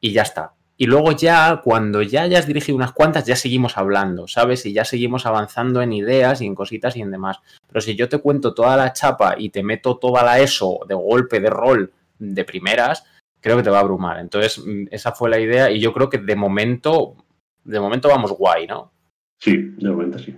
y 0.00 0.12
ya 0.12 0.22
está. 0.22 0.54
Y 0.76 0.86
luego 0.86 1.12
ya, 1.12 1.60
cuando 1.62 2.02
ya 2.02 2.22
hayas 2.22 2.48
dirigido 2.48 2.76
unas 2.76 2.92
cuantas, 2.92 3.26
ya 3.26 3.36
seguimos 3.36 3.78
hablando, 3.78 4.26
¿sabes? 4.26 4.66
Y 4.66 4.72
ya 4.72 4.84
seguimos 4.84 5.24
avanzando 5.24 5.80
en 5.82 5.92
ideas 5.92 6.40
y 6.40 6.46
en 6.46 6.56
cositas 6.56 6.96
y 6.96 7.00
en 7.00 7.12
demás. 7.12 7.38
Pero 7.68 7.80
si 7.80 7.94
yo 7.94 8.08
te 8.08 8.18
cuento 8.18 8.54
toda 8.54 8.76
la 8.76 8.92
chapa 8.92 9.36
y 9.38 9.50
te 9.50 9.62
meto 9.62 9.98
toda 9.98 10.24
la 10.24 10.40
ESO 10.40 10.80
de 10.88 10.96
golpe, 10.96 11.38
de 11.38 11.50
rol, 11.50 11.92
de 12.18 12.44
primeras, 12.44 13.04
creo 13.40 13.56
que 13.56 13.62
te 13.62 13.70
va 13.70 13.78
a 13.78 13.82
abrumar. 13.82 14.18
Entonces, 14.18 14.58
mm, 14.58 14.86
esa 14.90 15.12
fue 15.12 15.30
la 15.30 15.38
idea 15.38 15.70
y 15.70 15.78
yo 15.78 15.92
creo 15.92 16.10
que 16.10 16.18
de 16.18 16.34
momento, 16.34 17.14
de 17.62 17.78
momento 17.78 18.08
vamos 18.08 18.32
guay, 18.32 18.66
¿no? 18.66 18.90
Sí, 19.38 19.56
de 19.76 19.90
momento 19.90 20.18
sí. 20.18 20.34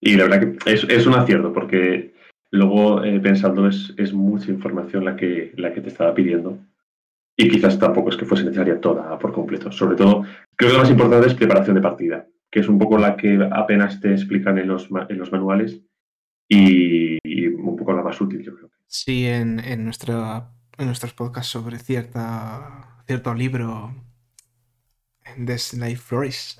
Y 0.00 0.16
la 0.16 0.24
verdad 0.24 0.40
que 0.40 0.72
es, 0.72 1.06
un 1.06 1.14
acierto, 1.14 1.52
porque 1.52 2.14
luego 2.50 3.02
eh, 3.04 3.18
pensando 3.20 3.66
es, 3.66 3.92
es, 3.96 4.12
mucha 4.12 4.50
información 4.50 5.04
la 5.04 5.16
que, 5.16 5.52
la 5.56 5.72
que 5.72 5.80
te 5.80 5.88
estaba 5.88 6.14
pidiendo. 6.14 6.58
Y 7.36 7.48
quizás 7.48 7.78
tampoco 7.78 8.10
es 8.10 8.16
que 8.16 8.24
fuese 8.24 8.44
necesaria 8.44 8.80
toda 8.80 9.18
por 9.18 9.32
completo. 9.32 9.70
Sobre 9.70 9.96
todo, 9.96 10.24
creo 10.56 10.70
que 10.70 10.76
lo 10.76 10.82
más 10.82 10.90
importante 10.90 11.28
es 11.28 11.34
preparación 11.34 11.76
de 11.76 11.82
partida, 11.82 12.26
que 12.50 12.60
es 12.60 12.68
un 12.68 12.78
poco 12.78 12.98
la 12.98 13.16
que 13.16 13.38
apenas 13.52 14.00
te 14.00 14.12
explican 14.12 14.58
en 14.58 14.68
los, 14.68 14.88
en 15.08 15.18
los 15.18 15.32
manuales. 15.32 15.80
y, 16.48 17.18
un 17.48 17.76
poco 17.76 17.92
la 17.92 18.02
más 18.02 18.20
útil, 18.20 18.42
yo 18.42 18.54
creo. 18.56 18.70
Sí, 18.86 19.26
en, 19.26 19.60
en, 19.60 19.84
nuestra, 19.84 20.50
en 20.78 20.86
nuestros 20.86 21.12
podcasts 21.12 21.52
sobre 21.52 21.78
cierta, 21.78 23.02
cierto 23.06 23.34
libro 23.34 23.94
The 25.36 25.56
Life 25.76 25.96
Flourish. 25.96 26.58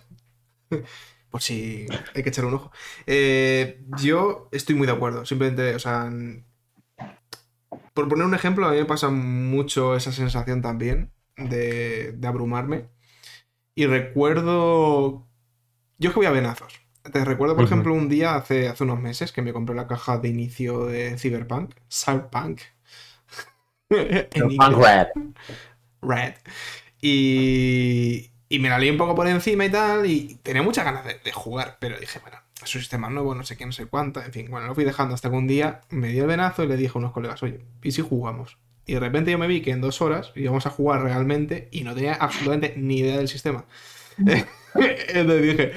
Por 1.31 1.43
si 1.43 1.87
hay 2.15 2.23
que 2.23 2.29
echar 2.31 2.45
un 2.45 2.55
ojo. 2.55 2.73
Eh, 3.07 3.83
yo 4.01 4.49
estoy 4.53 4.75
muy 4.75 4.87
de 4.87 4.93
acuerdo. 4.93 5.25
Simplemente, 5.25 5.75
o 5.75 5.79
sea. 5.79 6.11
Por 7.95 8.09
poner 8.09 8.27
un 8.27 8.35
ejemplo, 8.35 8.67
a 8.67 8.71
mí 8.71 8.77
me 8.77 8.85
pasa 8.85 9.11
mucho 9.11 9.97
esa 9.97 10.13
sensación 10.13 10.63
también 10.63 11.11
de, 11.37 12.13
de 12.13 12.29
abrumarme. 12.29 12.89
Y 13.75 13.87
recuerdo. 13.87 15.27
Yo 15.99 16.11
que 16.11 16.17
voy 16.17 16.27
a 16.27 16.31
venazos. 16.31 16.81
Te 17.13 17.25
recuerdo, 17.25 17.57
por 17.57 17.65
ejemplo, 17.65 17.95
un 17.95 18.09
día 18.09 18.35
hace, 18.35 18.69
hace 18.69 18.85
unos 18.85 19.01
meses 19.01 19.33
que 19.33 19.43
me 19.43 19.53
compré 19.53 19.75
la 19.75 19.87
caja 19.87 20.19
de 20.19 20.29
inicio 20.29 20.87
de 20.87 21.17
Cyberpunk, 21.19 21.75
Cyberpunk. 21.91 22.61
Cyberpunk 23.89 24.77
Red. 24.77 25.07
Red. 26.03 26.35
Y, 27.01 28.31
y 28.49 28.59
me 28.59 28.69
la 28.69 28.79
leí 28.79 28.91
un 28.91 28.97
poco 28.97 29.15
por 29.15 29.29
encima 29.29 29.65
y 29.65 29.71
tal, 29.71 30.07
y 30.07 30.39
tenía 30.43 30.63
muchas 30.63 30.85
ganas 30.85 31.05
de, 31.05 31.33
jugar, 31.33 31.77
pero 31.81 31.99
dije, 31.99 32.19
bueno, 32.21 32.39
es 32.63 32.75
un 32.75 32.81
sistema 32.81 33.11
nuevo, 33.11 33.35
no 33.35 33.45
sé 33.45 33.57
qué, 33.57 33.67
no 33.67 33.73
sé 33.73 33.87
cuánto, 33.87 34.23
en 34.23 34.33
fin, 34.33 34.47
bueno, 34.51 34.67
lo 34.67 34.75
fui 34.75 34.85
dejando 34.85 35.15
hasta 35.15 35.31
que 35.31 35.37
un 35.37 35.47
día 35.47 35.83
me 35.91 36.09
dio 36.09 36.23
el 36.23 36.29
venazo 36.29 36.65
y 36.65 36.69
le 36.69 36.77
dije 36.77 36.93
a 36.95 36.99
unos 36.99 37.13
colegas, 37.13 37.43
oye, 37.43 37.61
¿y 37.83 37.93
si 37.93 38.03
jugamos? 38.03 38.59
Y 38.87 38.95
de 38.95 39.01
repente 39.01 39.31
yo 39.31 39.39
me 39.39 39.47
vi 39.47 39.61
que 39.61 39.71
en 39.71 39.83
dos 39.83 40.01
horas 40.01 40.33
íbamos 40.35 40.67
a 40.67 40.71
jugar 40.71 41.03
realmente 41.03 41.69
y 41.71 41.85
no 41.85 41.95
tenía 41.95 42.15
absolutamente 42.15 42.75
ni 42.77 43.01
idea 43.01 43.19
del 43.19 43.29
sistema. 43.29 43.67
Entonces 44.17 45.43
dije, 45.43 45.73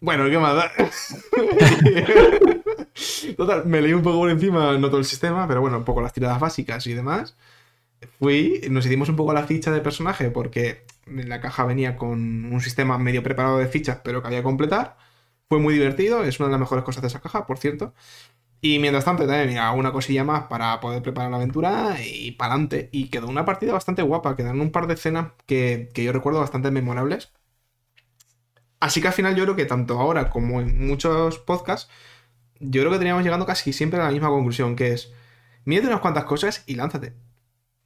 bueno, 0.00 0.28
¿qué 0.28 0.38
más 0.38 0.54
da? 0.54 0.70
Total, 3.38 3.64
me 3.64 3.80
leí 3.80 3.94
un 3.94 4.02
poco 4.02 4.18
por 4.18 4.30
encima, 4.30 4.76
no 4.76 4.88
todo 4.88 4.98
el 4.98 5.06
sistema, 5.06 5.48
pero 5.48 5.62
bueno, 5.62 5.78
un 5.78 5.84
poco 5.84 6.02
las 6.02 6.12
tiradas 6.12 6.40
básicas 6.40 6.86
y 6.86 6.92
demás. 6.92 7.34
Fui, 8.18 8.60
nos 8.68 8.84
hicimos 8.84 9.08
un 9.08 9.16
poco 9.16 9.32
la 9.32 9.46
ficha 9.46 9.70
de 9.70 9.80
personaje 9.80 10.30
porque 10.30 10.84
la 11.06 11.40
caja 11.40 11.64
venía 11.64 11.96
con 11.96 12.52
un 12.52 12.60
sistema 12.60 12.98
medio 12.98 13.22
preparado 13.22 13.58
de 13.58 13.68
fichas, 13.68 14.00
pero 14.04 14.22
que 14.22 14.28
había 14.28 14.40
que 14.40 14.44
completar. 14.44 14.96
Fue 15.48 15.58
muy 15.60 15.74
divertido, 15.74 16.24
es 16.24 16.40
una 16.40 16.48
de 16.48 16.52
las 16.52 16.60
mejores 16.60 16.84
cosas 16.84 17.02
de 17.02 17.08
esa 17.08 17.20
caja, 17.20 17.46
por 17.46 17.58
cierto. 17.58 17.94
Y 18.60 18.78
mientras 18.78 19.04
tanto 19.04 19.26
también 19.26 19.58
había 19.58 19.72
una 19.72 19.92
cosilla 19.92 20.24
más 20.24 20.44
para 20.44 20.80
poder 20.80 21.02
preparar 21.02 21.30
la 21.30 21.38
aventura 21.38 21.96
y 22.04 22.32
para 22.32 22.54
adelante. 22.54 22.90
Y 22.92 23.10
quedó 23.10 23.28
una 23.28 23.44
partida 23.44 23.72
bastante 23.72 24.02
guapa, 24.02 24.36
quedaron 24.36 24.60
un 24.60 24.72
par 24.72 24.86
de 24.86 24.94
escenas 24.94 25.32
que, 25.46 25.90
que 25.94 26.04
yo 26.04 26.12
recuerdo 26.12 26.40
bastante 26.40 26.70
memorables. 26.70 27.32
Así 28.80 29.00
que 29.00 29.08
al 29.08 29.14
final 29.14 29.36
yo 29.36 29.44
creo 29.44 29.56
que 29.56 29.64
tanto 29.64 29.98
ahora 30.00 30.28
como 30.30 30.60
en 30.60 30.86
muchos 30.86 31.38
podcasts, 31.38 31.90
yo 32.60 32.82
creo 32.82 32.92
que 32.92 32.98
teníamos 32.98 33.24
llegando 33.24 33.46
casi 33.46 33.72
siempre 33.72 34.00
a 34.00 34.04
la 34.04 34.10
misma 34.10 34.28
conclusión, 34.28 34.76
que 34.76 34.92
es, 34.92 35.12
mírate 35.64 35.88
unas 35.88 36.00
cuantas 36.00 36.24
cosas 36.24 36.64
y 36.66 36.74
lánzate. 36.76 37.14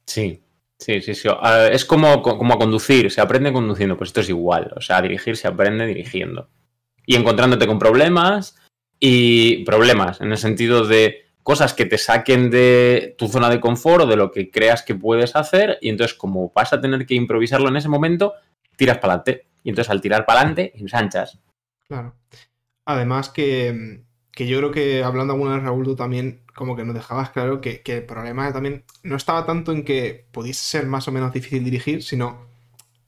Sí, 0.05 0.46
Sí, 0.79 1.01
sí, 1.01 1.15
sí. 1.15 1.27
Es 1.71 1.85
como, 1.85 2.21
como 2.21 2.53
a 2.53 2.59
conducir, 2.59 3.09
se 3.11 3.21
aprende 3.21 3.51
conduciendo, 3.51 3.97
pues 3.97 4.09
esto 4.09 4.21
es 4.21 4.29
igual. 4.29 4.73
O 4.75 4.81
sea, 4.81 4.97
a 4.97 5.01
dirigir 5.01 5.35
se 5.35 5.47
aprende 5.47 5.85
dirigiendo. 5.85 6.49
Y 7.05 7.15
encontrándote 7.15 7.65
con 7.65 7.79
problemas 7.79 8.55
y 8.99 9.63
problemas 9.63 10.21
en 10.21 10.31
el 10.31 10.37
sentido 10.37 10.85
de 10.85 11.27
cosas 11.43 11.73
que 11.73 11.85
te 11.85 11.97
saquen 11.97 12.49
de 12.49 13.15
tu 13.17 13.27
zona 13.27 13.49
de 13.49 13.61
confort 13.61 14.03
o 14.03 14.07
de 14.07 14.17
lo 14.17 14.31
que 14.31 14.51
creas 14.51 14.83
que 14.83 14.95
puedes 14.95 15.35
hacer 15.35 15.77
y 15.81 15.89
entonces 15.89 16.17
como 16.17 16.51
vas 16.53 16.73
a 16.73 16.81
tener 16.81 17.05
que 17.05 17.15
improvisarlo 17.15 17.69
en 17.69 17.77
ese 17.77 17.87
momento, 17.87 18.33
tiras 18.75 18.97
para 18.97 19.13
adelante. 19.13 19.47
Y 19.63 19.69
entonces 19.69 19.89
al 19.89 20.01
tirar 20.01 20.25
para 20.25 20.41
adelante, 20.41 20.73
ensanchas. 20.75 21.39
Claro. 21.87 22.15
Además 22.85 23.29
que, 23.29 24.03
que 24.37 24.45
yo 24.45 24.59
creo 24.59 24.69
que 24.69 25.03
hablando 25.03 25.33
alguna 25.33 25.55
vez, 25.55 25.63
Raúl, 25.63 25.83
tú 25.83 25.95
también 25.95 26.41
como 26.53 26.75
que 26.75 26.85
nos 26.85 26.93
dejabas 26.93 27.31
claro 27.31 27.59
que, 27.59 27.81
el 27.83 28.03
problema 28.03 28.53
también 28.53 28.83
no 29.01 29.15
estaba 29.15 29.47
tanto 29.47 29.71
en 29.71 29.83
que 29.83 30.27
pudiese 30.31 30.61
ser 30.61 30.85
más 30.85 31.07
o 31.07 31.11
menos 31.11 31.33
difícil 31.33 31.63
dirigir, 31.63 32.03
sino 32.03 32.45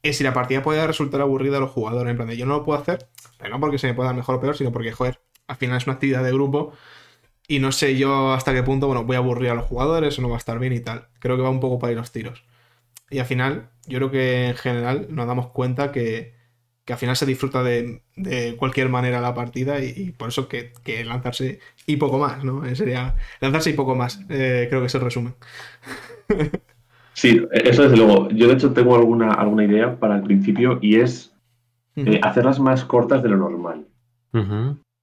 en 0.01 0.15
si 0.15 0.23
la 0.23 0.33
partida 0.33 0.63
podía 0.63 0.87
resultar 0.87 1.21
aburrida 1.21 1.57
a 1.57 1.59
los 1.59 1.69
jugadores. 1.69 2.09
En 2.09 2.17
plan 2.17 2.29
de 2.29 2.35
yo 2.35 2.47
no 2.47 2.55
lo 2.57 2.65
puedo 2.65 2.79
hacer, 2.79 3.09
pero 3.37 3.51
no 3.51 3.59
porque 3.59 3.77
se 3.77 3.85
me 3.85 3.93
pueda 3.93 4.07
dar 4.07 4.15
mejor 4.15 4.37
o 4.37 4.39
peor, 4.41 4.57
sino 4.57 4.71
porque, 4.71 4.91
joder, 4.91 5.21
al 5.45 5.55
final 5.57 5.77
es 5.77 5.85
una 5.85 5.93
actividad 5.93 6.23
de 6.23 6.33
grupo 6.33 6.73
y 7.47 7.59
no 7.59 7.71
sé 7.71 7.95
yo 7.95 8.33
hasta 8.33 8.51
qué 8.51 8.63
punto, 8.63 8.87
bueno, 8.87 9.03
voy 9.03 9.15
a 9.15 9.19
aburrir 9.19 9.51
a 9.51 9.53
los 9.53 9.65
jugadores 9.65 10.17
o 10.17 10.23
no 10.23 10.29
va 10.29 10.35
a 10.35 10.39
estar 10.39 10.57
bien 10.57 10.73
y 10.73 10.79
tal. 10.79 11.09
Creo 11.19 11.37
que 11.37 11.43
va 11.43 11.51
un 11.51 11.59
poco 11.59 11.77
para 11.77 11.91
ir 11.91 11.99
los 11.99 12.11
tiros. 12.11 12.43
Y 13.11 13.19
al 13.19 13.27
final, 13.27 13.69
yo 13.85 13.99
creo 13.99 14.09
que 14.09 14.47
en 14.47 14.55
general 14.55 15.07
nos 15.11 15.27
damos 15.27 15.49
cuenta 15.49 15.91
que, 15.91 16.38
que 16.89 16.93
al 16.93 16.99
final 16.99 17.15
se 17.15 17.27
disfruta 17.27 17.61
de, 17.61 18.01
cualquier 18.57 18.89
manera 18.89 19.21
la 19.21 19.35
partida 19.35 19.79
y, 19.79 20.09
por 20.09 20.29
eso 20.29 20.47
que, 20.47 20.73
lanzarse 21.05 21.59
y 21.85 21.97
poco 21.97 22.17
más, 22.17 22.43
¿no? 22.43 22.65
Eh, 22.65 22.75
sería 22.75 23.13
lanzarse 23.39 23.69
y 23.69 23.73
poco 23.73 23.93
más, 23.93 24.25
eh, 24.27 24.65
creo 24.69 24.81
que 24.81 24.87
es 24.87 24.95
el 24.95 25.01
resumen. 25.01 25.35
Sí, 27.13 27.45
eso 27.51 27.83
desde 27.83 27.97
luego. 27.97 28.29
Yo 28.29 28.47
de 28.47 28.53
hecho 28.53 28.73
tengo 28.73 28.95
alguna, 28.95 29.33
alguna 29.33 29.65
idea 29.65 29.99
para 29.99 30.15
el 30.15 30.23
principio 30.23 30.79
y 30.81 30.95
es 30.95 31.35
eh, 31.95 32.19
hacerlas 32.23 32.59
más 32.59 32.85
cortas 32.85 33.21
de 33.21 33.29
lo 33.29 33.37
normal. 33.37 33.85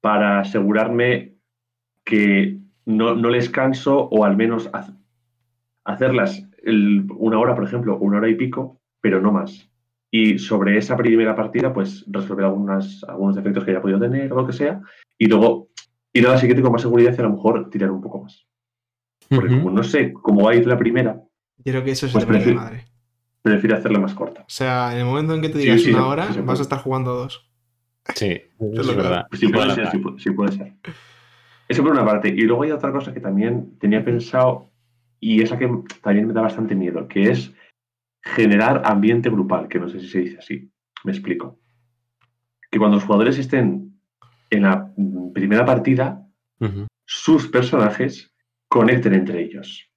Para 0.00 0.40
asegurarme 0.40 1.34
que 2.04 2.56
no, 2.84 3.14
les 3.14 3.48
canso 3.48 4.08
o 4.10 4.24
al 4.24 4.36
menos 4.36 4.68
hacerlas 5.84 6.42
una 6.64 7.38
hora, 7.38 7.54
por 7.54 7.62
ejemplo, 7.64 7.96
una 7.98 8.16
hora 8.16 8.28
y 8.28 8.34
pico, 8.34 8.80
pero 9.00 9.20
no 9.20 9.30
más 9.30 9.68
y 10.10 10.38
sobre 10.38 10.78
esa 10.78 10.96
primera 10.96 11.34
partida, 11.34 11.72
pues 11.72 12.04
resolver 12.08 12.44
algunas, 12.44 13.04
algunos 13.04 13.36
defectos 13.36 13.64
que 13.64 13.72
haya 13.72 13.82
podido 13.82 14.00
tener 14.00 14.32
o 14.32 14.36
lo 14.36 14.46
que 14.46 14.52
sea, 14.52 14.80
y 15.18 15.26
luego 15.26 15.68
ir 16.12 16.26
a 16.26 16.32
la 16.32 16.38
siguiente 16.38 16.62
con 16.62 16.72
más 16.72 16.82
seguridad 16.82 17.14
y 17.16 17.20
a 17.20 17.24
lo 17.24 17.30
mejor 17.30 17.70
tirar 17.70 17.90
un 17.90 18.00
poco 18.00 18.22
más. 18.22 18.46
Porque 19.28 19.48
como 19.48 19.70
no 19.70 19.82
sé 19.82 20.12
cómo 20.12 20.44
va 20.44 20.52
a 20.52 20.54
ir 20.54 20.66
la 20.66 20.78
primera, 20.78 21.20
yo 21.58 21.72
creo 21.72 21.84
que 21.84 21.90
eso 21.92 22.06
es 22.06 22.12
pues 22.12 22.24
prefiero, 22.24 22.60
madre. 22.60 22.84
Prefiero 23.42 23.76
hacerla 23.76 23.98
más 23.98 24.14
corta. 24.14 24.42
O 24.42 24.50
sea, 24.50 24.92
en 24.92 25.00
el 25.00 25.04
momento 25.04 25.34
en 25.34 25.42
que 25.42 25.48
te 25.48 25.58
digas 25.58 25.84
una 25.86 26.06
hora, 26.06 26.28
vas 26.44 26.58
a 26.58 26.62
estar 26.62 26.80
jugando 26.80 27.14
dos. 27.14 27.50
Sí, 28.14 28.40
es, 28.60 28.96
verdad. 28.96 29.26
Sí 29.32 29.48
puede, 29.48 29.74
ser, 29.74 29.88
sí, 30.18 30.30
puede 30.30 30.52
ser. 30.52 30.72
Eso 31.68 31.82
por 31.82 31.92
una 31.92 32.04
parte. 32.04 32.28
Y 32.28 32.42
luego 32.42 32.62
hay 32.62 32.70
otra 32.70 32.92
cosa 32.92 33.12
que 33.12 33.20
también 33.20 33.78
tenía 33.78 34.04
pensado, 34.04 34.70
y 35.18 35.42
esa 35.42 35.58
que 35.58 35.68
también 36.02 36.26
me 36.26 36.34
da 36.34 36.42
bastante 36.42 36.74
miedo, 36.74 37.08
que 37.08 37.30
es 37.30 37.52
generar 38.26 38.82
ambiente 38.84 39.30
grupal, 39.30 39.68
que 39.68 39.78
no 39.78 39.88
sé 39.88 40.00
si 40.00 40.08
se 40.08 40.18
dice 40.18 40.38
así. 40.38 40.70
Me 41.04 41.12
explico. 41.12 41.60
Que 42.70 42.78
cuando 42.78 42.96
los 42.96 43.04
jugadores 43.04 43.38
estén 43.38 44.00
en 44.50 44.62
la 44.62 44.92
primera 45.32 45.64
partida, 45.64 46.26
sus 47.04 47.46
personajes 47.48 48.34
conecten 48.68 49.14
entre 49.14 49.42
ellos. 49.42 49.88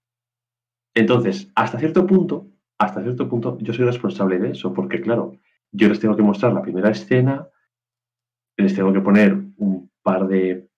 Entonces, 0.94 1.52
hasta 1.56 1.80
cierto 1.80 2.06
punto, 2.06 2.52
hasta 2.78 3.02
cierto 3.02 3.28
punto, 3.28 3.58
yo 3.62 3.74
soy 3.74 3.86
responsable 3.86 4.38
de 4.38 4.52
eso, 4.52 4.74
porque 4.74 5.02
claro, 5.02 5.34
yo 5.72 5.89
les 5.89 6.00
tengo 6.00 6.15
que 6.15 6.24
mostrar 6.24 6.54
la 6.54 6.62
primera 6.62 6.92
escena, 6.92 7.48
les 8.58 8.76
tengo 8.76 8.94
que 8.94 9.02
poner 9.02 9.34
un 9.58 9.92
par 10.04 10.28
de 10.28 10.70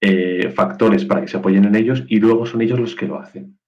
eh, 0.00 0.50
factores 0.50 1.04
para 1.04 1.22
que 1.22 1.28
se 1.28 1.36
apoyen 1.36 1.64
en 1.64 1.74
ellos 1.74 2.04
y 2.06 2.20
luego 2.20 2.46
son 2.46 2.62
ellos 2.62 2.78
los 2.78 2.94
que 2.94 3.06
lo 3.06 3.18
hacen. 3.18 3.58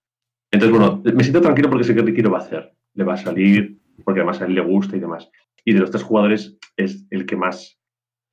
Entonces, 0.53 0.79
bueno, 0.79 1.03
me 1.03 1.25
siento 1.25 1.41
tranquilo 1.41 1.69
porque 1.69 1.85
sé 1.85 1.95
que 1.95 2.03
Ricky 2.03 2.23
lo 2.23 2.31
va 2.31 2.39
a 2.39 2.43
hacer 2.43 2.77
le 2.95 3.05
va 3.05 3.15
a 3.15 3.19
salir, 3.19 3.79
porque 4.05 4.21
además 4.21 4.41
a 4.41 4.47
él 4.47 4.55
le 4.55 4.61
gusta 4.61 4.97
y 4.97 5.01
demás. 5.01 5.31
Y 5.65 5.73
de 5.73 5.81
los 5.81 5.91
tres 5.91 6.03
jugadores 6.03 6.57
es 6.77 7.07
el 7.11 7.27
que 7.27 7.37
más 7.37 7.79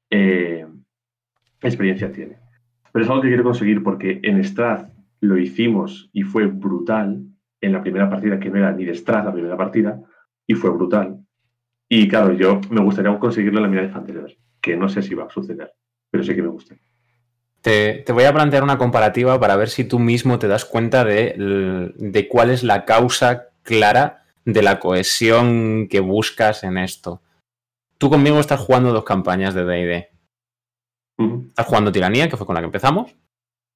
eh, 0.09 0.65
experiencia 1.61 2.11
tiene. 2.11 2.37
Pero 2.91 3.05
es 3.05 3.09
algo 3.09 3.21
que 3.21 3.27
quiero 3.27 3.43
conseguir 3.43 3.83
porque 3.83 4.19
en 4.23 4.43
Strath 4.43 4.89
lo 5.21 5.37
hicimos 5.37 6.09
y 6.13 6.23
fue 6.23 6.47
brutal 6.47 7.23
en 7.61 7.73
la 7.73 7.81
primera 7.81 8.09
partida, 8.09 8.39
que 8.39 8.49
no 8.49 8.57
era 8.57 8.71
ni 8.71 8.85
de 8.85 8.95
Strath 8.95 9.25
la 9.25 9.33
primera 9.33 9.57
partida, 9.57 10.01
y 10.47 10.53
fue 10.53 10.71
brutal. 10.71 11.19
Y 11.87 12.07
claro, 12.07 12.33
yo 12.33 12.61
me 12.69 12.81
gustaría 12.81 13.17
conseguirlo 13.19 13.59
en 13.59 13.63
la 13.63 13.69
mina 13.69 13.81
de 13.81 13.87
infantería, 13.87 14.23
que 14.61 14.77
no 14.77 14.87
sé 14.89 15.01
si 15.01 15.13
va 15.13 15.25
a 15.25 15.29
suceder, 15.29 15.73
pero 16.09 16.23
sé 16.23 16.35
que 16.35 16.41
me 16.41 16.47
gusta. 16.47 16.75
Te, 17.61 18.05
voy 18.13 18.23
a 18.23 18.33
plantear 18.33 18.63
una 18.63 18.77
comparativa 18.77 19.37
para 19.39 19.57
ver 19.57 19.67
si 19.67 19.83
tú 19.83 19.99
mismo 19.99 20.39
te 20.39 20.47
das 20.47 20.63
cuenta 20.63 21.03
de, 21.03 21.91
de 21.97 22.27
cuál 22.29 22.51
es 22.51 22.63
la 22.63 22.85
causa 22.85 23.49
clara 23.63 24.23
de 24.45 24.61
la 24.61 24.79
cohesión 24.79 25.87
que 25.89 25.99
buscas 25.99 26.63
en 26.63 26.77
esto. 26.77 27.21
Tú 27.97 28.09
conmigo 28.09 28.39
estás 28.39 28.59
jugando 28.59 28.93
dos 28.93 29.03
campañas 29.03 29.53
de 29.53 29.63
DD. 29.63 30.07
Estás 31.49 31.65
jugando 31.65 31.91
Tiranía, 31.91 32.29
que 32.29 32.37
fue 32.37 32.45
con 32.45 32.55
la 32.55 32.61
que 32.61 32.67
empezamos, 32.67 33.15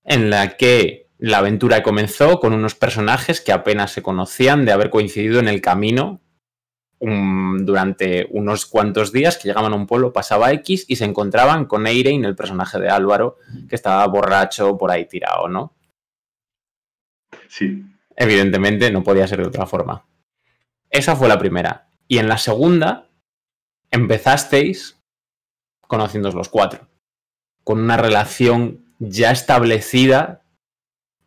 en 0.03 0.29
la 0.29 0.55
que 0.55 1.09
la 1.17 1.39
aventura 1.39 1.83
comenzó 1.83 2.39
con 2.39 2.53
unos 2.53 2.75
personajes 2.75 3.41
que 3.41 3.51
apenas 3.51 3.91
se 3.91 4.01
conocían 4.01 4.65
de 4.65 4.71
haber 4.71 4.89
coincidido 4.89 5.39
en 5.39 5.47
el 5.47 5.61
camino 5.61 6.21
durante 6.99 8.27
unos 8.29 8.65
cuantos 8.65 9.11
días 9.11 9.37
que 9.37 9.49
llegaban 9.49 9.73
a 9.73 9.75
un 9.75 9.87
pueblo, 9.87 10.13
pasaba 10.13 10.53
X 10.53 10.85
y 10.87 10.95
se 10.95 11.03
encontraban 11.03 11.65
con 11.65 11.85
Eirein, 11.85 12.23
el 12.23 12.35
personaje 12.35 12.79
de 12.79 12.87
Álvaro, 12.87 13.37
que 13.67 13.75
estaba 13.75 14.07
borracho 14.07 14.77
por 14.77 14.89
ahí 14.89 15.05
tirado, 15.05 15.49
¿no? 15.49 15.73
Sí. 17.49 17.83
Evidentemente 18.15 18.89
no 18.89 19.03
podía 19.03 19.27
ser 19.27 19.41
de 19.41 19.47
otra 19.47 19.65
forma. 19.65 20.05
Esa 20.93 21.15
fue 21.15 21.27
la 21.27 21.39
primera. 21.39 21.89
Y 22.07 22.19
en 22.19 22.29
la 22.29 22.37
segunda 22.37 23.09
empezasteis 23.91 25.01
conociéndoos 25.87 26.35
los 26.35 26.49
cuatro, 26.49 26.87
con 27.63 27.79
una 27.79 27.97
relación 27.97 28.85
ya 28.99 29.31
establecida, 29.31 30.43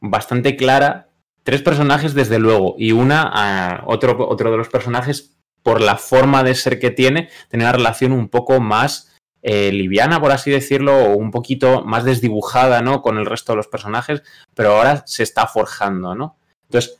bastante 0.01 0.57
clara. 0.57 1.11
Tres 1.43 1.63
personajes, 1.63 2.15
desde 2.15 2.39
luego, 2.39 2.75
y 2.79 2.93
una, 2.93 3.85
otro, 3.87 4.29
otro 4.29 4.51
de 4.51 4.57
los 4.57 4.69
personajes, 4.69 5.37
por 5.63 5.81
la 5.81 5.97
forma 5.97 6.43
de 6.43 6.55
ser 6.55 6.79
que 6.79 6.91
tiene, 6.91 7.29
tiene 7.49 7.65
una 7.65 7.73
relación 7.73 8.13
un 8.13 8.29
poco 8.29 8.61
más 8.61 9.17
eh, 9.43 9.73
liviana, 9.73 10.21
por 10.21 10.33
así 10.33 10.51
decirlo, 10.51 10.97
o 10.97 11.17
un 11.17 11.31
poquito 11.31 11.85
más 11.85 12.05
desdibujada, 12.05 12.83
¿no? 12.83 13.03
Con 13.03 13.19
el 13.19 13.27
resto 13.27 13.53
de 13.53 13.57
los 13.57 13.69
personajes, 13.69 14.23
pero 14.55 14.77
ahora 14.77 15.03
se 15.07 15.23
está 15.23 15.47
forjando, 15.47 16.15
¿no? 16.15 16.37
Entonces, 16.65 16.99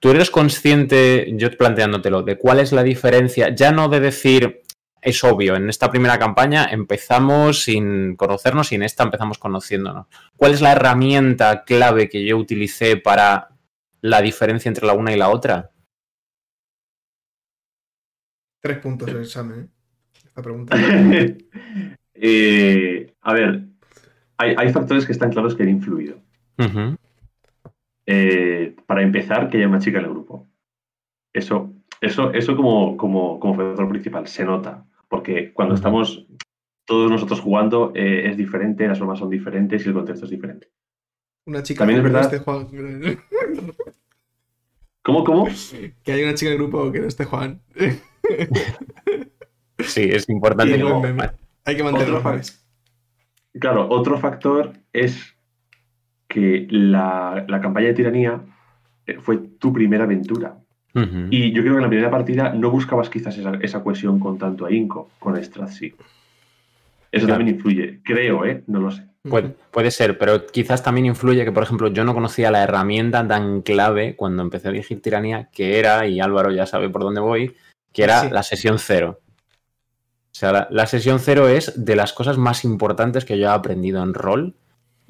tú 0.00 0.10
eres 0.10 0.30
consciente, 0.30 1.30
yo 1.36 1.50
planteándotelo, 1.56 2.22
de 2.22 2.36
cuál 2.36 2.58
es 2.58 2.72
la 2.72 2.82
diferencia, 2.82 3.54
ya 3.54 3.70
no 3.70 3.88
de 3.88 4.00
decir, 4.00 4.62
es 5.00 5.22
obvio, 5.22 5.54
en 5.54 5.68
esta 5.68 5.90
primera 5.90 6.18
campaña 6.18 6.66
empezamos 6.70 7.62
sin 7.62 8.16
conocernos 8.16 8.72
y 8.72 8.74
en 8.74 8.82
esta 8.82 9.04
empezamos 9.04 9.38
conociéndonos. 9.38 10.06
¿Cuál 10.36 10.52
es 10.52 10.60
la 10.60 10.72
herramienta 10.72 11.64
clave 11.64 12.08
que 12.08 12.24
yo 12.24 12.36
utilicé 12.38 12.96
para 12.96 13.50
la 14.00 14.22
diferencia 14.22 14.68
entre 14.68 14.86
la 14.86 14.94
una 14.94 15.12
y 15.12 15.16
la 15.16 15.28
otra? 15.28 15.70
Tres 18.60 18.78
puntos 18.78 19.08
el 19.08 19.20
examen, 19.20 19.60
¿eh? 19.60 20.42
pregunta. 20.42 20.76
Eh, 22.22 23.14
a 23.22 23.32
ver, 23.32 23.62
hay, 24.36 24.70
factores 24.74 25.06
que 25.06 25.12
están 25.12 25.30
claros 25.30 25.54
que 25.54 25.62
han 25.62 25.70
influido. 25.70 26.20
Eh, 28.06 28.74
para 28.86 29.02
empezar, 29.02 29.48
que 29.48 29.58
haya 29.58 29.68
una 29.68 29.78
chica 29.78 29.98
en 29.98 30.04
el 30.04 30.10
grupo. 30.10 30.48
Eso, 31.32 31.72
eso, 32.00 32.32
eso 32.32 32.56
como, 32.56 32.96
como, 32.96 33.38
como 33.38 33.54
factor 33.54 33.88
principal, 33.88 34.26
se 34.26 34.44
nota. 34.44 34.84
Porque 35.08 35.52
cuando 35.52 35.74
estamos 35.74 36.26
todos 36.84 37.10
nosotros 37.10 37.40
jugando 37.40 37.92
eh, 37.94 38.28
es 38.28 38.36
diferente, 38.36 38.88
las 38.88 38.98
formas 38.98 39.18
son 39.18 39.30
diferentes 39.30 39.84
y 39.84 39.88
el 39.88 39.94
contexto 39.94 40.24
es 40.24 40.30
diferente. 40.30 40.70
Una 41.46 41.62
chica 41.62 41.80
También 41.80 41.98
es 41.98 42.04
verdad. 42.04 42.44
¿Cómo, 45.02 45.24
cómo? 45.24 45.48
Que 46.02 46.12
hay 46.12 46.22
una 46.22 46.34
chica 46.34 46.50
en 46.50 46.60
el 46.60 46.62
grupo 46.62 46.90
que 46.92 47.00
no 47.00 47.06
esté 47.06 47.24
Juan. 47.24 47.60
Sí, 49.86 50.02
es 50.02 50.28
importante. 50.28 50.74
Hay 51.64 51.76
que 51.76 51.82
mantenerlo. 51.82 52.22
Claro, 53.58 53.88
otro 53.88 54.18
factor 54.18 54.74
es 54.92 55.34
que 56.30 56.68
la, 56.70 57.44
campaña 57.60 57.88
de 57.88 57.94
tiranía 57.94 58.40
eh, 59.04 59.18
fue 59.20 59.38
tu 59.58 59.72
primera 59.72 60.04
aventura. 60.04 60.56
Y 61.30 61.52
yo 61.52 61.62
creo 61.62 61.74
que 61.74 61.78
en 61.78 61.82
la 61.82 61.88
primera 61.88 62.10
partida 62.10 62.52
no 62.52 62.68
buscabas 62.68 63.08
quizás 63.08 63.38
esa, 63.38 63.82
cohesión 63.82 64.18
con 64.18 64.38
tanto 64.38 64.66
ahínco, 64.66 65.10
con 65.20 65.40
Stratzy. 65.40 65.94
Eso 67.12 67.28
también 67.28 67.54
influye, 67.54 68.00
creo, 68.02 68.44
¿eh? 68.44 68.64
No 68.66 68.80
lo 68.80 68.90
sé. 68.90 69.06
Puede, 69.22 69.54
puede, 69.70 69.92
ser, 69.92 70.18
pero 70.18 70.46
quizás 70.46 70.82
también 70.82 71.06
influye 71.06 71.44
que, 71.44 71.52
por 71.52 71.62
ejemplo, 71.62 71.88
yo 71.88 72.04
no 72.04 72.12
conocía 72.12 72.50
la 72.50 72.64
herramienta 72.64 73.26
tan 73.26 73.62
clave 73.62 74.16
cuando 74.16 74.42
empecé 74.42 74.68
a 74.68 74.72
dirigir 74.72 75.00
tiranía, 75.00 75.48
que 75.52 75.78
era, 75.78 76.08
y 76.08 76.18
Álvaro 76.18 76.50
ya 76.50 76.66
sabe 76.66 76.88
por 76.88 77.02
dónde 77.02 77.20
voy, 77.20 77.54
que 77.92 78.02
era 78.02 78.28
la 78.28 78.42
sesión 78.42 78.80
cero. 78.80 79.20
O 80.32 80.34
sea, 80.34 80.68
la, 80.70 80.86
sesión 80.86 81.20
cero 81.20 81.48
es 81.48 81.84
de 81.84 81.96
las 81.96 82.12
cosas 82.12 82.36
más 82.36 82.64
importantes 82.64 83.24
que 83.24 83.38
yo 83.38 83.46
he 83.46 83.52
aprendido 83.52 84.02
en 84.02 84.14
rol 84.14 84.54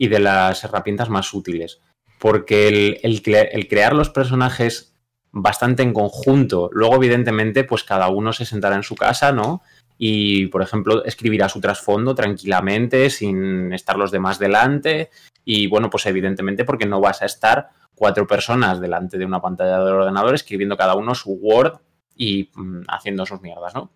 y 0.00 0.08
de 0.08 0.18
las 0.18 0.64
herramientas 0.64 1.10
más 1.10 1.34
útiles. 1.34 1.78
Porque 2.18 2.98
el, 3.02 3.22
crear 3.68 3.94
los 3.94 4.08
personajes 4.08 4.96
bastante 5.30 5.82
en 5.82 5.92
conjunto, 5.92 6.70
luego 6.72 6.96
evidentemente 6.96 7.64
pues 7.64 7.84
cada 7.84 8.08
uno 8.08 8.32
se 8.32 8.46
sentará 8.46 8.76
en 8.76 8.82
su 8.82 8.94
casa, 8.94 9.30
¿no? 9.30 9.60
Y, 9.98 10.46
por 10.46 10.62
ejemplo, 10.62 11.04
escribirá 11.04 11.50
su 11.50 11.60
trasfondo 11.60 12.14
tranquilamente, 12.14 13.10
sin 13.10 13.74
estar 13.74 13.98
los 13.98 14.10
demás 14.10 14.38
delante. 14.38 15.10
Y 15.44 15.66
bueno, 15.66 15.90
pues 15.90 16.06
evidentemente 16.06 16.64
porque 16.64 16.86
no 16.86 17.02
vas 17.02 17.20
a 17.20 17.26
estar 17.26 17.68
cuatro 17.94 18.26
personas 18.26 18.80
delante 18.80 19.18
de 19.18 19.26
una 19.26 19.42
pantalla 19.42 19.84
de 19.84 19.92
ordenador 19.92 20.34
escribiendo 20.34 20.78
cada 20.78 20.94
uno 20.94 21.14
su 21.14 21.32
Word 21.32 21.78
y 22.16 22.50
mm, 22.54 22.84
haciendo 22.88 23.26
sus 23.26 23.42
mierdas, 23.42 23.74
¿no? 23.74 23.92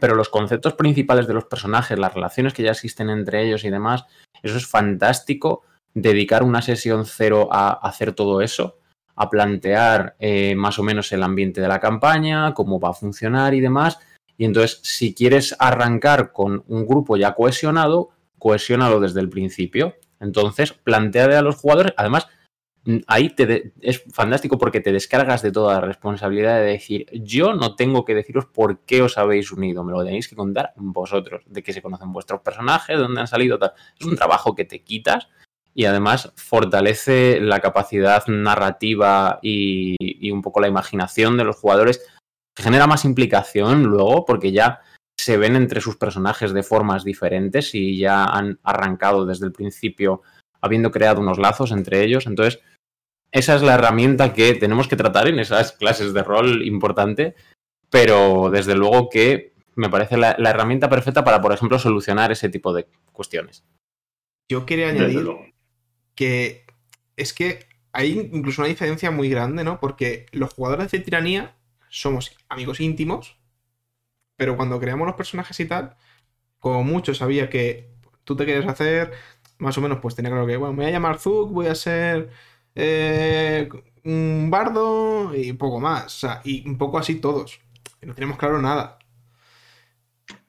Pero 0.00 0.14
los 0.14 0.28
conceptos 0.28 0.74
principales 0.74 1.26
de 1.26 1.34
los 1.34 1.44
personajes, 1.44 1.98
las 1.98 2.14
relaciones 2.14 2.54
que 2.54 2.62
ya 2.62 2.70
existen 2.70 3.10
entre 3.10 3.46
ellos 3.46 3.64
y 3.64 3.70
demás, 3.70 4.04
eso 4.42 4.56
es 4.56 4.66
fantástico. 4.66 5.62
Dedicar 5.94 6.42
una 6.42 6.62
sesión 6.62 7.06
cero 7.06 7.48
a 7.50 7.72
hacer 7.72 8.12
todo 8.12 8.40
eso, 8.40 8.78
a 9.14 9.30
plantear 9.30 10.16
eh, 10.18 10.54
más 10.54 10.78
o 10.78 10.82
menos 10.82 11.10
el 11.12 11.22
ambiente 11.22 11.60
de 11.60 11.68
la 11.68 11.80
campaña, 11.80 12.52
cómo 12.54 12.78
va 12.78 12.90
a 12.90 12.94
funcionar 12.94 13.54
y 13.54 13.60
demás. 13.60 13.98
Y 14.36 14.44
entonces, 14.44 14.80
si 14.82 15.14
quieres 15.14 15.56
arrancar 15.58 16.32
con 16.32 16.62
un 16.68 16.86
grupo 16.86 17.16
ya 17.16 17.34
cohesionado, 17.34 18.10
cohesionalo 18.38 19.00
desde 19.00 19.20
el 19.20 19.30
principio. 19.30 19.94
Entonces, 20.20 20.72
plantea 20.72 21.38
a 21.38 21.42
los 21.42 21.56
jugadores, 21.56 21.94
además, 21.96 22.28
ahí 23.06 23.30
te 23.30 23.72
es 23.80 24.04
fantástico 24.12 24.58
porque 24.58 24.80
te 24.80 24.92
descargas 24.92 25.42
de 25.42 25.52
toda 25.52 25.74
la 25.74 25.80
responsabilidad 25.80 26.58
de 26.58 26.66
decir, 26.66 27.06
yo 27.12 27.54
no 27.54 27.74
tengo 27.74 28.04
que 28.04 28.14
deciros 28.14 28.46
por 28.46 28.80
qué 28.80 29.02
os 29.02 29.18
habéis 29.18 29.52
unido, 29.52 29.84
me 29.84 29.92
lo 29.92 30.04
tenéis 30.04 30.28
que 30.28 30.36
contar 30.36 30.72
vosotros, 30.76 31.42
de 31.46 31.62
que 31.62 31.72
se 31.72 31.82
conocen 31.82 32.12
vuestros 32.12 32.40
personajes, 32.40 32.96
de 32.96 33.02
dónde 33.02 33.20
han 33.20 33.26
salido, 33.26 33.58
tal. 33.58 33.72
Es 33.98 34.06
un 34.06 34.16
trabajo 34.16 34.54
que 34.54 34.64
te 34.64 34.82
quitas 34.82 35.28
y 35.74 35.84
además 35.84 36.32
fortalece 36.36 37.40
la 37.40 37.60
capacidad 37.60 38.26
narrativa 38.28 39.38
y 39.42 40.30
un 40.30 40.42
poco 40.42 40.60
la 40.60 40.68
imaginación 40.68 41.36
de 41.36 41.44
los 41.44 41.56
jugadores, 41.56 42.06
genera 42.56 42.86
más 42.86 43.04
implicación 43.04 43.84
luego 43.84 44.24
porque 44.24 44.52
ya 44.52 44.80
se 45.18 45.36
ven 45.36 45.56
entre 45.56 45.80
sus 45.80 45.96
personajes 45.96 46.52
de 46.52 46.62
formas 46.62 47.04
diferentes 47.04 47.74
y 47.74 47.98
ya 47.98 48.24
han 48.24 48.58
arrancado 48.62 49.26
desde 49.26 49.46
el 49.46 49.52
principio 49.52 50.22
habiendo 50.60 50.90
creado 50.90 51.20
unos 51.20 51.38
lazos 51.38 51.72
entre 51.72 52.02
ellos. 52.02 52.26
Entonces, 52.26 52.60
esa 53.36 53.54
es 53.54 53.62
la 53.62 53.74
herramienta 53.74 54.32
que 54.32 54.54
tenemos 54.54 54.88
que 54.88 54.96
tratar 54.96 55.28
en 55.28 55.38
esas 55.38 55.72
clases 55.72 56.14
de 56.14 56.22
rol 56.22 56.62
importante, 56.64 57.34
pero 57.90 58.48
desde 58.50 58.74
luego 58.74 59.10
que 59.10 59.52
me 59.74 59.90
parece 59.90 60.16
la, 60.16 60.32
herramienta 60.38 60.88
perfecta 60.88 61.22
para, 61.22 61.42
por 61.42 61.52
ejemplo, 61.52 61.78
solucionar 61.78 62.32
ese 62.32 62.48
tipo 62.48 62.72
de 62.72 62.86
cuestiones. 63.12 63.62
Yo 64.48 64.64
quería 64.64 64.88
añadir 64.88 65.28
que 66.14 66.64
es 67.16 67.34
que 67.34 67.66
hay 67.92 68.30
incluso 68.32 68.62
una 68.62 68.70
diferencia 68.70 69.10
muy 69.10 69.28
grande, 69.28 69.64
¿no? 69.64 69.80
Porque 69.80 70.26
los 70.32 70.54
jugadores 70.54 70.90
de 70.90 71.00
tiranía 71.00 71.56
somos 71.90 72.34
amigos 72.48 72.80
íntimos, 72.80 73.36
pero 74.36 74.56
cuando 74.56 74.80
creamos 74.80 75.06
los 75.06 75.16
personajes 75.16 75.60
y 75.60 75.66
tal, 75.66 75.94
como 76.58 76.82
mucho 76.84 77.14
sabía 77.14 77.50
que 77.50 77.90
tú 78.24 78.34
te 78.34 78.46
quieres 78.46 78.66
hacer, 78.66 79.12
más 79.58 79.76
o 79.76 79.82
menos, 79.82 79.98
pues 80.00 80.14
tenía 80.14 80.30
claro 80.30 80.46
que, 80.46 80.56
bueno, 80.56 80.72
me 80.72 80.84
voy 80.84 80.86
a 80.86 80.92
llamar 80.92 81.18
Zug, 81.18 81.52
voy 81.52 81.66
a 81.66 81.74
ser 81.74 82.30
eh, 82.76 83.68
un 84.04 84.48
bardo 84.50 85.34
y 85.34 85.52
poco 85.54 85.80
más. 85.80 86.06
O 86.06 86.08
sea, 86.10 86.40
y 86.44 86.66
un 86.68 86.78
poco 86.78 86.98
así 86.98 87.16
todos. 87.16 87.60
No 88.02 88.14
tenemos 88.14 88.36
claro 88.36 88.60
nada. 88.60 88.98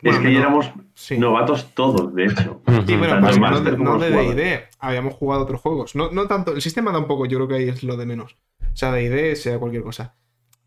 es 0.01 0.19
que 0.19 0.38
éramos 0.38 0.71
novatos 1.17 1.73
todos, 1.73 2.13
de 2.13 2.25
hecho. 2.25 2.61
Sí, 2.86 2.95
bueno, 2.95 3.19
pues 3.21 3.39
no, 3.39 3.61
de, 3.61 3.78
no 3.78 3.97
de 3.97 4.11
D&D. 4.11 4.67
Habíamos 4.80 5.15
jugado 5.15 5.43
otros 5.43 5.61
juegos. 5.61 5.95
No, 5.95 6.11
no 6.11 6.28
tanto, 6.28 6.53
el 6.53 6.61
sistema 6.61 6.91
tampoco, 6.91 7.25
yo 7.25 7.38
creo 7.38 7.47
que 7.47 7.55
ahí 7.55 7.69
es 7.69 7.82
lo 7.84 7.97
de 7.97 8.05
menos. 8.05 8.36
O 8.61 8.75
sea, 8.75 8.91
de 8.91 9.09
D&D, 9.09 9.36
sea 9.36 9.57
cualquier 9.57 9.84
cosa. 9.84 10.15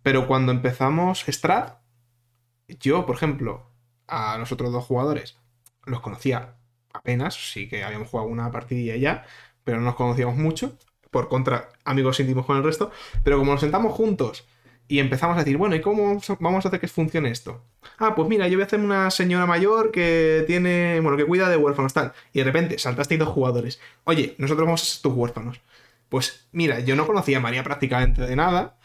Pero 0.03 0.27
cuando 0.27 0.51
empezamos 0.51 1.25
Strat, 1.29 1.79
yo, 2.81 3.07
por 3.07 3.17
ejemplo, 3.17 3.71
a 4.09 4.39
los 4.39 4.51
otros 4.51 4.73
dos 4.73 4.85
jugadores 4.85 5.39
los 5.85 6.01
conocía 6.01 6.55
apenas, 6.93 7.35
sí 7.35 7.69
que 7.69 7.85
habíamos 7.85 8.09
jugado 8.09 8.29
una 8.29 8.51
partidilla 8.51 8.97
ya, 8.97 9.25
pero 9.63 9.79
no 9.79 9.85
nos 9.85 9.95
conocíamos 9.95 10.37
mucho 10.37 10.77
por 11.11 11.29
contra 11.29 11.71
amigos 11.85 12.21
íntimos 12.21 12.47
con 12.47 12.57
el 12.57 12.63
resto, 12.63 12.91
pero 13.25 13.39
como 13.39 13.53
nos 13.53 13.61
sentamos 13.61 13.93
juntos 13.93 14.47
y 14.91 14.99
empezamos 14.99 15.37
a 15.37 15.41
decir, 15.41 15.57
bueno, 15.57 15.77
¿y 15.77 15.81
cómo 15.81 16.21
vamos 16.41 16.65
a 16.65 16.69
hacer 16.69 16.81
que 16.81 16.89
funcione 16.89 17.31
esto? 17.31 17.63
Ah, 17.99 18.17
pues 18.17 18.29
mira, 18.29 18.49
yo 18.49 18.57
voy 18.57 18.63
a 18.63 18.67
hacer 18.67 18.81
una 18.81 19.09
señora 19.13 19.47
mayor 19.47 19.93
que 19.93 20.43
tiene, 20.49 20.99
bueno, 21.01 21.17
que 21.17 21.25
cuida 21.25 21.49
de 21.49 21.57
huérfanos, 21.57 21.95
tal. 21.95 22.13
Y 22.33 22.41
de 22.41 22.45
repente 22.45 22.77
saltaste 22.77 23.17
dos 23.17 23.29
jugadores. 23.29 23.81
Oye, 24.03 24.35
nosotros 24.39 24.67
vamos 24.67 24.83
a 24.83 24.87
ser 24.87 25.03
tus 25.03 25.13
huérfanos. 25.13 25.61
Pues 26.09 26.49
mira, 26.51 26.81
yo 26.81 26.97
no 26.97 27.07
conocía 27.07 27.39
a 27.39 27.41
María 27.41 27.63
prácticamente 27.63 28.23
de 28.23 28.35
nada. 28.35 28.79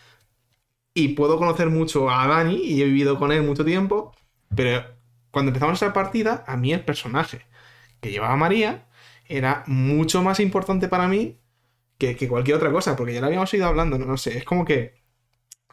Y 0.93 1.09
puedo 1.09 1.39
conocer 1.39 1.71
mucho 1.71 2.11
a 2.11 2.27
Dani 2.27 2.55
y 2.55 2.83
he 2.83 2.85
vivido 2.85 3.17
con 3.17 3.31
él 3.31 3.41
mucho 3.41 3.65
tiempo. 3.65 4.13
Pero 4.55 4.85
cuando 5.31 5.49
empezamos 5.49 5.81
esa 5.81 5.91
partida, 5.91 6.43
a 6.45 6.55
mí 6.55 6.71
el 6.71 6.81
personaje 6.85 7.47
que 7.99 8.11
llevaba 8.11 8.33
a 8.33 8.37
María 8.37 8.85
era 9.27 9.63
mucho 9.65 10.21
más 10.21 10.39
importante 10.39 10.87
para 10.87 11.07
mí 11.07 11.39
que, 11.97 12.27
cualquier 12.27 12.57
otra 12.57 12.71
cosa, 12.71 12.95
porque 12.95 13.13
ya 13.13 13.21
lo 13.21 13.27
habíamos 13.27 13.53
ido 13.53 13.65
hablando, 13.65 13.97
no, 13.97 14.17
sé, 14.17 14.37
es 14.37 14.43
como 14.45 14.65
que 14.65 14.95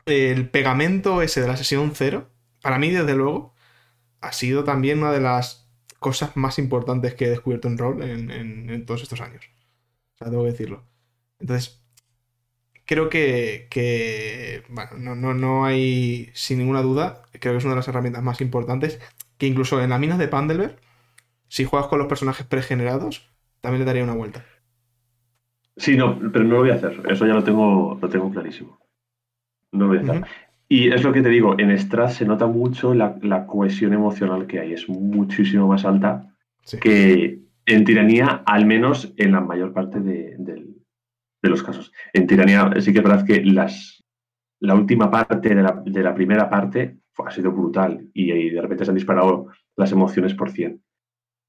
el 0.06 0.48
pegamento 0.50 1.22
ese 1.22 1.40
de 1.40 1.48
la 1.48 1.56
sesión 1.56 1.92
cero, 1.94 2.30
para 2.62 2.78
mí 2.78 2.90
desde 2.90 3.14
luego, 3.14 3.54
ha 4.20 4.32
sido 4.32 4.64
también 4.64 4.98
una 5.00 5.12
de 5.12 5.20
las 5.20 5.70
cosas 5.98 6.36
más 6.36 6.58
importantes 6.58 7.14
que 7.14 7.26
he 7.26 7.30
descubierto 7.30 7.68
en 7.68 7.78
rol 7.78 8.02
en, 8.02 8.86
todos 8.86 9.02
estos 9.02 9.20
años. 9.20 9.44
O 10.14 10.18
sea, 10.18 10.30
debo 10.30 10.44
decirlo. 10.44 10.84
Entonces, 11.38 11.82
creo 12.86 13.08
que, 13.08 14.64
bueno, 14.68 15.14
no, 15.14 15.34
no, 15.34 15.64
hay 15.64 16.30
sin 16.34 16.58
ninguna 16.58 16.82
duda, 16.82 17.22
creo 17.32 17.54
que 17.54 17.58
es 17.58 17.64
una 17.64 17.74
de 17.74 17.80
las 17.80 17.88
herramientas 17.88 18.22
más 18.22 18.40
importantes, 18.40 19.00
que 19.38 19.46
incluso 19.46 19.82
en 19.82 19.90
la 19.90 19.98
mina 19.98 20.18
de 20.18 20.28
Pandelver, 20.28 20.78
si 21.48 21.64
juegas 21.64 21.88
con 21.88 21.98
los 21.98 22.08
personajes 22.08 22.46
pregenerados, 22.46 23.28
también 23.60 23.80
le 23.80 23.86
daría 23.86 24.04
una 24.04 24.14
vuelta. 24.14 24.44
Sí, 25.76 25.96
no, 25.96 26.18
pero 26.32 26.44
no 26.44 26.54
lo 26.54 26.60
voy 26.60 26.70
a 26.70 26.74
hacer. 26.74 27.00
Eso 27.08 27.26
ya 27.26 27.34
lo 27.34 27.44
tengo, 27.44 27.98
lo 28.00 28.08
tengo 28.08 28.30
clarísimo. 28.30 28.78
No 29.72 29.86
lo 29.86 29.88
voy 29.88 29.98
a 29.98 30.00
hacer. 30.02 30.24
Y 30.68 30.90
es 30.90 31.02
lo 31.02 31.12
que 31.12 31.20
te 31.20 31.28
digo, 31.28 31.58
en 31.58 31.76
Strad 31.78 32.08
se 32.08 32.24
nota 32.24 32.46
mucho 32.46 32.94
la, 32.94 33.46
cohesión 33.46 33.92
emocional 33.92 34.46
que 34.46 34.58
hay. 34.58 34.72
Es 34.72 34.88
muchísimo 34.88 35.68
más 35.68 35.84
alta 35.84 36.34
que 36.80 37.40
en 37.66 37.84
Tiranía, 37.84 38.42
al 38.46 38.64
menos 38.64 39.12
en 39.18 39.32
la 39.32 39.42
mayor 39.42 39.74
parte 39.74 40.00
de, 40.00 40.34
los 41.42 41.62
casos. 41.62 41.92
En 42.14 42.26
Tiranía 42.26 42.70
sí 42.80 42.92
que 42.92 43.00
es 43.00 43.04
verdad 43.04 43.26
que 43.26 43.44
las, 43.44 44.02
la 44.60 44.74
última 44.74 45.10
parte 45.10 45.54
de 45.54 46.02
la, 46.02 46.14
primera 46.14 46.48
parte 46.48 46.96
ha 47.18 47.30
sido 47.30 47.52
brutal 47.52 48.08
y, 48.14 48.48
de 48.48 48.62
repente 48.62 48.86
se 48.86 48.92
han 48.92 48.96
disparado 48.96 49.48
las 49.76 49.92
emociones 49.92 50.32
por 50.32 50.50
100. 50.50 50.82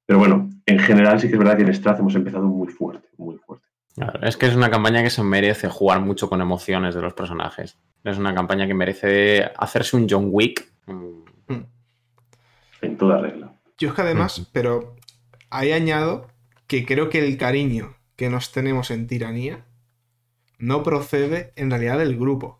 Pero 0.05 0.19
bueno, 0.19 0.49
en 0.65 0.79
general 0.79 1.21
sí 1.21 1.27
que 1.27 1.35
es 1.35 1.39
verdad 1.39 1.55
que 1.55 1.63
en 1.63 1.73
Straz 1.73 1.99
hemos 1.99 2.15
empezado 2.15 2.47
muy 2.47 2.67
fuerte, 2.67 3.07
muy 3.17 3.37
fuerte. 3.37 3.67
Es 4.21 4.37
que 4.37 4.47
es 4.47 4.55
una 4.55 4.71
campaña 4.71 5.03
que 5.03 5.09
se 5.09 5.23
merece 5.23 5.69
jugar 5.69 6.01
mucho 6.01 6.27
con 6.27 6.41
emociones 6.41 6.95
de 6.95 7.01
los 7.01 7.13
personajes. 7.13 7.77
Es 8.03 8.17
una 8.17 8.33
campaña 8.33 8.65
que 8.65 8.73
merece 8.73 9.51
hacerse 9.55 9.95
un 9.95 10.07
John 10.09 10.29
Wick. 10.31 10.71
Mm. 10.87 11.23
En 12.81 12.97
toda 12.97 13.21
regla. 13.21 13.53
Yo 13.77 13.89
es 13.89 13.95
que 13.95 14.01
además, 14.01 14.49
pero 14.51 14.95
ahí 15.49 15.71
añado 15.71 16.27
que 16.67 16.85
creo 16.85 17.09
que 17.09 17.25
el 17.25 17.37
cariño 17.37 17.95
que 18.15 18.29
nos 18.29 18.51
tenemos 18.51 18.91
en 18.91 19.07
Tiranía 19.07 19.65
no 20.57 20.83
procede 20.83 21.53
en 21.55 21.69
realidad 21.69 21.97
del 21.97 22.17
grupo. 22.17 22.59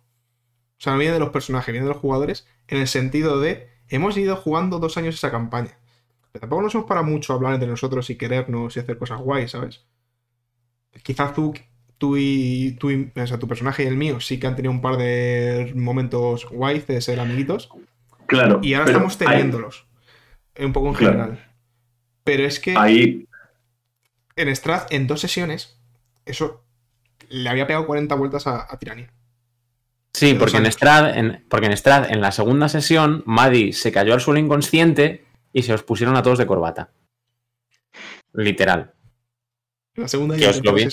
O 0.78 0.82
sea, 0.84 0.94
no 0.94 1.00
viene 1.00 1.14
de 1.14 1.20
los 1.20 1.30
personajes, 1.30 1.72
viene 1.72 1.88
de 1.88 1.94
los 1.94 2.02
jugadores 2.02 2.48
en 2.68 2.80
el 2.80 2.88
sentido 2.88 3.40
de 3.40 3.70
hemos 3.90 4.18
ido 4.18 4.36
jugando 4.36 4.80
dos 4.80 4.98
años 4.98 5.16
esa 5.16 5.32
campaña. 5.32 5.78
Pero 6.32 6.42
tampoco 6.42 6.62
nos 6.62 6.72
somos 6.72 6.88
para 6.88 7.04
mucho 7.04 7.34
hablar 7.34 7.54
entre 7.54 7.70
nosotros 7.70 8.10
y 8.10 8.18
querernos 8.18 8.76
y 8.76 8.80
hacer 8.80 8.98
cosas 8.98 9.20
guays, 9.20 9.52
¿sabes? 9.52 9.86
Quizás 11.02 11.34
tú, 11.34 11.54
tú 11.98 12.18
y, 12.18 12.78
tú 12.80 12.90
o 13.16 13.28
sea, 13.28 13.40
tu 13.40 13.48
personaje 13.48 13.84
y 13.84 13.88
el 13.88 13.98
mío 13.98 14.20
sí 14.20 14.40
que 14.40 14.48
han 14.48 14.56
tenido 14.56 14.72
un 14.72 14.82
par 14.82 14.98
de 14.98 15.74
momentos 15.76 16.48
guays 16.50 16.86
de 16.88 17.02
ser 17.02 17.20
amiguitos. 17.20 17.70
Claro. 18.28 18.60
Y 18.62 18.74
ahora 18.74 18.92
estamos 18.92 19.18
teniéndolos. 19.18 19.86
Un 20.58 20.74
poco 20.74 20.90
en 20.90 20.96
general. 20.96 21.54
Pero 22.24 22.44
es 22.44 22.60
que. 22.60 22.76
Ahí. 22.78 23.28
En 24.36 24.56
Strath, 24.56 24.92
en 24.92 25.06
dos 25.06 25.22
sesiones, 25.22 25.78
eso 26.26 26.64
le 27.30 27.50
había 27.50 27.68
pegado 27.68 27.86
40 27.86 28.16
vueltas 28.16 28.48
a, 28.48 28.62
a 28.62 28.80
Sí, 30.14 30.36
porque 30.36 30.58
en, 30.58 30.66
Strad, 30.68 31.18
en, 31.18 31.46
porque 31.50 31.66
en 31.66 31.76
Strad, 31.76 32.12
en 32.12 32.22
la 32.22 32.32
segunda 32.32 32.70
sesión, 32.70 33.24
Maddie 33.26 33.74
se 33.74 33.92
cayó 33.92 34.14
al 34.14 34.22
suelo 34.22 34.40
inconsciente 34.40 35.26
y 35.52 35.64
se 35.64 35.74
os 35.74 35.84
pusieron 35.84 36.16
a 36.16 36.22
todos 36.22 36.38
de 36.38 36.46
corbata. 36.46 36.92
Literal. 38.34 38.94
La 39.96 40.08
segunda 40.08 40.36
os 40.36 40.64
lo, 40.64 40.74
vi, 40.74 40.84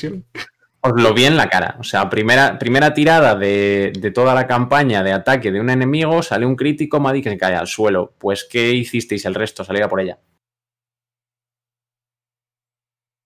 os 0.81 1.03
lo 1.03 1.15
vi 1.15 1.25
en 1.25 1.37
la 1.37 1.49
cara. 1.49 1.77
O 1.79 1.85
sea, 1.85 2.11
primera, 2.11 2.59
primera 2.59 2.93
tirada 2.93 3.35
de, 3.35 4.13
toda 4.15 4.35
la 4.35 4.47
campaña 4.47 5.03
de 5.03 5.13
ataque 5.13 5.51
de 5.51 5.61
un 5.61 5.71
enemigo, 5.71 6.23
sale 6.23 6.47
un 6.47 6.57
crítico, 6.57 7.01
Maddie 7.01 7.23
que 7.23 7.31
se 7.31 7.39
cae 7.39 7.55
al 7.55 7.67
suelo. 7.67 8.15
Pues, 8.19 8.47
¿qué 8.51 8.73
hicisteis 8.73 9.25
el 9.25 9.35
resto? 9.35 9.65
Salía 9.65 9.89
por 9.89 10.01
ella. 10.01 10.19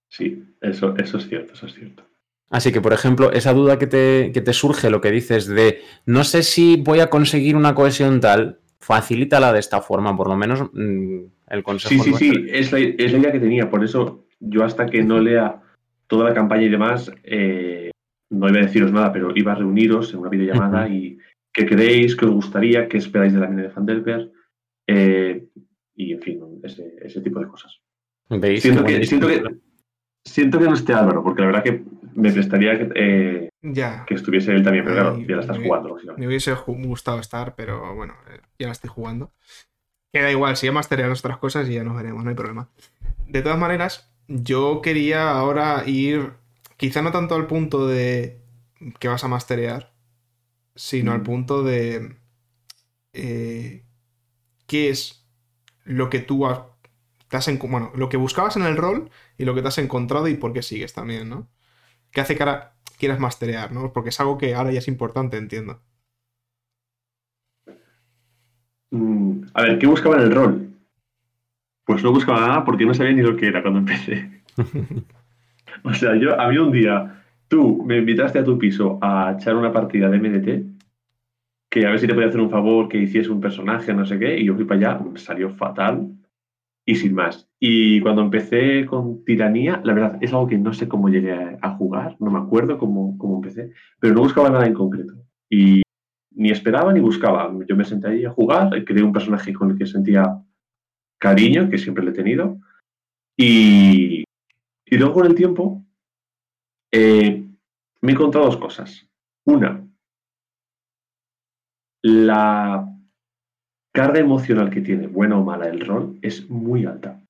Sí, 0.09 0.45
eso, 0.61 0.95
eso 0.97 1.19
es 1.19 1.29
cierto, 1.29 1.55
eso 1.55 1.67
es 1.67 1.75
cierto. 1.75 2.05
Así 2.51 2.71
que, 2.71 2.81
por 2.81 2.93
ejemplo, 2.93 3.33
esa 3.33 3.53
duda 3.53 3.81
que 3.81 3.89
te, 3.89 4.53
surge, 4.53 4.89
lo 4.89 5.01
que 5.01 5.11
dices 5.11 5.49
de 5.49 5.81
no 6.07 6.23
sé 6.23 6.45
si 6.45 6.77
voy 6.77 7.01
a 7.01 7.11
conseguir 7.11 7.57
una 7.57 7.75
cohesión 7.75 8.21
tal, 8.21 8.61
facilítala 8.79 9.53
de 9.53 9.59
esta 9.59 9.81
forma, 9.81 10.17
por 10.17 10.29
lo 10.29 10.37
menos 10.37 10.71
mm, 10.73 11.19
el 11.49 11.63
consejo. 11.65 12.05
Sí, 12.05 12.13
sí, 12.13 12.15
sí, 12.15 12.47
es 12.49 12.71
la, 12.71 12.79
idea 12.79 13.33
que 13.33 13.41
tenía. 13.41 13.69
Por 13.69 13.83
eso 13.83 14.27
yo 14.39 14.63
hasta 14.63 14.87
que 14.87 15.03
no 15.03 15.19
lea 15.19 15.63
toda 16.17 16.31
la 16.31 16.35
campaña 16.35 16.63
y 16.63 16.69
demás, 16.69 17.13
eh, 17.23 17.91
no 18.31 18.49
iba 18.49 18.59
a 18.59 18.63
deciros 18.63 18.93
nada, 18.93 19.13
pero 19.13 19.33
iba 19.35 19.53
a 19.53 19.57
reuniros 19.57 20.13
en 20.13 20.21
una 20.21 20.31
videollamada 20.31 20.89
y 20.89 21.19
qué 21.53 21.67
creéis, 21.67 22.17
qué 22.17 22.25
os 22.27 22.33
gustaría, 22.33 22.89
qué 22.89 22.99
esperáis 22.99 23.33
de 23.33 23.41
la 23.41 23.49
mina 23.49 23.63
de 23.63 23.71
Fandelberg 23.71 24.31
eh, 24.87 25.47
y, 25.95 26.13
en 26.13 26.21
fin, 26.21 26.41
ese, 26.63 27.21
tipo 27.21 27.41
de 27.41 27.47
cosas. 27.47 27.81
Siento 28.29 28.85
que, 28.85 29.05
siento 29.07 29.29
que, 29.29 29.43
siento 30.25 30.59
que 30.59 30.65
no 30.65 30.75
esté 30.75 30.93
Álvaro, 30.93 31.23
porque 31.23 31.43
la 31.43 31.47
verdad 31.47 31.63
que 31.63 31.85
me 32.15 32.33
prestaría 32.33 32.79
que, 32.79 32.91
eh, 32.95 33.49
que 34.07 34.15
estuviese 34.15 34.53
él 34.53 34.63
también, 34.63 34.85
pero 34.85 34.97
claro, 34.97 35.19
ya 35.19 35.37
la 35.37 35.43
estás 35.43 35.59
jugando. 35.59 35.97
Me 36.17 36.27
hubiese 36.27 36.53
gustado 36.53 37.21
estar, 37.21 37.55
pero 37.55 37.95
bueno, 37.95 38.15
eh, 38.31 38.41
ya 38.59 38.67
la 38.67 38.73
estoy 38.73 38.91
jugando. 38.91 39.33
Queda 40.13 40.31
igual, 40.31 40.57
si 40.57 40.67
ya 40.67 40.73
mastereamos 40.73 41.21
otras 41.21 41.39
cosas 41.39 41.69
y 41.69 41.75
ya 41.75 41.85
nos 41.85 41.97
veremos, 41.97 42.23
no 42.23 42.31
hay 42.31 42.37
problema. 42.37 42.69
De 43.27 43.43
todas 43.43 43.59
maneras, 43.59 44.14
yo 44.29 44.81
quería 44.83 45.31
ahora 45.31 45.85
ir, 45.87 46.33
quizá 46.77 47.03
no 47.03 47.13
tanto 47.13 47.35
al 47.35 47.47
punto 47.47 47.87
de 47.87 48.41
que 48.99 49.09
vas 49.09 49.25
a 49.25 49.29
masterear, 49.29 49.93
sino 50.75 51.13
al 51.13 51.23
punto 51.23 51.63
de 51.63 52.17
eh, 53.13 53.85
qué 54.67 54.91
es 54.91 55.25
lo 55.85 56.11
que 56.11 56.21
tú 56.21 56.47
has 56.47 56.63
bueno, 57.69 57.91
lo 57.97 58.09
que 58.09 58.17
buscabas 58.17 58.57
en 58.57 58.63
el 58.63 58.77
rol 58.77 59.11
y 59.37 59.45
lo 59.45 59.55
que 59.55 59.63
te 59.63 59.69
has 59.69 59.79
encontrado 59.79 60.29
y 60.29 60.35
por 60.35 60.53
qué 60.53 60.63
sigues 60.63 60.93
también, 60.95 61.29
¿no? 61.29 61.49
¿Qué 62.13 62.21
hace 62.21 62.37
que 62.37 62.43
ahora 62.45 62.75
quieras 62.99 63.19
masterear, 63.19 63.73
¿no? 63.73 63.93
Porque 63.93 64.11
es 64.11 64.21
algo 64.21 64.39
que 64.39 64.55
ahora 64.55 64.71
ya 64.73 64.79
es 64.79 64.89
importante, 64.89 65.37
entiendo. 65.37 65.83
Mm, 68.91 69.47
a 69.53 69.63
ver, 69.63 69.79
¿qué 69.79 69.87
buscaba 69.87 70.17
en 70.17 70.23
el 70.23 70.35
rol? 70.35 70.74
Pues 71.85 72.03
no 72.03 72.13
buscaba 72.13 72.41
nada 72.41 72.65
porque 72.65 72.87
no 72.87 72.95
sabía 72.95 73.13
ni 73.13 73.23
lo 73.23 73.37
que 73.37 73.47
era 73.47 73.63
cuando 73.63 73.81
empecé. 73.81 74.43
o 75.85 75.93
sea, 75.93 76.17
yo, 76.17 76.41
a 76.41 76.49
mí 76.49 76.57
un 76.59 76.73
día, 76.73 77.23
tú 77.49 77.83
me 77.85 77.99
invitaste 77.99 78.39
a 78.39 78.45
tu 78.45 78.59
piso 78.59 78.99
a 79.03 79.37
echar 79.39 79.57
una 79.57 79.73
partida 79.73 80.09
de 80.09 80.19
MDT, 80.19 80.75
que 81.71 81.87
a 81.87 81.91
ver 81.91 81.99
si 81.99 82.07
te 82.07 82.15
podía 82.15 82.29
hacer 82.29 82.41
un 82.41 82.51
favor, 82.51 82.89
que 82.89 82.99
hiciese 82.99 83.31
un 83.31 83.41
personaje, 83.41 83.93
no 83.93 84.07
sé 84.07 84.19
qué, 84.19 84.39
y 84.39 84.47
yo 84.47 84.55
fui 84.55 84.65
para 84.65 84.93
allá, 84.93 85.05
salió 85.17 85.51
fatal 85.51 86.09
y 86.87 86.95
sin 86.95 87.15
más. 87.15 87.49
Y 87.59 88.01
cuando 88.01 88.23
empecé 88.23 88.87
con 88.87 89.25
Tiranía, 89.25 89.81
la 89.85 89.95
verdad 89.95 90.19
es 90.21 90.33
algo 90.33 90.47
que 90.47 90.59
no 90.59 90.73
sé 90.73 90.89
cómo 90.89 91.09
llegué 91.09 91.59
a, 91.61 91.71
jugar, 91.71 92.17
no 92.21 92.31
me 92.31 92.39
acuerdo 92.39 92.79
cómo, 92.79 93.19
cómo, 93.19 93.37
empecé, 93.37 93.73
pero 94.01 94.15
no 94.15 94.21
buscaba 94.21 94.51
nada 94.51 94.67
en 94.67 94.75
concreto. 94.75 95.15
Y 95.51 95.83
ni 96.31 96.51
esperaba 96.51 96.93
ni 96.93 97.01
buscaba. 97.01 97.53
Yo 97.67 97.77
me 97.77 97.85
senté 97.85 98.09
ahí 98.09 98.25
a 98.25 98.31
jugar, 98.31 98.85
creé 98.85 99.03
un 99.03 99.13
personaje 99.13 99.53
con 99.53 99.71
el 99.71 99.79
que 99.79 99.87
sentía 99.87 100.25
cariño, 101.19 101.71
que 101.71 101.79
siempre 101.79 102.05
le 102.05 102.11
he 102.11 102.15
tenido. 102.15 102.59
Y, 103.37 104.25
y 104.87 104.99
luego 104.99 105.15
con 105.15 105.27
el 105.27 105.35
tiempo 105.35 105.85
eh, 106.93 107.45
me 108.03 108.13
he 108.13 108.15
encontrado 108.15 108.47
dos 108.47 108.57
cosas. 108.57 109.09
Una, 109.47 109.85
la 112.03 112.87
carga 113.93 114.21
emocional 114.21 114.71
que 114.71 114.81
tiene, 114.81 115.07
buena 115.07 115.39
o 115.39 115.45
mala, 115.45 115.69
el 115.69 115.81
rol 115.87 116.19
es 116.23 116.49
muy 116.51 116.85
alta. 116.85 117.21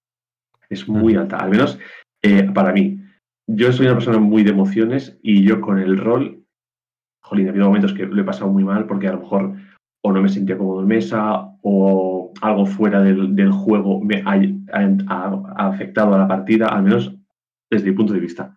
Es 0.68 0.88
muy 0.88 1.14
alta, 1.14 1.38
al 1.38 1.50
menos 1.50 1.78
eh, 2.22 2.50
para 2.52 2.72
mí. 2.72 3.00
Yo 3.46 3.72
soy 3.72 3.86
una 3.86 3.94
persona 3.94 4.18
muy 4.18 4.42
de 4.42 4.50
emociones 4.50 5.18
y 5.22 5.44
yo 5.44 5.60
con 5.60 5.78
el 5.78 5.98
rol, 5.98 6.44
jolín, 7.22 7.46
ha 7.46 7.50
habido 7.50 7.66
momentos 7.66 7.92
que 7.92 8.06
lo 8.06 8.20
he 8.20 8.24
pasado 8.24 8.50
muy 8.50 8.64
mal 8.64 8.86
porque 8.86 9.08
a 9.08 9.12
lo 9.12 9.20
mejor 9.20 9.54
o 10.02 10.12
no 10.12 10.20
me 10.20 10.28
sentía 10.28 10.58
cómodo 10.58 10.80
en 10.80 10.88
mesa 10.88 11.53
o 11.66 12.32
algo 12.40 12.66
fuera 12.66 13.02
del, 13.02 13.50
juego 13.50 14.00
me 14.00 14.22
ha, 14.24 14.38
afectado 15.56 16.14
a 16.14 16.18
la 16.18 16.28
partida, 16.28 16.68
al 16.68 16.82
menos 16.82 17.14
desde 17.70 17.90
mi 17.90 17.96
punto 17.96 18.12
de 18.12 18.20
vista. 18.20 18.54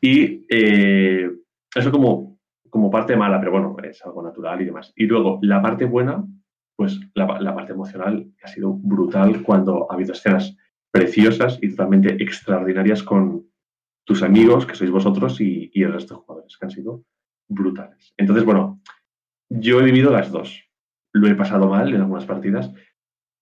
Y 0.00 0.46
eh, 0.48 1.30
eso 1.74 1.90
como, 1.90 2.38
como 2.68 2.90
parte 2.90 3.16
mala, 3.16 3.40
pero 3.40 3.52
bueno, 3.52 3.76
es 3.82 4.04
algo 4.04 4.22
natural 4.22 4.60
y 4.60 4.66
demás. 4.66 4.92
Y 4.94 5.06
luego, 5.06 5.38
la 5.42 5.60
parte 5.60 5.84
buena 5.86 6.24
pues 6.80 6.98
la, 7.12 7.26
parte 7.26 7.72
emocional 7.72 8.32
ha 8.42 8.48
sido 8.48 8.72
brutal 8.72 9.42
cuando 9.42 9.86
ha 9.90 9.94
habido 9.94 10.14
escenas 10.14 10.56
preciosas 10.90 11.58
y 11.60 11.68
totalmente 11.68 12.22
extraordinarias 12.22 13.02
con 13.02 13.50
tus 14.06 14.22
amigos, 14.22 14.64
que 14.64 14.74
sois 14.74 14.90
vosotros, 14.90 15.42
y, 15.42 15.70
el 15.74 15.92
resto 15.92 16.14
de 16.14 16.20
jugadores, 16.22 16.56
que 16.56 16.64
han 16.64 16.70
sido 16.70 17.04
brutales. 17.46 18.14
Entonces, 18.16 18.46
bueno, 18.46 18.80
yo 19.50 19.78
he 19.78 19.84
vivido 19.84 20.10
las 20.10 20.32
dos. 20.32 20.69
Lo 21.12 21.26
he 21.28 21.34
pasado 21.34 21.68
mal 21.68 21.92
en 21.92 22.00
algunas 22.00 22.26
partidas, 22.26 22.70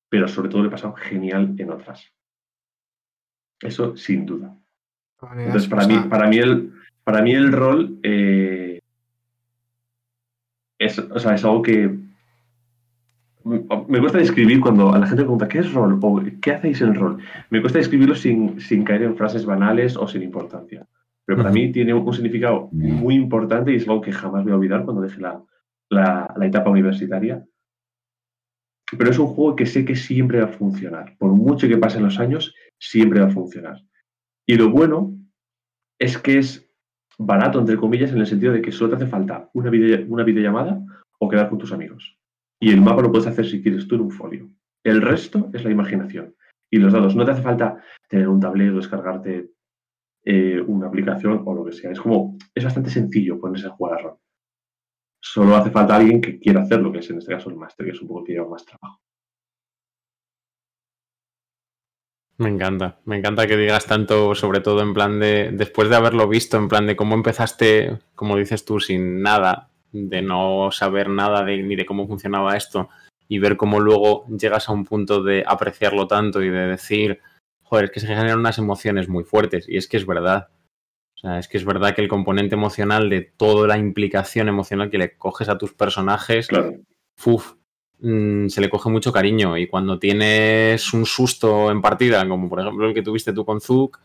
pero 0.08 0.28
sobre 0.28 0.48
todo 0.48 0.62
lo 0.62 0.68
he 0.68 0.72
pasado 0.72 0.94
genial 0.94 1.54
en 1.58 1.70
otras. 1.70 2.12
Eso 3.60 3.96
sin 3.96 4.24
duda. 4.24 4.56
Entonces, 5.36 5.68
para 5.68 5.86
mí, 5.86 5.98
para 6.08 6.28
mí, 6.28 6.38
el, 6.38 6.72
para 7.02 7.22
mí 7.22 7.32
el 7.32 7.52
rol 7.52 7.98
eh, 8.02 8.80
es, 10.78 10.98
o 10.98 11.18
sea, 11.18 11.34
es 11.34 11.44
algo 11.44 11.62
que 11.62 11.98
me 13.44 14.00
cuesta 14.00 14.18
describir 14.18 14.60
cuando 14.60 14.92
a 14.92 14.98
la 14.98 15.06
gente 15.06 15.22
pregunta 15.22 15.48
¿qué 15.48 15.60
es 15.60 15.72
rol? 15.72 15.98
o 16.02 16.22
¿qué 16.40 16.52
hacéis 16.52 16.80
en 16.82 16.94
rol? 16.94 17.18
Me 17.50 17.60
cuesta 17.60 17.78
describirlo 17.78 18.14
sin, 18.14 18.60
sin 18.60 18.84
caer 18.84 19.02
en 19.02 19.16
frases 19.16 19.46
banales 19.46 19.96
o 19.96 20.06
sin 20.06 20.22
importancia. 20.22 20.86
Pero 21.24 21.38
para 21.38 21.50
mí 21.50 21.70
tiene 21.72 21.92
un, 21.92 22.14
significado 22.14 22.68
muy 22.72 23.14
importante 23.14 23.72
y 23.72 23.76
es 23.76 23.88
algo 23.88 24.00
que 24.00 24.12
jamás 24.12 24.44
voy 24.44 24.52
a 24.52 24.56
olvidar 24.56 24.84
cuando 24.84 25.02
deje 25.02 25.20
la, 25.20 25.42
la, 25.90 26.46
etapa 26.46 26.70
universitaria. 26.70 27.44
Pero 28.96 29.10
es 29.10 29.18
un 29.18 29.26
juego 29.26 29.56
que 29.56 29.66
sé 29.66 29.84
que 29.84 29.96
siempre 29.96 30.40
va 30.40 30.46
a 30.46 30.52
funcionar. 30.52 31.16
Por 31.18 31.32
mucho 31.32 31.68
que 31.68 31.76
pasen 31.76 32.04
los 32.04 32.18
años, 32.18 32.54
siempre 32.78 33.20
va 33.20 33.26
a 33.26 33.30
funcionar. 33.30 33.82
Y 34.46 34.54
lo 34.54 34.70
bueno 34.70 35.14
es 35.98 36.16
que 36.16 36.38
es 36.38 36.70
barato, 37.18 37.58
entre 37.58 37.76
comillas, 37.76 38.12
en 38.12 38.18
el 38.18 38.26
sentido 38.26 38.52
de 38.52 38.62
que 38.62 38.72
solo 38.72 38.90
te 38.90 38.96
hace 38.96 39.10
falta 39.10 39.50
una, 39.52 39.70
una 40.08 40.24
videollamada 40.24 40.80
o 41.18 41.28
quedar 41.28 41.50
con 41.50 41.58
tus 41.58 41.72
amigos. 41.72 42.16
Y 42.60 42.70
el 42.70 42.80
mapa 42.80 43.02
lo 43.02 43.12
puedes 43.12 43.26
hacer 43.26 43.46
si 43.46 43.62
quieres 43.62 43.86
tú 43.86 43.96
en 43.96 44.02
un 44.02 44.10
folio. 44.10 44.48
El 44.84 45.02
resto 45.02 45.50
es 45.52 45.64
la 45.64 45.70
imaginación. 45.70 46.34
Y 46.70 46.78
los 46.78 46.92
dados, 46.92 47.14
no 47.14 47.24
te 47.24 47.32
hace 47.32 47.42
falta 47.42 47.82
tener 48.08 48.28
un 48.28 48.40
tablero, 48.40 48.76
descargarte 48.76 49.50
eh, 50.24 50.60
una 50.66 50.88
aplicación 50.88 51.42
o 51.44 51.54
lo 51.54 51.64
que 51.64 51.72
sea. 51.72 51.90
Es 51.90 52.00
como, 52.00 52.36
es 52.54 52.64
bastante 52.64 52.90
sencillo 52.90 53.40
ponerse 53.40 53.66
a 53.66 53.70
jugar 53.70 53.98
a 53.98 54.02
rol. 54.02 54.18
Solo 55.20 55.56
hace 55.56 55.70
falta 55.70 55.96
alguien 55.96 56.20
que 56.20 56.38
quiera 56.38 56.62
hacerlo, 56.62 56.92
que 56.92 56.98
es 56.98 57.10
en 57.10 57.18
este 57.18 57.32
caso 57.32 57.50
el 57.50 57.56
máster, 57.56 57.86
que 57.86 57.92
es 57.92 58.00
un 58.00 58.08
poco 58.08 58.24
que 58.24 58.32
lleva 58.32 58.48
más 58.48 58.64
trabajo. 58.64 59.00
Me 62.38 62.48
encanta, 62.48 63.00
me 63.04 63.16
encanta 63.16 63.48
que 63.48 63.56
digas 63.56 63.86
tanto, 63.86 64.32
sobre 64.36 64.60
todo 64.60 64.80
en 64.80 64.94
plan 64.94 65.18
de, 65.18 65.50
después 65.52 65.88
de 65.88 65.96
haberlo 65.96 66.28
visto, 66.28 66.56
en 66.56 66.68
plan 66.68 66.86
de 66.86 66.94
cómo 66.94 67.16
empezaste, 67.16 67.98
como 68.14 68.36
dices 68.36 68.64
tú, 68.64 68.78
sin 68.78 69.22
nada, 69.22 69.70
de 69.90 70.22
no 70.22 70.70
saber 70.70 71.08
nada 71.08 71.42
de, 71.42 71.60
ni 71.64 71.74
de 71.74 71.84
cómo 71.84 72.06
funcionaba 72.06 72.56
esto, 72.56 72.90
y 73.26 73.40
ver 73.40 73.56
cómo 73.56 73.80
luego 73.80 74.24
llegas 74.28 74.68
a 74.68 74.72
un 74.72 74.84
punto 74.84 75.24
de 75.24 75.42
apreciarlo 75.44 76.06
tanto 76.06 76.40
y 76.40 76.48
de 76.48 76.68
decir, 76.68 77.20
joder, 77.62 77.86
es 77.86 77.90
que 77.90 78.00
se 78.00 78.06
generan 78.06 78.38
unas 78.38 78.58
emociones 78.58 79.08
muy 79.08 79.24
fuertes, 79.24 79.68
y 79.68 79.76
es 79.76 79.88
que 79.88 79.96
es 79.96 80.06
verdad. 80.06 80.48
O 81.18 81.20
sea, 81.20 81.40
es 81.40 81.48
que 81.48 81.58
es 81.58 81.64
verdad 81.64 81.96
que 81.96 82.02
el 82.02 82.08
componente 82.08 82.54
emocional 82.54 83.10
de 83.10 83.22
toda 83.22 83.66
la 83.66 83.76
implicación 83.76 84.46
emocional 84.46 84.88
que 84.88 84.98
le 84.98 85.16
coges 85.16 85.48
a 85.48 85.58
tus 85.58 85.74
personajes, 85.74 86.46
claro. 86.46 86.74
Mm, 88.00 88.46
se 88.46 88.60
le 88.60 88.70
coge 88.70 88.88
mucho 88.90 89.12
cariño 89.12 89.56
y 89.58 89.66
cuando 89.66 89.98
tienes 89.98 90.92
un 90.92 91.04
susto 91.04 91.70
en 91.72 91.82
partida, 91.82 92.26
como 92.28 92.48
por 92.48 92.60
ejemplo 92.60 92.86
el 92.86 92.94
que 92.94 93.02
tuviste 93.02 93.32
tú 93.32 93.44
con 93.44 93.60
Zuk, 93.60 93.98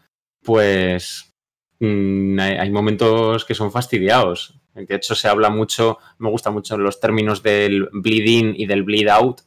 pues 0.43 1.31
mm, 1.79 2.39
hay, 2.39 2.71
momentos 2.71 3.45
que 3.45 3.53
son 3.53 3.71
fastidiados. 3.71 4.59
De 4.73 4.95
hecho, 4.95 5.13
se 5.13 5.27
habla 5.27 5.51
mucho, 5.51 5.99
me 6.17 6.31
gusta 6.31 6.49
mucho 6.49 6.75
los 6.79 6.99
términos 6.99 7.43
del 7.43 7.87
bleed 7.91 8.25
in 8.25 8.53
y 8.57 8.65
del 8.65 8.81
bleed 8.81 9.07
out, 9.09 9.41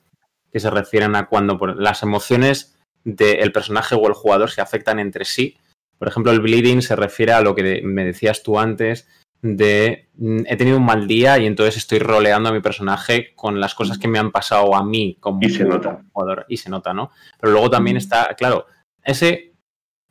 que 0.53 0.61
se 0.61 0.71
refieren 0.71 1.17
a 1.17 1.27
cuando 1.27 1.59
las 1.77 2.05
emociones 2.05 2.79
del 3.03 3.51
personaje 3.51 3.97
o 3.97 4.07
el 4.07 4.15
jugador 4.15 4.51
se 4.51 4.61
afectan 4.61 5.01
entre 5.01 5.25
sí. 5.25 5.57
Por 5.99 6.09
ejemplo, 6.09 6.33
el 6.33 6.41
bleeding 6.41 6.83
se 6.83 6.97
refiere 6.97 7.33
a 7.33 7.41
lo 7.41 7.55
que 7.55 7.83
me 7.83 8.05
decías 8.05 8.43
tú 8.43 8.59
antes, 8.59 9.09
de 9.43 10.09
mm, 10.15 10.41
he 10.47 10.57
tenido 10.57 10.79
un 10.79 10.85
mal 10.85 11.07
día 11.07 11.39
y 11.39 11.47
entonces 11.47 11.77
estoy 11.77 11.99
roleando 11.99 12.49
a 12.49 12.53
mi 12.53 12.61
personaje 12.61 13.35
con 13.35 13.61
las 13.61 13.75
cosas 13.75 13.99
que 13.99 14.09
me 14.09 14.19
han 14.19 14.33
pasado 14.33 14.75
a 14.75 14.85
mí 14.85 15.17
como 15.21 15.39
y 15.43 15.51
se 15.51 15.65
nota. 15.65 16.03
jugador 16.13 16.47
y 16.49 16.57
se 16.57 16.71
nota, 16.71 16.93
¿no? 16.93 17.11
Pero 17.41 17.53
luego 17.53 17.71
también 17.71 17.97
está, 17.97 18.35
claro, 18.37 18.67
ese 19.03 19.53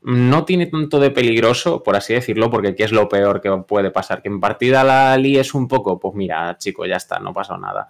no 0.01 0.45
tiene 0.45 0.67
tanto 0.67 0.99
de 0.99 1.09
peligroso, 1.09 1.81
por 1.81 1.95
así 1.95 2.13
decirlo, 2.13 2.51
porque 2.51 2.69
aquí 2.69 2.83
es 2.83 2.91
lo 2.91 3.09
peor 3.09 3.41
que 3.41 3.51
puede 3.67 3.89
pasar. 3.89 4.21
Que 4.21 4.29
en 4.29 4.39
partida 4.39 4.83
la 4.83 5.17
líes 5.17 5.55
un 5.55 5.67
poco, 5.67 5.99
pues 5.99 6.13
mira, 6.13 6.55
chico, 6.59 6.85
ya 6.85 6.97
está, 6.97 7.17
no 7.19 7.33
pasó 7.33 7.57
nada. 7.57 7.89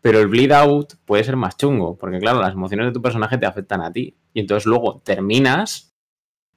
Pero 0.00 0.20
el 0.20 0.28
bleed 0.28 0.52
out 0.52 0.94
puede 1.04 1.22
ser 1.22 1.36
más 1.36 1.58
chungo, 1.58 1.98
porque 1.98 2.18
claro, 2.18 2.40
las 2.40 2.54
emociones 2.54 2.86
de 2.86 2.92
tu 2.92 3.02
personaje 3.02 3.36
te 3.36 3.44
afectan 3.44 3.82
a 3.82 3.92
ti. 3.92 4.16
Y 4.32 4.40
entonces 4.40 4.64
luego 4.64 5.02
terminas 5.04 5.89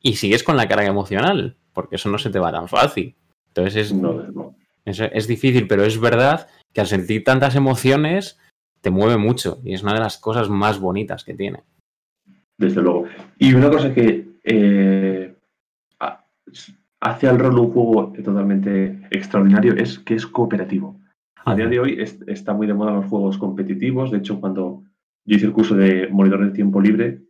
y 0.04 0.16
sigues 0.18 0.44
con 0.44 0.58
la 0.58 0.68
carga 0.68 0.86
emocional, 0.86 1.56
porque 1.72 1.96
eso 1.96 2.10
no 2.10 2.20
se 2.20 2.30
te 2.30 2.38
va 2.38 2.52
tan 2.52 2.68
fácil. 2.68 3.16
Entonces 3.48 3.92
es, 4.86 5.12
es, 5.14 5.28
difícil, 5.28 5.68
pero 5.68 5.84
es 5.84 6.00
verdad 6.00 6.48
que 6.74 6.82
al 6.82 6.88
sentir 6.88 7.24
tantas 7.24 7.56
emociones 7.56 8.38
te 8.82 8.92
mueve 8.92 9.18
mucho 9.18 9.62
y 9.64 9.74
es 9.74 9.82
una 9.82 9.94
de 9.94 10.02
las 10.02 10.18
cosas 10.18 10.50
más 10.50 10.80
bonitas 10.80 11.24
que 11.24 11.34
tiene. 11.34 11.64
Desde 12.58 12.82
luego. 12.82 13.06
Y 13.40 13.54
una 13.54 13.70
cosa 13.70 13.94
que 13.94 14.28
eh, 14.44 15.34
hace 17.00 17.28
al 17.28 17.40
rol 17.40 17.60
un 17.60 17.72
juego 17.72 18.14
totalmente 18.24 19.00
extraordinario 19.10 19.74
es 19.76 20.00
que 20.00 20.16
es 20.16 20.28
cooperativo. 20.28 21.00
A 21.46 21.56
día 21.56 21.68
de 21.68 21.80
hoy 21.80 21.98
está 22.28 22.54
muy 22.54 22.68
de 22.68 22.74
moda 22.74 22.94
los 22.94 23.06
juegos 23.06 23.38
competitivos. 23.38 24.12
De 24.12 24.18
hecho, 24.18 24.40
cuando 24.40 24.84
yo 25.26 25.36
hice 25.38 25.46
el 25.46 25.54
curso 25.54 25.76
de 25.76 26.08
monitor 26.10 26.46
de 26.46 26.52
tiempo 26.52 26.82
libre, 26.82 27.22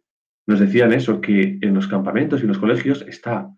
nos 0.45 0.59
decían 0.59 0.93
eso, 0.93 1.21
que 1.21 1.59
en 1.61 1.73
los 1.73 1.87
campamentos 1.87 2.39
y 2.39 2.43
en 2.43 2.49
los 2.49 2.59
colegios 2.59 3.03
está 3.07 3.49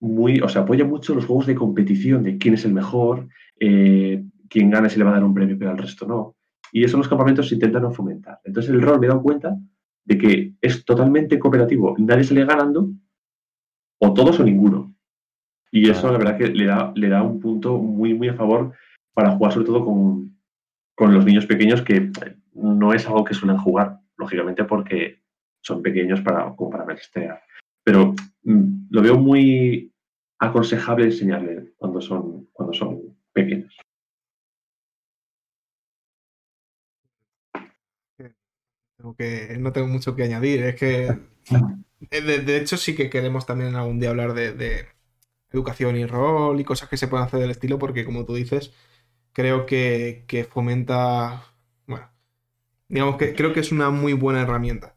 muy, 0.00 0.40
o 0.40 0.48
sea, 0.48 0.62
apoya 0.62 0.84
mucho 0.84 1.14
los 1.14 1.26
juegos 1.26 1.46
de 1.46 1.54
competición, 1.54 2.22
de 2.22 2.38
quién 2.38 2.54
es 2.54 2.64
el 2.64 2.72
mejor, 2.72 3.28
eh, 3.60 4.24
quién 4.48 4.70
gana 4.70 4.88
si 4.88 4.98
le 4.98 5.04
va 5.04 5.10
a 5.10 5.14
dar 5.14 5.24
un 5.24 5.34
premio, 5.34 5.56
pero 5.58 5.70
al 5.70 5.78
resto 5.78 6.06
no. 6.06 6.36
Y 6.72 6.84
eso 6.84 6.96
los 6.96 7.08
campamentos 7.08 7.48
se 7.48 7.54
intentan 7.54 7.82
no 7.82 7.92
fomentar. 7.92 8.40
Entonces 8.44 8.72
el 8.72 8.82
rol 8.82 8.98
me 8.98 9.06
he 9.06 9.08
dado 9.08 9.22
cuenta 9.22 9.56
de 10.04 10.18
que 10.18 10.54
es 10.60 10.84
totalmente 10.84 11.38
cooperativo, 11.38 11.94
nadie 11.98 12.24
sale 12.24 12.44
ganando, 12.44 12.90
o 13.98 14.12
todos 14.12 14.40
o 14.40 14.44
ninguno. 14.44 14.94
Y 15.70 15.88
eso 15.88 16.10
la 16.10 16.18
verdad 16.18 16.36
que 16.36 16.48
le 16.48 16.66
da, 16.66 16.92
le 16.96 17.08
da 17.08 17.22
un 17.22 17.38
punto 17.38 17.78
muy, 17.78 18.12
muy 18.14 18.28
a 18.28 18.34
favor 18.34 18.72
para 19.14 19.30
jugar 19.30 19.52
sobre 19.52 19.66
todo 19.66 19.84
con, 19.84 20.36
con 20.96 21.14
los 21.14 21.24
niños 21.24 21.46
pequeños, 21.46 21.82
que 21.82 22.10
no 22.54 22.92
es 22.92 23.06
algo 23.06 23.24
que 23.24 23.34
suelen 23.34 23.58
jugar, 23.58 24.00
lógicamente 24.16 24.64
porque 24.64 25.21
son 25.62 25.82
pequeños 25.82 26.20
para, 26.20 26.54
como 26.54 26.70
para 26.70 26.86
Pero 27.84 28.14
mm, 28.44 28.86
lo 28.90 29.02
veo 29.02 29.18
muy, 29.18 29.92
aconsejable 30.42 31.04
enseñarle 31.04 31.72
cuando 31.76 32.00
son, 32.00 32.48
cuando 32.52 32.74
son 32.74 33.16
pequeños. 33.32 33.76
que, 39.16 39.56
no 39.58 39.72
tengo 39.72 39.86
mucho 39.86 40.16
que 40.16 40.24
añadir. 40.24 40.64
Es 40.64 40.74
que, 40.76 41.16
eh, 42.10 42.20
de, 42.20 42.56
hecho, 42.56 42.76
sí 42.76 42.96
que 42.96 43.08
queremos 43.08 43.46
también 43.46 43.76
algún 43.76 44.00
día 44.00 44.10
hablar 44.10 44.34
de, 44.34 44.86
educación 45.50 45.96
y 45.96 46.06
rol 46.06 46.58
y 46.60 46.64
cosas 46.64 46.88
que 46.88 46.96
se 46.96 47.08
pueden 47.08 47.26
hacer 47.26 47.38
del 47.40 47.50
estilo, 47.50 47.78
porque 47.78 48.04
como 48.04 48.24
tú 48.24 48.34
dices, 48.34 48.72
creo 49.32 49.66
que, 49.66 50.24
que 50.26 50.44
fomenta, 50.44 51.44
bueno, 51.86 52.10
digamos 52.88 53.16
que 53.16 53.34
creo 53.34 53.52
que 53.52 53.60
es 53.60 53.70
una 53.70 53.90
muy 53.90 54.14
buena 54.14 54.42
herramienta. 54.42 54.96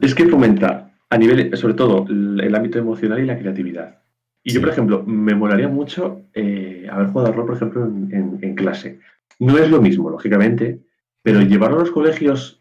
Es 0.00 0.14
que 0.14 0.28
fomenta 0.28 0.92
a 1.08 1.18
nivel, 1.18 1.56
sobre 1.56 1.74
todo, 1.74 2.06
el 2.08 2.54
ámbito 2.54 2.78
emocional 2.78 3.20
y 3.20 3.26
la 3.26 3.38
creatividad. 3.38 4.00
Y 4.42 4.52
yo, 4.52 4.60
por 4.60 4.70
ejemplo, 4.70 5.02
me 5.04 5.34
molaría 5.34 5.68
mucho 5.68 6.22
eh, 6.32 6.86
haber 6.90 7.08
jugado 7.08 7.32
rol, 7.32 7.46
por 7.46 7.56
ejemplo, 7.56 7.84
en, 7.84 8.54
clase. 8.54 8.98
No 9.38 9.58
es 9.58 9.70
lo 9.70 9.82
mismo, 9.82 10.08
lógicamente, 10.08 10.80
pero 11.22 11.42
llevarlo 11.42 11.76
a 11.76 11.80
los 11.80 11.90
colegios, 11.90 12.60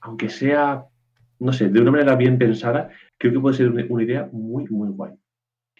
aunque 0.00 0.28
sea, 0.28 0.86
no 1.40 1.52
sé, 1.52 1.68
de 1.68 1.80
una 1.80 1.90
manera 1.90 2.14
bien 2.14 2.38
pensada, 2.38 2.90
creo 3.16 3.32
que 3.32 3.40
puede 3.40 3.56
ser 3.56 3.68
una, 3.70 4.02
idea 4.02 4.28
muy, 4.32 4.66
muy 4.68 4.90
guay. 4.90 5.12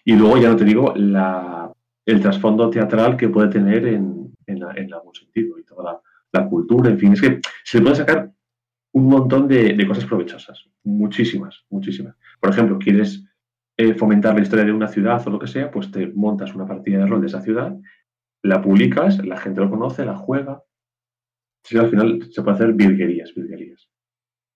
Y 0.03 0.15
luego, 0.15 0.37
ya 0.37 0.49
no 0.49 0.57
te 0.57 0.65
digo, 0.65 0.93
la, 0.95 1.71
el 2.05 2.21
trasfondo 2.21 2.69
teatral 2.69 3.15
que 3.15 3.29
puede 3.29 3.49
tener 3.49 3.87
en, 3.87 4.33
en, 4.45 4.93
algún 4.93 5.13
sentido 5.13 5.57
y 5.57 5.63
toda 5.63 6.01
la, 6.31 6.49
cultura, 6.49 6.89
en 6.89 6.99
fin, 6.99 7.13
es 7.13 7.21
que 7.21 7.39
se 7.63 7.81
puede 7.81 7.95
sacar 7.95 8.31
un 8.93 9.05
montón 9.05 9.47
de, 9.47 9.73
de 9.73 9.87
cosas 9.87 10.05
provechosas, 10.05 10.65
muchísimas, 10.83 11.65
muchísimas. 11.69 12.15
Por 12.39 12.49
ejemplo, 12.49 12.79
quieres 12.79 13.25
eh, 13.77 13.93
fomentar 13.93 14.35
la 14.35 14.41
historia 14.41 14.65
de 14.65 14.73
una 14.73 14.89
ciudad 14.89 15.25
o 15.25 15.29
lo 15.29 15.39
que 15.39 15.47
sea, 15.47 15.71
pues 15.71 15.89
te 15.89 16.07
montas 16.07 16.53
una 16.53 16.67
partida 16.67 16.99
de 16.99 17.05
rol 17.05 17.21
de 17.21 17.27
esa 17.27 17.41
ciudad, 17.41 17.77
la 18.41 18.61
publicas, 18.61 19.23
la 19.25 19.37
gente 19.37 19.61
lo 19.61 19.69
conoce, 19.69 20.03
la 20.03 20.17
juega. 20.17 20.63
Sí, 21.63 21.77
al 21.77 21.89
final 21.89 22.27
se 22.29 22.41
puede 22.41 22.55
hacer 22.55 22.73
virguerías, 22.73 23.33
virguerías. 23.33 23.89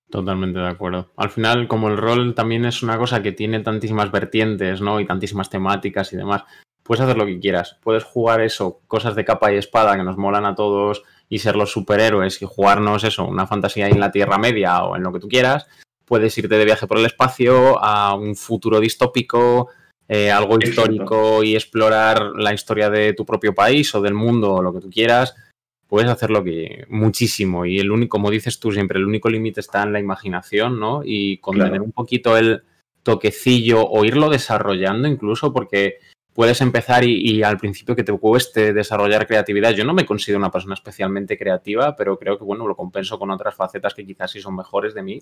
Totalmente 0.09 0.59
de 0.59 0.67
acuerdo. 0.67 1.11
Al 1.15 1.29
final, 1.29 1.69
como 1.69 1.87
el 1.87 1.97
rol 1.97 2.35
también 2.35 2.65
es 2.65 2.83
una 2.83 2.97
cosa 2.97 3.23
que 3.23 3.31
tiene 3.31 3.61
tantísimas 3.61 4.11
vertientes, 4.11 4.81
¿no? 4.81 4.99
Y 4.99 5.05
tantísimas 5.05 5.49
temáticas 5.49 6.11
y 6.13 6.17
demás, 6.17 6.43
puedes 6.83 7.01
hacer 7.01 7.17
lo 7.17 7.25
que 7.25 7.39
quieras. 7.39 7.79
Puedes 7.81 8.03
jugar 8.03 8.41
eso, 8.41 8.81
cosas 8.87 9.15
de 9.15 9.25
capa 9.25 9.53
y 9.53 9.57
espada 9.57 9.95
que 9.95 10.03
nos 10.03 10.17
molan 10.17 10.45
a 10.45 10.55
todos 10.55 11.03
y 11.33 11.39
ser 11.39 11.55
los 11.55 11.71
superhéroes 11.71 12.41
y 12.41 12.45
jugarnos 12.45 13.03
eso, 13.03 13.25
una 13.25 13.47
fantasía 13.47 13.87
en 13.87 13.99
la 13.99 14.11
Tierra 14.11 14.37
Media 14.37 14.83
o 14.83 14.95
en 14.95 15.03
lo 15.03 15.11
que 15.11 15.19
tú 15.19 15.27
quieras 15.27 15.65
puedes 16.05 16.37
irte 16.37 16.57
de 16.57 16.65
viaje 16.65 16.87
por 16.87 16.99
el 16.99 17.05
espacio 17.05 17.83
a 17.83 18.13
un 18.13 18.35
futuro 18.35 18.79
distópico, 18.79 19.69
eh, 20.07 20.31
algo 20.31 20.59
histórico 20.59 21.43
y 21.43 21.55
explorar 21.55 22.33
la 22.35 22.53
historia 22.53 22.89
de 22.89 23.13
tu 23.13 23.25
propio 23.25 23.55
país 23.55 23.95
o 23.95 24.01
del 24.01 24.13
mundo 24.13 24.53
o 24.53 24.61
lo 24.61 24.73
que 24.73 24.81
tú 24.81 24.91
quieras. 24.91 25.33
Puedes 25.87 26.09
hacerlo 26.09 26.43
que 26.43 26.85
muchísimo 26.89 27.65
y 27.65 27.79
el 27.79 27.89
único, 27.89 28.17
como 28.17 28.29
dices 28.29 28.59
tú 28.59 28.71
siempre, 28.71 28.99
el 28.99 29.05
único 29.05 29.29
límite 29.29 29.59
está 29.59 29.83
en 29.83 29.93
la 29.93 29.99
imaginación, 29.99 30.79
¿no? 30.79 31.01
Y 31.03 31.37
con 31.37 31.57
tener 31.57 31.81
un 31.81 31.91
poquito 31.91 32.37
el 32.37 32.63
toquecillo 33.03 33.83
o 33.83 34.05
irlo 34.05 34.29
desarrollando 34.29 35.07
incluso 35.07 35.51
porque 35.51 35.97
puedes 36.33 36.61
empezar 36.61 37.03
y, 37.03 37.43
al 37.43 37.57
principio 37.57 37.95
que 37.95 38.03
te 38.03 38.17
cueste 38.17 38.73
desarrollar 38.73 39.27
creatividad. 39.27 39.71
Yo 39.71 39.85
no 39.85 39.93
me 39.93 40.05
considero 40.05 40.39
una 40.39 40.51
persona 40.51 40.73
especialmente 40.73 41.37
creativa, 41.37 41.95
pero 41.95 42.17
creo 42.17 42.37
que 42.37 42.43
bueno, 42.43 42.67
lo 42.67 42.75
compenso 42.75 43.19
con 43.19 43.31
otras 43.31 43.55
facetas 43.55 43.93
que 43.93 44.05
quizás 44.05 44.31
sí 44.31 44.41
son 44.41 44.55
mejores 44.55 44.93
de 44.93 45.03
mí. 45.03 45.19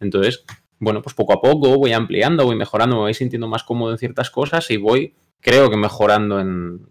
Entonces, 0.00 0.44
bueno, 0.78 1.02
pues 1.02 1.14
poco 1.14 1.34
a 1.34 1.40
poco 1.40 1.78
voy 1.78 1.92
ampliando, 1.92 2.44
voy 2.44 2.56
mejorando, 2.56 2.96
me 2.96 3.02
voy 3.02 3.14
sintiendo 3.14 3.48
más 3.48 3.62
cómodo 3.62 3.92
en 3.92 3.98
ciertas 3.98 4.30
cosas 4.30 4.70
y 4.70 4.76
voy, 4.76 5.14
creo 5.40 5.70
que 5.70 5.76
mejorando 5.76 6.40
en, 6.40 6.88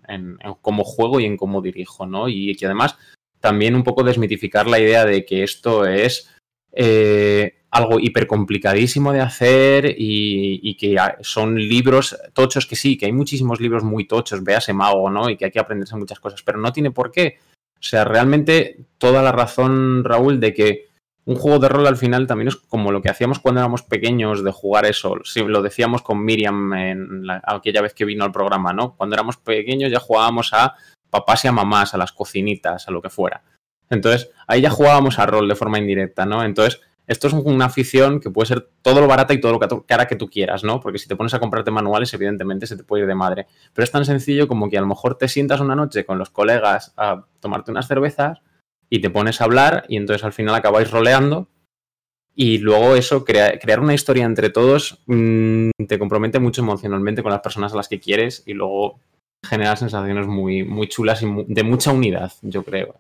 cómo 0.62 0.84
juego 0.84 1.20
y 1.20 1.26
en 1.26 1.38
cómo 1.38 1.62
dirijo, 1.62 2.06
¿no? 2.06 2.30
Y 2.30 2.56
que 2.56 2.66
además 2.66 2.98
también 3.40 3.76
un 3.76 3.84
poco 3.84 4.04
desmitificar 4.04 4.68
la 4.68 4.80
idea 4.80 5.06
de 5.06 5.26
que 5.26 5.44
esto 5.44 5.86
es 5.86 6.34
eh, 6.72 7.63
algo 7.74 8.00
hiper 8.00 8.28
complicadísimo 8.28 9.12
de 9.12 9.22
hacer 9.22 9.96
y, 9.98 10.76
que 10.76 10.96
son 11.22 11.56
libros 11.56 12.16
tochos 12.34 12.68
que 12.68 12.76
sí, 12.76 12.98
que 12.98 13.08
hay 13.08 13.12
muchísimos 13.12 13.60
libros 13.60 13.84
muy 13.84 14.06
tochos, 14.06 14.44
véase 14.44 14.74
mago, 14.74 15.10
¿no? 15.10 15.28
Y 15.28 15.38
que 15.38 15.46
hay 15.46 15.52
que 15.52 15.60
aprenderse 15.60 15.96
muchas 15.96 16.20
cosas, 16.20 16.44
pero 16.44 16.60
no 16.60 16.72
tiene 16.72 16.92
por 16.92 17.12
qué. 17.12 17.40
O 17.74 17.82
sea, 17.84 18.06
realmente 18.06 18.86
toda 19.00 19.24
la 19.24 19.32
razón, 19.32 20.04
Raúl, 20.04 20.40
de 20.40 20.54
que 20.54 20.86
un 21.26 21.36
juego 21.36 21.58
de 21.58 21.68
rol 21.68 21.88
al 21.88 21.98
final 21.98 22.28
también 22.28 22.50
es 22.50 22.58
como 22.58 22.92
lo 22.92 23.02
que 23.02 23.10
hacíamos 23.10 23.40
cuando 23.40 23.62
éramos 23.62 23.82
pequeños 23.82 24.44
de 24.44 24.52
jugar 24.52 24.86
eso. 24.86 25.16
Sí, 25.24 25.42
lo 25.42 25.64
decíamos 25.64 26.04
con 26.04 26.24
Miriam 26.24 26.72
aquella 27.44 27.82
vez 27.82 27.96
que 27.96 28.06
vino 28.06 28.24
al 28.24 28.32
programa, 28.32 28.72
¿no? 28.72 28.96
Cuando 28.96 29.16
éramos 29.16 29.38
pequeños 29.38 29.92
ya 29.92 30.00
jugábamos 30.00 30.54
a 30.54 30.76
papás 31.10 31.44
y 31.46 31.48
a 31.48 31.52
mamás, 31.52 31.96
a 31.96 31.98
las 31.98 32.12
cocinitas, 32.12 32.88
a 32.88 32.92
lo 32.92 33.02
que 33.02 33.10
fuera. 33.10 33.42
Entonces, 33.90 34.30
ahí 34.46 34.62
ya 34.62 34.70
jugábamos 34.70 35.18
a 35.18 35.26
rol 35.26 35.48
de 35.48 35.56
forma 35.56 35.80
indirecta, 35.80 36.26
¿no? 36.28 36.44
Entonces, 36.44 36.82
esto 37.08 37.28
es 37.28 37.34
una 37.34 37.66
afición 37.66 38.20
que 38.20 38.30
puede 38.30 38.48
ser 38.48 38.70
todo 38.82 39.02
lo 39.02 39.08
barata 39.08 39.34
y 39.34 39.42
todo 39.42 39.52
lo 39.52 39.86
cara 39.86 40.08
que 40.08 40.16
tú 40.16 40.30
quieras, 40.30 40.64
¿no? 40.64 40.80
Porque 40.80 41.00
si 41.00 41.08
te 41.08 41.16
pones 41.16 41.34
a 41.34 41.40
comprarte 41.40 41.72
manuales, 41.72 42.14
evidentemente 42.14 42.68
se 42.68 42.78
te 42.78 42.84
puede 42.84 43.04
ir 43.04 43.08
de 43.08 43.16
madre. 43.16 43.48
Pero 43.74 43.84
es 43.84 43.92
tan 43.92 44.06
sencillo 44.06 44.48
como 44.48 44.70
que 44.70 44.78
a 44.78 44.82
lo 44.82 44.88
mejor 44.88 45.18
te 45.18 45.28
sientas 45.28 45.60
una 45.60 45.76
noche 45.76 46.06
con 46.06 46.18
los 46.18 46.30
colegas 46.30 46.94
a 46.98 47.26
tomarte 47.40 47.72
unas 47.72 47.88
cervezas 47.88 48.40
y 48.90 49.00
te 49.00 49.10
pones 49.10 49.42
a 49.42 49.46
hablar 49.46 49.86
y 49.88 49.98
entonces 49.98 50.24
al 50.24 50.34
final 50.34 50.56
acabáis 50.56 50.92
roleando 50.92 51.50
y 52.36 52.58
luego 52.58 52.96
eso, 52.96 53.24
crear 53.24 53.80
una 53.80 53.94
historia 53.94 54.26
entre 54.26 54.50
todos 54.50 55.00
mm, 55.06 55.70
te 55.88 56.00
compromete 56.00 56.40
mucho 56.40 56.62
emocionalmente 56.62 57.22
con 57.22 57.32
las 57.32 57.42
personas 57.42 57.74
a 57.74 57.78
las 57.78 57.88
que 57.88 58.00
quieres 58.00 58.44
y 58.46 58.54
luego 58.54 59.00
genera 59.46 59.76
sensaciones 59.76 60.26
muy, 60.26 60.64
muy 60.64 60.88
chulas 60.88 61.22
y 61.22 61.28
de 61.48 61.64
mucha 61.64 61.92
unidad, 61.92 62.32
yo 62.42 62.64
creo. 62.64 62.96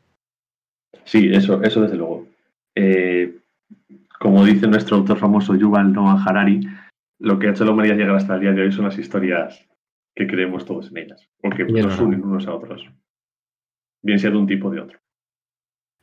Sí, 1.05 1.29
eso, 1.33 1.61
eso 1.63 1.81
desde 1.81 1.95
luego. 1.95 2.27
Eh, 2.75 3.37
como 4.23 4.45
dice 4.45 4.67
nuestro 4.67 4.95
autor 4.95 5.17
famoso 5.17 5.53
Yuval 5.53 5.91
Noah 5.91 6.23
Harari, 6.23 6.61
lo 7.19 7.37
que 7.37 7.47
ha 7.47 7.51
hecho 7.51 7.65
la 7.65 7.71
humanidad 7.71 7.97
llegar 7.97 8.15
hasta 8.15 8.35
el 8.35 8.39
día 8.39 8.53
de 8.53 8.61
hoy 8.61 8.71
son 8.71 8.85
las 8.85 8.97
historias 8.97 9.67
que 10.15 10.27
creemos 10.27 10.63
todos 10.63 10.89
en 10.91 10.97
ellas, 10.99 11.29
porque 11.41 11.65
nos 11.65 11.99
unen 11.99 12.23
unos 12.23 12.47
a 12.47 12.55
otros, 12.55 12.89
bien 14.01 14.19
sea 14.19 14.29
de 14.29 14.37
un 14.37 14.47
tipo 14.47 14.69
o 14.69 14.71
de 14.71 14.79
otro. 14.79 14.97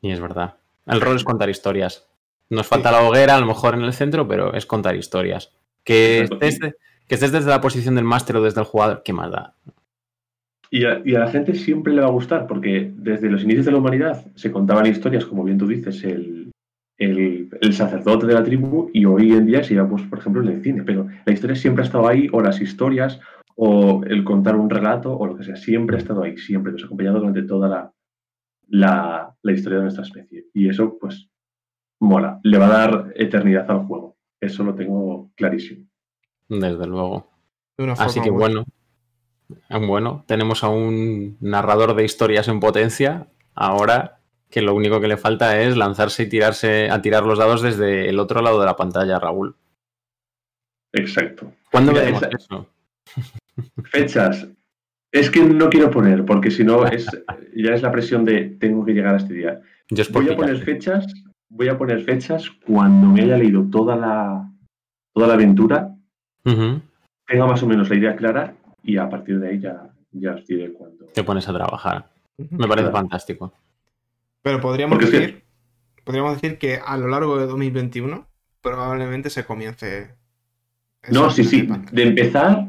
Y 0.03 0.11
es 0.11 0.21
verdad. 0.21 0.57
El 0.85 1.01
rol 1.01 1.17
es 1.17 1.25
contar 1.25 1.49
historias. 1.49 2.11
Nos 2.51 2.67
falta 2.67 2.93
la 2.93 3.09
hoguera, 3.09 3.37
a 3.37 3.41
lo 3.41 3.47
mejor 3.47 3.73
en 3.73 3.85
el 3.85 3.95
centro, 3.95 4.29
pero 4.29 4.53
es 4.53 4.67
contar 4.67 4.97
historias. 4.97 5.57
Que, 5.83 6.21
estés, 6.21 6.59
que 6.61 7.15
estés 7.15 7.33
desde 7.33 7.49
la 7.49 7.63
posición 7.63 7.95
del 7.95 8.05
máster 8.05 8.37
o 8.37 8.43
desde 8.43 8.61
el 8.61 8.67
jugador, 8.67 9.01
¿qué 9.03 9.15
más 9.15 9.31
da? 9.31 9.55
Y 10.69 10.85
a, 10.85 11.01
y 11.07 11.15
a, 11.15 11.21
la 11.21 11.31
gente 11.31 11.55
siempre 11.55 11.95
le 11.95 12.03
va 12.03 12.09
a 12.09 12.13
gustar, 12.13 12.47
porque 12.47 12.93
desde 12.95 13.31
los 13.31 13.45
inicios 13.45 13.65
de 13.65 13.73
la 13.73 13.79
humanidad 13.79 14.27
se 14.35 14.53
contaban 14.53 14.85
historias, 14.85 15.25
como 15.25 15.43
bien 15.43 15.57
tú 15.57 15.67
dices, 15.67 16.05
el, 16.05 16.40
el, 17.01 17.73
sacerdote 17.73 18.27
de 18.27 18.35
la 18.35 18.45
tribu 18.45 18.91
y 18.93 19.05
hoy 19.07 19.33
en 19.33 19.47
día 19.47 19.65
se 19.65 19.75
lleva, 19.75 19.89
pues, 19.89 20.03
por 20.03 20.19
ejemplo, 20.19 20.43
en 20.43 20.49
el 20.49 20.63
cine. 20.63 20.83
Pero 20.85 21.09
la 21.25 21.33
historia 21.33 21.57
siempre 21.57 21.83
ha 21.83 21.87
estado 21.87 22.07
ahí, 22.07 22.29
o 22.33 22.41
las 22.41 22.61
historias, 22.61 23.19
o 23.57 24.03
el 24.05 24.23
contar 24.23 24.57
un 24.57 24.71
relato, 24.71 25.17
o 25.17 25.27
lo 25.27 25.37
que 25.37 25.45
sea, 25.45 25.57
siempre 25.57 25.97
ha 25.97 25.99
estado 25.99 26.23
ahí, 26.23 26.37
siempre 26.37 26.73
nos 26.73 26.83
ha 26.83 26.87
acompañado 26.87 27.19
durante 27.19 27.43
toda 27.43 27.69
la, 27.69 27.93
la, 28.69 29.35
la 29.43 29.53
historia 29.53 29.79
de 29.79 29.85
nuestra 29.85 30.05
especie. 30.05 30.47
Y 30.53 30.69
eso, 30.69 30.99
pues, 31.01 31.29
mola, 32.01 32.39
le 32.43 32.59
va 32.59 32.67
a 32.67 32.87
dar 32.87 33.13
eternidad 33.17 33.71
al 33.71 33.87
juego. 33.87 34.17
Eso 34.41 34.63
lo 34.63 34.75
tengo 34.75 35.31
clarísimo. 35.35 35.87
Desde 36.49 36.87
luego. 36.87 37.29
Así 37.97 38.21
que 38.21 38.31
bueno, 38.31 38.67
bueno, 39.87 40.25
tenemos 40.27 40.63
a 40.65 40.69
un 40.69 41.39
narrador 41.41 41.95
de 41.95 42.05
historias 42.05 42.49
en 42.49 42.61
potencia. 42.61 43.29
Ahora 43.55 44.20
que 44.51 44.63
lo 44.63 44.75
único 44.75 45.01
que 45.01 45.09
le 45.09 45.17
falta 45.17 45.61
es 45.61 45.77
lanzarse 45.77 46.25
y 46.25 46.29
tirarse 46.29 46.91
a 46.91 47.01
tirar 47.01 47.25
los 47.25 47.39
dados 47.39 47.63
desde 47.63 48.09
el 48.09 48.19
otro 48.19 48.43
lado 48.43 48.59
de 48.59 48.67
la 48.67 48.77
pantalla, 48.77 49.19
Raúl. 49.19 49.55
Exacto. 50.93 51.53
¿Cuándo 51.71 51.93
veremos 51.93 52.23
eso? 52.23 52.67
Fechas. 53.85 54.49
Es 55.13 55.31
que 55.31 55.43
no 55.43 55.71
quiero 55.71 55.91
poner, 55.91 56.25
porque 56.25 56.51
si 56.51 56.65
no 56.65 56.87
es, 56.87 57.07
ya 57.57 57.75
es 57.75 57.83
la 57.83 57.93
presión 57.93 58.25
de 58.25 58.57
tengo 58.61 58.85
que 58.85 58.93
llegar 58.93 59.15
a 59.15 59.19
este 59.19 59.35
día. 59.35 59.61
voy 60.13 60.29
a 60.29 60.37
poner 60.37 60.59
fechas, 60.59 61.07
voy 61.49 61.69
a 61.69 61.79
poner 61.79 62.03
fechas 62.03 62.51
cuando 62.67 63.09
me 63.09 63.23
haya 63.23 63.37
leído 63.37 63.65
toda 63.71 63.97
la 63.97 64.49
toda 65.13 65.27
la 65.27 65.35
aventura, 65.35 65.97
tenga 66.45 67.47
más 67.47 67.63
o 67.63 67.67
menos 67.67 67.91
la 67.91 67.97
idea 67.97 68.17
clara 68.17 68.55
y 68.83 68.97
a 68.97 69.09
partir 69.09 69.41
de 69.41 69.49
ahí 69.49 69.59
ya, 69.59 69.91
ya 70.13 70.35
os 70.35 70.47
diré 70.47 70.73
cuándo. 70.73 71.07
Te 71.07 71.25
pones 71.25 71.49
a 71.49 71.53
trabajar. 71.53 72.07
Me 72.39 72.69
parece 72.69 72.91
fantástico. 72.91 73.53
Pero 74.43 74.61
podríamos 74.61 74.99
decir, 74.99 75.45
podríamos 76.05 76.41
decir 76.41 76.59
que 76.59 76.81
a 76.85 76.97
lo 76.97 77.09
largo 77.09 77.39
de 77.39 77.47
2021 77.47 78.27
probablemente 78.61 79.31
se 79.31 79.45
comience. 79.45 80.15
No, 81.11 81.31
sí, 81.31 81.45
sí. 81.45 81.69
De 81.93 82.03
empezar 82.03 82.69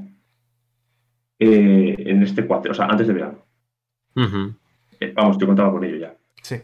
eh, 1.39 1.95
en 1.97 2.23
este 2.23 2.45
cuatro, 2.45 2.71
o 2.71 2.75
sea, 2.75 2.85
antes 2.85 3.07
de 3.07 3.13
verano. 3.13 3.45
Eh, 4.99 5.13
vamos, 5.15 5.37
yo 5.37 5.47
contaba 5.47 5.71
con 5.71 5.83
ello 5.83 5.97
ya. 5.97 6.17
Sí. 6.41 6.61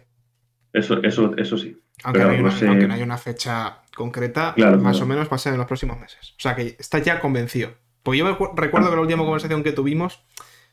Eso, 0.73 1.01
eso, 1.03 1.35
eso 1.37 1.57
sí. 1.57 1.81
Aunque, 2.03 2.19
no, 2.19 2.29
hay 2.29 3.01
una, 3.01 3.17
fecha 3.17 3.81
concreta, 3.95 4.53
más 4.79 5.01
o 5.01 5.07
menos 5.07 5.27
va 5.31 5.35
a 5.35 5.39
ser 5.39 5.53
en 5.53 5.57
los 5.57 5.67
próximos 5.67 5.99
meses. 5.99 6.35
O 6.37 6.39
sea 6.39 6.55
que 6.55 6.75
está 6.77 6.99
ya 6.99 7.19
convencido. 7.19 7.71
Porque 8.03 8.19
yo 8.19 8.27
recuerdo 8.55 8.89
que 8.89 8.95
la 8.95 9.01
última 9.01 9.23
conversación 9.23 9.63
que 9.63 9.71
tuvimos, 9.71 10.23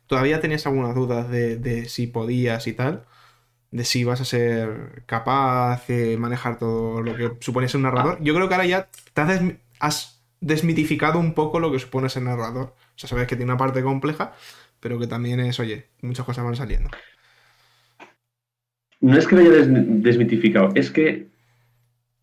todavía 0.07 0.41
tenías 0.41 0.67
algunas 0.67 0.95
dudas 0.95 1.31
de, 1.31 1.57
de 1.57 1.89
si 1.89 2.07
podías 2.07 2.67
y 2.67 2.75
tal 2.75 3.07
de 3.75 3.85
si 3.85 4.05
vas 4.05 4.21
a 4.21 4.25
ser 4.25 5.03
capaz 5.05 5.89
de 5.89 6.17
manejar 6.17 6.61
todo 6.61 7.03
lo 7.03 7.17
que 7.17 7.33
supone 7.41 7.69
ser 7.69 7.79
un 7.79 7.83
narrador. 7.83 8.23
Yo 8.23 8.33
creo 8.33 8.47
que 8.47 8.55
ahora 8.55 8.67
ya 8.69 8.89
te 9.13 9.21
has, 9.81 10.23
desmitificado 10.41 11.19
un 11.19 11.35
poco 11.35 11.59
lo 11.59 11.73
que 11.73 11.81
supone 11.81 12.09
ser 12.09 12.23
narrador. 12.23 12.67
O 12.67 12.95
sea, 12.95 13.09
sabes 13.09 13.27
que 13.27 13.35
tiene 13.35 13.51
una 13.51 13.59
parte 13.59 13.83
compleja, 13.83 14.33
pero 14.79 14.97
que 15.01 15.09
también 15.09 15.41
es, 15.41 15.59
oye, 15.59 15.87
muchas 16.03 16.25
cosas 16.25 16.45
van 16.45 16.55
saliendo. 16.55 16.89
No 19.01 19.19
es 19.19 19.27
que 19.27 19.35
lo 19.35 19.41
haya 19.41 19.67
desmitificado, 19.67 20.71
es 20.77 20.93
que 20.93 21.27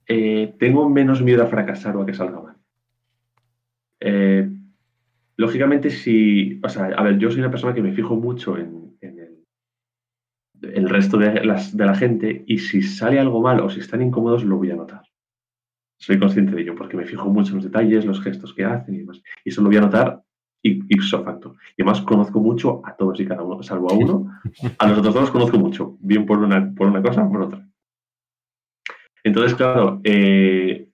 eh, 0.07 0.55
tengo 0.57 0.87
menos 0.89 1.21
miedo 1.21 1.43
a 1.43 1.47
fracasar 1.47 1.97
o 1.97 2.03
a 2.03 2.05
que 2.05 2.13
salga 2.13 2.39
mal. 2.39 2.55
Eh, 3.99 4.49
lógicamente, 5.35 5.89
si. 5.89 6.61
O 6.63 6.69
sea, 6.69 6.85
a 6.85 7.03
ver, 7.03 7.17
yo 7.17 7.29
soy 7.29 7.41
una 7.41 7.51
persona 7.51 7.73
que 7.73 7.81
me 7.81 7.91
fijo 7.91 8.15
mucho 8.15 8.57
en 8.57 8.80
el 10.61 10.89
resto 10.89 11.17
de, 11.17 11.43
la 11.43 11.95
gente 11.95 12.43
y 12.47 12.59
si 12.59 12.81
sale 12.81 13.19
algo 13.19 13.41
mal 13.41 13.59
o 13.61 13.69
si 13.69 13.79
están 13.79 14.01
incómodos 14.01 14.43
lo 14.43 14.57
voy 14.57 14.71
a 14.71 14.75
notar. 14.75 15.03
Soy 15.99 16.19
consciente 16.19 16.55
de 16.55 16.61
ello 16.61 16.75
porque 16.75 16.97
me 16.97 17.05
fijo 17.05 17.29
mucho 17.29 17.49
en 17.49 17.57
los 17.57 17.65
detalles, 17.65 18.05
los 18.05 18.21
gestos 18.21 18.53
que 18.53 18.65
hacen 18.65 18.95
y 18.95 18.99
demás. 18.99 19.21
Y 19.43 19.49
eso 19.49 19.61
lo 19.61 19.67
voy 19.67 19.77
a 19.77 19.81
notar 19.81 20.23
ipso 20.63 21.23
facto. 21.23 21.55
Y 21.77 21.81
además 21.81 22.01
conozco 22.01 22.39
mucho 22.39 22.81
a 22.85 22.95
todos 22.95 23.19
y 23.19 23.25
cada 23.25 23.43
uno, 23.43 23.63
salvo 23.63 23.91
a 23.91 23.95
uno. 23.95 24.31
A 24.77 24.87
los 24.87 24.99
otros 24.99 25.13
dos 25.13 25.31
conozco 25.31 25.57
mucho, 25.57 25.97
bien 25.99 26.25
por 26.25 26.39
una, 26.39 26.73
por 26.73 26.87
una 26.87 27.01
cosa 27.01 27.27
por 27.27 27.41
otra. 27.41 27.67
Entonces, 29.23 29.55
claro, 29.55 30.01
eh, 30.03 30.87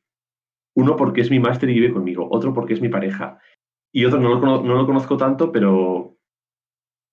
uno 0.76 0.96
porque 0.96 1.22
es 1.22 1.32
mi 1.32 1.40
máster 1.40 1.70
y 1.70 1.74
vive 1.74 1.94
conmigo, 1.94 2.28
otro 2.30 2.54
porque 2.54 2.74
es 2.74 2.82
mi 2.82 2.90
pareja, 2.90 3.40
y 3.94 4.06
otro 4.06 4.20
no 4.20 4.40
lo, 4.40 4.64
no 4.64 4.76
lo 4.76 4.86
conozco 4.86 5.16
tanto, 5.16 5.52
pero 5.52 6.18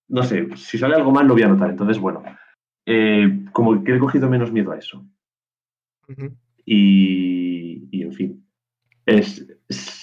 no 0.09 0.23
sé, 0.23 0.47
si 0.55 0.77
sale 0.77 0.95
algo 0.95 1.11
mal 1.11 1.27
lo 1.27 1.33
voy 1.33 1.43
a 1.43 1.47
notar. 1.47 1.69
Entonces, 1.69 1.99
bueno, 1.99 2.23
eh, 2.85 3.45
como 3.51 3.83
que 3.83 3.95
he 3.95 3.99
cogido 3.99 4.29
menos 4.29 4.51
miedo 4.51 4.71
a 4.71 4.77
eso. 4.77 5.05
y, 6.65 8.01
en 8.01 8.13
fin. 8.13 8.45
Es, 9.05 9.45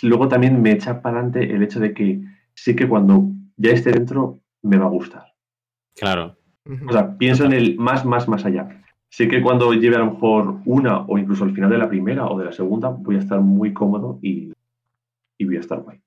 luego 0.03 0.29
también 0.29 0.61
me 0.63 0.73
echa 0.73 1.03
para 1.03 1.19
adelante 1.19 1.55
el 1.55 1.63
hecho 1.63 1.81
de 1.81 1.93
que 1.93 2.21
sí 2.55 2.77
que 2.77 2.89
cuando 2.89 3.31
ya 3.57 3.73
esté 3.73 3.91
dentro 3.91 4.41
me 4.63 4.79
va 4.79 4.87
a 4.87 4.91
gustar. 4.91 5.35
Claro. 5.97 6.37
O 6.89 6.93
sea, 6.93 7.19
pienso 7.19 7.45
en 7.45 7.53
el 7.53 7.77
más, 7.77 8.05
más, 8.05 8.29
más 8.29 8.45
allá. 8.45 8.83
Sé 9.09 9.29
que 9.29 9.43
cuando 9.43 9.73
lleve 9.75 9.97
a 9.97 9.99
lo 9.99 10.13
mejor 10.13 10.61
una 10.65 11.01
o 11.01 11.19
incluso 11.19 11.45
al 11.45 11.53
final 11.53 11.71
de 11.71 11.79
la 11.79 11.89
primera 11.89 12.27
o 12.27 12.39
de 12.39 12.47
la 12.47 12.53
segunda 12.53 12.89
voy 12.89 13.17
a 13.17 13.19
estar 13.19 13.41
muy 13.41 13.73
cómodo 13.73 14.19
y, 14.23 14.53
voy 15.45 15.57
a 15.57 15.61
estar 15.61 15.81
guay. 15.81 16.01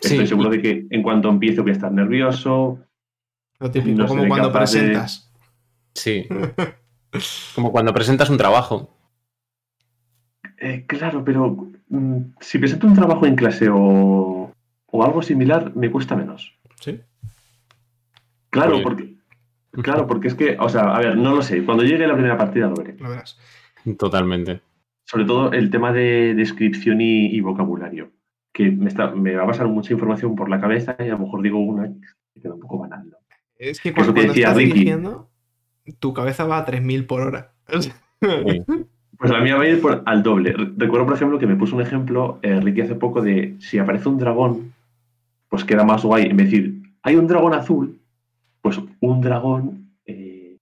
Estoy 0.00 0.26
seguro 0.26 0.50
de 0.50 0.60
que 0.60 0.86
en 0.90 1.02
cuanto 1.02 1.30
empiece 1.30 1.62
voy 1.62 1.70
a 1.70 1.74
estar 1.74 1.90
nervioso. 1.90 2.78
Lo 3.58 3.70
típico, 3.70 4.06
como 4.06 4.28
cuando 4.28 4.52
presentas. 4.52 5.29
Sí. 5.94 6.26
Como 7.54 7.72
cuando 7.72 7.92
presentas 7.92 8.30
un 8.30 8.38
trabajo. 8.38 8.96
Eh, 10.58 10.84
claro, 10.86 11.24
pero 11.24 11.68
mm, 11.88 12.18
si 12.40 12.58
presento 12.58 12.86
un 12.86 12.94
trabajo 12.94 13.26
en 13.26 13.34
clase 13.34 13.68
o, 13.72 14.52
algo 14.92 15.22
similar, 15.22 15.74
me 15.74 15.90
cuesta 15.90 16.14
menos. 16.14 16.54
Sí. 16.80 17.00
Claro, 18.50 18.82
porque. 18.82 19.14
Claro, 19.82 20.06
porque 20.06 20.28
es 20.28 20.34
que, 20.34 20.56
o 20.58 20.68
sea, 20.68 20.94
a 20.94 20.98
ver, 20.98 21.16
no 21.16 21.34
lo 21.34 21.42
sé. 21.42 21.64
Cuando 21.64 21.84
llegue 21.84 22.06
la 22.06 22.14
primera 22.14 22.36
partida 22.36 22.66
lo 22.66 22.74
veré. 22.74 22.96
Lo 22.98 23.08
verás. 23.08 23.38
Totalmente. 23.98 24.60
Sobre 25.04 25.24
todo 25.24 25.52
el 25.52 25.70
tema 25.70 25.92
de 25.92 26.34
descripción 26.34 27.00
y, 27.00 27.40
vocabulario. 27.40 28.10
Que 28.52 28.70
me, 28.70 28.88
está, 28.88 29.12
me, 29.12 29.36
va 29.36 29.44
a 29.44 29.46
pasar 29.46 29.68
mucha 29.68 29.92
información 29.92 30.34
por 30.34 30.50
la 30.50 30.60
cabeza 30.60 30.96
y 30.98 31.04
a 31.04 31.12
lo 31.12 31.20
mejor 31.20 31.40
digo 31.40 31.60
una 31.60 31.88
que 32.34 32.40
queda 32.40 32.54
un 32.54 32.60
poco 32.60 32.78
banal. 32.78 33.16
Es 33.56 33.80
que 33.80 33.92
cuando, 33.92 34.20
estás 34.20 34.56
dirigiendo, 34.56 35.29
tu 35.98 36.12
cabeza 36.12 36.44
va 36.44 36.58
a 36.58 36.64
3000 36.64 37.06
por 37.06 37.22
hora. 37.22 37.52
Pues 38.20 38.62
Pues 39.20 39.30
la 39.30 39.40
mía 39.40 39.56
va 39.56 39.62
a 39.62 39.68
ir 39.68 39.80
por, 39.80 40.02
al 40.06 40.22
doble. 40.22 40.54
Recuerdo, 40.76 41.06
por 41.06 41.14
ejemplo, 41.14 41.38
que 41.38 41.46
me 41.46 41.56
puso 41.56 41.76
un 41.76 41.82
ejemplo, 41.82 42.38
eh, 42.40 42.58
Ricky, 42.58 42.80
hace 42.80 42.94
poco, 42.94 43.20
de 43.20 43.56
si 43.58 43.78
aparece 43.78 44.08
un 44.08 44.18
dragón, 44.18 44.72
pues 45.50 45.64
queda 45.64 45.84
más 45.84 46.02
guay. 46.04 46.24
En 46.24 46.36
vez 46.38 46.50
de 46.50 46.56
decir, 46.56 46.82
hay 47.02 47.16
un 47.16 47.26
dragón 47.26 47.52
azul, 47.52 48.00
pues 48.62 48.80
un 49.00 49.20
dragón 49.20 49.90
eh, 50.06 50.56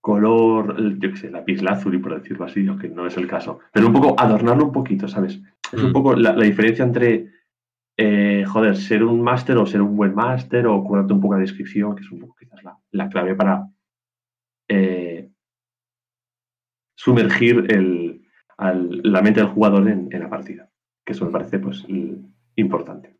color, 0.00 0.98
yo 0.98 1.10
qué 1.10 1.16
sé, 1.16 1.32
azul, 1.68 2.00
por 2.00 2.20
decirlo 2.20 2.44
así, 2.44 2.66
aunque 2.66 2.88
no 2.88 3.06
es 3.06 3.16
el 3.16 3.26
caso. 3.26 3.60
Pero 3.72 3.86
un 3.86 3.92
poco 3.92 4.14
adornarlo 4.18 4.66
un 4.66 4.72
poquito, 4.72 5.08
¿sabes? 5.08 5.40
Es 5.72 5.82
un 5.82 5.90
mm. 5.90 5.92
poco 5.92 6.14
la, 6.14 6.34
diferencia 6.34 6.84
entre, 6.84 7.30
eh, 7.96 8.44
joder, 8.46 8.76
ser 8.76 9.04
un 9.04 9.22
máster 9.22 9.56
o 9.56 9.66
ser 9.66 9.82
un 9.82 9.96
buen 9.96 10.14
máster 10.14 10.66
o 10.66 10.82
curarte 10.84 11.12
un 11.12 11.20
poco 11.20 11.34
la 11.34 11.40
descripción, 11.40 11.94
que 11.94 12.02
es 12.02 12.10
un 12.10 12.20
poco 12.20 12.36
quizás 12.38 12.60
la, 12.90 13.08
clave 13.08 13.34
para 13.34 13.66
eh, 14.68 15.30
sumergir 16.94 17.66
el, 17.68 18.22
la 18.58 19.22
mente 19.22 19.40
del 19.40 19.50
jugador 19.50 19.88
en, 19.88 20.08
en, 20.10 20.20
la 20.20 20.30
partida. 20.30 20.70
Que 21.04 21.12
eso 21.12 21.24
me 21.24 21.30
parece 21.30 21.58
pues 21.58 21.84
importante. 22.56 23.16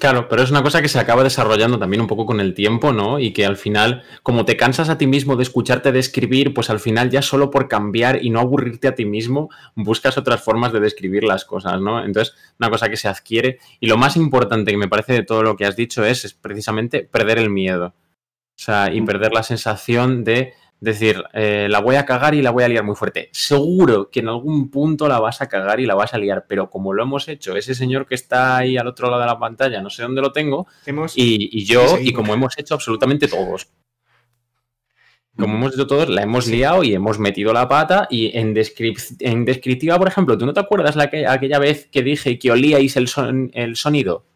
Claro, 0.00 0.28
pero 0.28 0.42
es 0.42 0.50
una 0.50 0.62
cosa 0.62 0.80
que 0.80 0.88
se 0.88 0.98
acaba 0.98 1.22
desarrollando 1.22 1.78
también 1.78 2.00
un 2.00 2.06
poco 2.06 2.24
con 2.24 2.40
el 2.40 2.54
tiempo, 2.54 2.90
¿no? 2.92 3.20
Y 3.20 3.32
que 3.32 3.44
al 3.44 3.58
final, 3.58 4.02
como 4.22 4.46
te 4.46 4.56
cansas 4.56 4.88
a 4.88 4.96
ti 4.96 5.06
mismo 5.06 5.36
de 5.36 5.42
escucharte 5.42 5.92
describir, 5.92 6.54
pues 6.54 6.70
al 6.70 6.80
final 6.80 7.10
ya 7.10 7.20
solo 7.20 7.50
por 7.50 7.68
cambiar 7.68 8.24
y 8.24 8.30
no 8.30 8.40
aburrirte 8.40 8.88
a 8.88 8.94
ti 8.94 9.04
mismo, 9.04 9.50
buscas 9.74 10.16
otras 10.16 10.42
formas 10.42 10.72
de 10.72 10.80
describir 10.80 11.22
las 11.24 11.44
cosas, 11.44 11.80
¿no? 11.82 12.02
Entonces, 12.02 12.34
una 12.58 12.70
cosa 12.70 12.88
que 12.88 12.96
se 12.96 13.08
adquiere. 13.08 13.58
Y 13.78 13.88
lo 13.88 13.98
más 13.98 14.16
importante 14.16 14.70
que 14.70 14.78
me 14.78 14.88
parece 14.88 15.12
de 15.12 15.22
todo 15.22 15.42
lo 15.42 15.54
que 15.56 15.66
has 15.66 15.76
dicho 15.76 16.02
es, 16.02 16.24
es 16.24 16.32
precisamente 16.32 17.02
perder 17.02 17.38
el 17.38 17.50
miedo. 17.50 17.88
O 17.88 18.62
sea, 18.62 18.92
y 18.92 19.02
mm. 19.02 19.04
perder 19.04 19.32
la 19.34 19.42
sensación 19.42 20.24
de 20.24 20.54
decir, 20.80 21.22
eh, 21.34 21.68
la 21.70 21.80
voy 21.80 21.96
a 21.96 22.06
cagar 22.06 22.34
y 22.34 22.42
la 22.42 22.50
voy 22.50 22.64
a 22.64 22.68
liar 22.68 22.84
muy 22.84 22.96
fuerte. 22.96 23.28
Seguro 23.32 24.10
que 24.10 24.20
en 24.20 24.28
algún 24.28 24.70
punto 24.70 25.08
la 25.08 25.20
vas 25.20 25.42
a 25.42 25.48
cagar 25.48 25.78
y 25.78 25.86
la 25.86 25.94
vas 25.94 26.14
a 26.14 26.18
liar, 26.18 26.46
pero 26.48 26.70
como 26.70 26.92
lo 26.94 27.02
hemos 27.02 27.28
hecho, 27.28 27.54
ese 27.56 27.74
señor 27.74 28.06
que 28.06 28.14
está 28.14 28.56
ahí 28.56 28.76
al 28.78 28.86
otro 28.86 29.08
lado 29.10 29.20
de 29.20 29.26
la 29.26 29.38
pantalla, 29.38 29.82
no 29.82 29.90
sé 29.90 30.02
dónde 30.02 30.22
lo 30.22 30.32
tengo, 30.32 30.66
y, 31.14 31.64
yo, 31.64 31.98
y 32.00 32.12
como 32.12 32.34
hemos 32.34 32.58
hecho 32.58 32.74
absolutamente 32.74 33.28
todos. 33.28 33.68
Como 35.36 35.54
hemos 35.54 35.74
hecho 35.74 35.86
todos, 35.86 36.08
la 36.08 36.22
hemos 36.22 36.46
liado 36.46 36.82
y 36.82 36.92
hemos 36.92 37.18
metido 37.18 37.52
la 37.52 37.68
pata. 37.68 38.06
Y 38.10 38.36
en, 38.36 38.54
en 39.20 39.44
descriptiva, 39.44 39.98
por 39.98 40.08
ejemplo, 40.08 40.36
¿tú 40.36 40.44
no 40.44 40.52
te 40.52 40.60
acuerdas 40.60 40.96
la 40.96 41.08
que, 41.08 41.26
aquella 41.26 41.58
vez 41.58 41.86
que 41.86 42.02
dije 42.02 42.38
que 42.38 42.50
olíais 42.50 42.96
el, 42.96 43.08
el 43.54 43.76
sonido? 43.76 44.26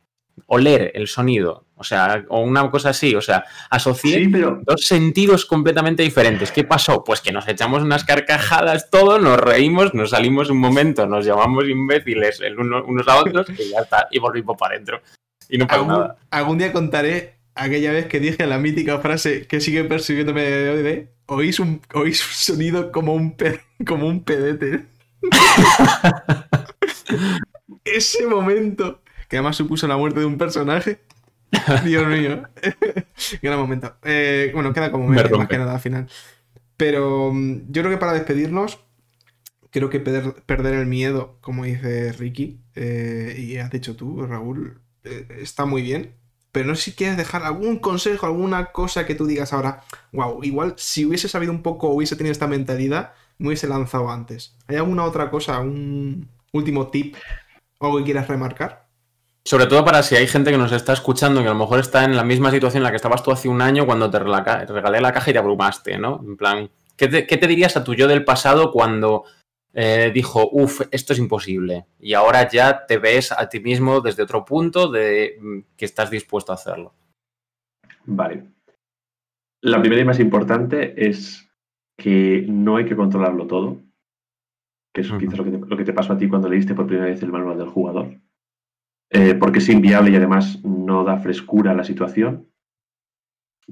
Oler 0.47 0.93
el 0.95 1.09
sonido 1.09 1.65
o 1.77 1.83
sea, 1.83 2.25
o 2.29 2.41
una 2.41 2.71
cosa 2.71 2.91
así, 2.91 3.15
o 3.15 3.21
sea, 3.21 3.45
asocié 3.69 4.29
dos 4.29 4.87
sentidos 4.87 5.45
completamente 5.45 6.03
diferentes. 6.03 6.53
¿Qué 6.53 6.63
pasó? 6.63 7.03
Pues 7.03 7.21
que 7.21 7.33
nos 7.33 7.49
echamos 7.49 7.83
unas 7.83 8.05
carcajadas 8.05 8.91
todos, 8.91 9.21
nos 9.21 9.39
reímos, 9.39 9.93
nos 9.93 10.11
salimos 10.11 10.51
un 10.51 10.59
momento, 10.59 11.07
nos 11.07 11.27
llamamos 11.27 11.69
imbéciles 11.69 12.41
unos 12.57 13.09
a 13.09 13.17
otros 13.17 13.49
y 13.51 13.71
ya 13.71 13.81
está, 13.81 14.07
y 14.11 14.21
volvimos 14.21 14.57
para 14.57 14.75
adentro. 14.75 15.01
Y 15.49 15.59
no 15.59 15.67
pasa 15.67 15.85
nada. 15.85 16.17
Algún 16.31 16.59
día 16.59 16.73
contaré 16.73 17.39
aquella 17.57 17.93
vez 17.93 18.07
que 18.07 18.21
dije 18.21 18.47
la 18.47 18.59
mítica 18.59 18.99
frase 19.01 19.47
que 19.47 19.61
sigue 19.61 19.85
persiguiéndome 19.85 20.43
de 20.43 20.71
hoy 20.71 20.83
de 20.83 21.09
oís 21.27 21.61
un, 21.61 21.81
oís 21.93 22.27
un 22.27 22.33
sonido 22.33 22.93
como 22.93 23.15
un, 23.15 23.37
como 23.85 24.07
un 24.07 24.23
pedete. 24.23 24.87
Ese 27.85 28.27
momento, 28.27 29.03
que 29.35 29.39
además 29.39 29.57
supuso 29.57 29.89
la 29.89 29.97
muerte 29.97 30.21
de 30.21 30.27
un 30.27 30.39
personaje. 30.39 31.01
Dios 31.85 32.07
mío. 32.07 32.45
Gran 33.43 33.59
momento. 33.59 33.97
Eh, 34.05 34.53
bueno, 34.55 34.73
queda 34.73 34.93
como 34.93 35.09
medio, 35.09 35.37
más 35.37 35.49
que 35.49 35.59
nada 35.59 35.75
al 35.75 35.81
final. 35.81 36.09
Pero 36.77 37.33
mm, 37.33 37.63
yo 37.67 37.83
creo 37.83 37.91
que 37.91 37.99
para 37.99 38.13
despedirnos, 38.13 38.79
creo 39.71 39.91
que 39.91 39.99
perder, 39.99 40.75
el 40.75 40.87
miedo, 40.87 41.39
como 41.41 41.65
dice 41.65 42.13
Ricky, 42.13 42.61
eh, 42.77 43.35
y 43.37 43.57
has 43.57 43.73
dicho 43.73 43.97
tú, 43.97 44.25
Raúl, 44.25 44.81
eh, 45.03 45.27
está 45.41 45.65
muy 45.65 45.83
bien. 45.83 46.15
Pero 46.53 46.69
no 46.69 46.77
sé 46.77 46.83
si 46.83 46.93
quieres 46.93 47.17
dejar 47.17 47.43
algún 47.43 47.81
consejo, 47.81 48.27
alguna 48.27 48.67
cosa 48.67 49.05
que 49.05 49.17
tú 49.17 49.27
digas 49.27 49.53
ahora, 49.53 49.83
wow, 50.13 50.45
igual 50.45 50.75
si 50.77 51.07
hubiese 51.07 51.29
sabido 51.29 51.51
un 51.51 51.63
poco, 51.63 51.89
hubiese 51.89 52.15
tenido 52.15 52.31
esta 52.31 52.47
mentalidad, 52.47 53.15
me 53.39 53.49
hubiese 53.49 53.67
lanzado 53.67 54.13
antes. 54.13 54.57
¿Hay 54.69 54.77
alguna 54.77 55.03
otra 55.03 55.29
cosa, 55.29 55.59
un 55.59 56.29
último 56.53 56.87
tip, 56.87 57.17
o 57.81 57.87
algo 57.87 57.99
que 57.99 58.05
quieras 58.05 58.29
remarcar? 58.29 58.84
Sobre 59.47 59.67
todo 59.67 59.85
para 59.85 60.03
si 60.03 60.17
hay 60.17 60.27
gente 60.27 60.51
que 60.51 60.57
nos 60.57 60.73
está 60.73 60.95
escuchando 60.95 61.43
que 61.43 61.49
a 61.49 61.53
lo 61.53 61.59
mejor 61.59 61.79
está 61.79 62.05
en 62.05 62.17
la 62.17 62.25
misma 62.25 62.51
situación 62.51 62.79
en 62.79 62.85
la 62.85 62.91
que 62.91 62.97
estabas 62.97 63.23
tú 63.23 63.31
hace 63.31 63.49
un 63.49 63.61
año 63.61 63.85
cuando 63.85 64.11
te 64.11 64.19
regalé 64.19 65.01
la 65.03 65.13
caja 65.13 65.31
y 65.31 65.33
te 65.35 65.39
abrumaste, 65.39 65.99
¿no? 65.99 66.19
En 66.27 66.37
plan, 66.39 66.71
¿qué 66.97 67.09
te, 67.09 67.47
dirías 67.47 67.77
a 67.77 67.85
tu 67.85 67.95
yo 67.95 68.09
del 68.09 68.25
pasado 68.25 68.73
cuando 68.73 69.25
eh, 69.75 70.11
dijo, 70.15 70.49
uff, 70.51 70.81
esto 70.91 71.13
es 71.13 71.19
imposible? 71.19 71.85
Y 72.01 72.15
ahora 72.15 72.49
ya 72.49 72.87
te 72.87 72.97
ves 72.97 73.33
a 73.33 73.47
ti 73.51 73.61
mismo 73.61 74.01
desde 74.01 74.23
otro 74.23 74.47
punto 74.47 74.91
de 74.91 75.37
mm, 75.39 75.59
que 75.77 75.85
estás 75.85 76.11
dispuesto 76.11 76.53
a 76.53 76.55
hacerlo. 76.55 76.95
Vale. 78.07 78.47
La 79.61 79.79
primera 79.79 80.01
y 80.01 80.07
más 80.07 80.21
importante 80.21 81.07
es 81.07 81.47
que 81.99 82.47
no 82.49 82.77
hay 82.77 82.87
que 82.87 82.97
controlarlo 82.97 83.47
todo, 83.47 83.83
que 84.95 85.03
es 85.03 85.13
quizás 85.13 85.37
lo 85.37 85.45
que, 85.45 85.51
te, 85.51 85.59
lo 85.59 85.77
que 85.77 85.85
te 85.85 85.93
pasó 85.93 86.15
a 86.15 86.19
ti 86.19 86.29
cuando 86.29 86.49
leíste 86.49 86.75
por 86.75 86.87
primera 86.87 87.11
vez 87.11 87.23
el 87.23 87.31
manual 87.31 87.59
del 87.59 87.69
jugador 87.69 88.09
eh, 89.17 89.37
porque 89.37 89.61
es 89.61 89.69
inviable 89.69 90.11
y 90.11 90.17
además 90.17 90.59
no 90.65 91.05
da 91.05 91.19
frescura 91.19 91.71
a 91.71 91.75
la 91.75 91.85
situación. 91.85 92.49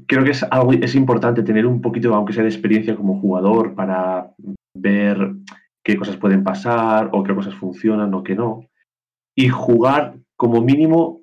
Creo 0.06 0.22
que 0.22 0.30
es, 0.30 0.44
algo, 0.44 0.72
es 0.72 0.94
importante 0.94 1.42
tener 1.42 1.66
un 1.66 1.80
poquito, 1.80 2.14
aunque 2.14 2.32
sea 2.32 2.44
de 2.44 2.48
experiencia 2.48 2.94
como 2.94 3.20
jugador, 3.20 3.74
para 3.74 4.30
ver 4.72 5.34
qué 5.82 5.96
cosas 5.96 6.16
pueden 6.16 6.44
pasar 6.44 7.10
o 7.12 7.24
qué 7.24 7.34
cosas 7.34 7.56
funcionan 7.56 8.14
o 8.14 8.22
qué 8.22 8.36
no. 8.36 8.68
Y 9.34 9.48
jugar 9.48 10.14
como 10.36 10.62
mínimo 10.62 11.22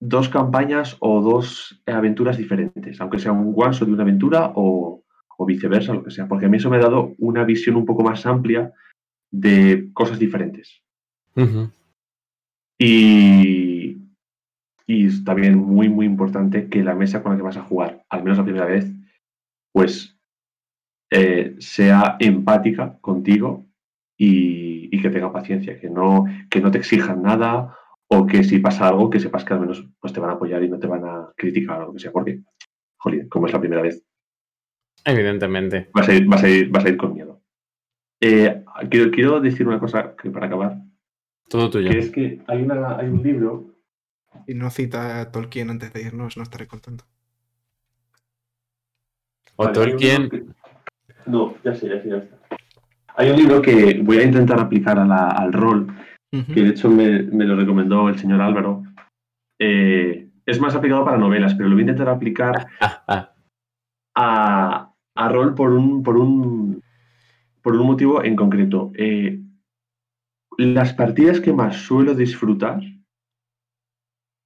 dos 0.00 0.30
campañas 0.30 0.96
o 1.00 1.20
dos 1.20 1.82
aventuras 1.84 2.38
diferentes, 2.38 2.98
aunque 3.02 3.18
sea 3.18 3.32
un 3.32 3.52
one 3.54 3.76
de 3.78 3.92
una 3.92 4.02
aventura 4.02 4.50
o, 4.54 5.02
viceversa, 5.46 5.92
lo 5.92 6.02
que 6.02 6.10
sea, 6.10 6.26
porque 6.26 6.46
a 6.46 6.48
mí 6.48 6.56
eso 6.56 6.70
me 6.70 6.78
ha 6.78 6.80
dado 6.80 7.12
una 7.18 7.44
visión 7.44 7.76
un 7.76 7.84
poco 7.84 8.02
más 8.02 8.24
amplia 8.24 8.72
de 9.30 9.90
cosas 9.92 10.18
diferentes. 10.18 10.80
Y, 12.78 13.98
y 14.86 15.24
también 15.24 15.58
muy, 15.58 15.88
muy 15.88 16.06
importante 16.06 16.68
que 16.68 16.84
la 16.84 16.94
mesa 16.94 17.22
con 17.22 17.32
la 17.32 17.38
que 17.38 17.42
vas 17.42 17.56
a 17.56 17.62
jugar, 17.62 18.04
al 18.08 18.22
menos 18.22 18.38
la 18.38 18.44
primera 18.44 18.66
vez, 18.66 18.90
pues 19.72 20.16
eh, 21.10 21.54
sea 21.58 22.16
empática 22.18 22.98
contigo 23.00 23.66
y, 24.16 25.00
que 25.00 25.10
tenga 25.10 25.32
paciencia, 25.32 25.78
que 25.78 25.90
no, 25.90 26.24
que 26.50 26.60
no 26.60 26.70
te 26.70 26.78
exijan 26.78 27.22
nada 27.22 27.76
o 28.08 28.26
que 28.26 28.42
si 28.42 28.58
pasa 28.58 28.88
algo, 28.88 29.10
que 29.10 29.20
sepas 29.20 29.44
que 29.44 29.52
al 29.52 29.60
menos 29.60 29.86
pues, 30.00 30.12
te 30.12 30.20
van 30.20 30.30
a 30.30 30.32
apoyar 30.34 30.62
y 30.64 30.68
no 30.68 30.78
te 30.78 30.86
van 30.86 31.04
a 31.04 31.32
criticar 31.36 31.82
o 31.82 31.86
lo 31.86 31.92
que 31.92 31.98
sea, 31.98 32.10
porque, 32.10 32.40
joder, 32.96 33.28
como 33.28 33.46
es 33.46 33.52
la 33.52 33.60
primera 33.60 33.82
vez. 33.82 34.02
Evidentemente. 35.04 35.90
Vas 35.92 36.08
a 36.08 36.14
ir, 36.14 36.26
vas 36.26 36.42
a 36.42 36.48
ir, 36.48 36.70
vas 36.70 36.84
a 36.84 36.88
ir 36.88 36.96
con 36.96 37.14
miedo. 37.14 37.42
Eh, 38.20 38.64
quiero, 38.90 39.10
quiero 39.10 39.40
decir 39.40 39.68
una 39.68 39.78
cosa 39.78 40.16
que 40.16 40.30
para 40.30 40.46
acabar, 40.46 40.78
todo 41.48 41.70
tuyo. 41.70 41.90
Que 41.90 41.98
es 41.98 42.10
que 42.10 42.42
hay, 42.46 42.62
una, 42.62 42.96
hay 42.96 43.08
un 43.08 43.22
libro. 43.22 43.74
Y 44.46 44.54
no 44.54 44.70
cita 44.70 45.20
a 45.20 45.30
Tolkien 45.30 45.70
antes 45.70 45.92
de 45.92 46.02
irnos, 46.02 46.36
no 46.36 46.42
estaré 46.42 46.66
contento. 46.66 47.04
O 49.56 49.70
Tolkien. 49.70 50.54
No, 51.26 51.56
ya 51.64 51.74
sé, 51.74 51.88
ya 51.88 52.00
sé, 52.02 52.10
ya 52.10 52.16
está. 52.18 52.36
Hay 53.16 53.30
un 53.30 53.36
libro 53.36 53.62
que 53.62 54.00
voy 54.02 54.18
a 54.18 54.24
intentar 54.24 54.60
aplicar 54.60 54.98
al 54.98 55.52
rol, 55.52 55.86
que 56.30 56.60
de 56.60 56.68
hecho 56.68 56.90
me, 56.90 57.22
lo 57.22 57.56
recomendó 57.56 58.08
el 58.10 58.18
señor 58.18 58.42
Álvaro. 58.42 58.82
Eh, 59.58 60.28
es 60.44 60.60
más 60.60 60.74
aplicado 60.74 61.04
para 61.04 61.16
novelas, 61.16 61.54
pero 61.54 61.70
lo 61.70 61.74
voy 61.74 61.80
a 61.80 61.86
intentar 61.86 62.10
aplicar 62.10 62.66
a, 64.14 64.92
a 65.16 65.28
rol 65.30 65.54
por 65.54 65.72
un, 65.72 66.02
por 66.02 66.18
un, 66.18 66.82
por 67.62 67.74
un 67.74 67.86
motivo 67.86 68.22
en 68.22 68.36
concreto. 68.36 68.92
Eh, 68.94 69.40
las 70.58 70.94
partidas 70.94 71.40
que 71.40 71.52
más 71.52 71.76
suelo 71.76 72.14
disfrutar 72.14 72.80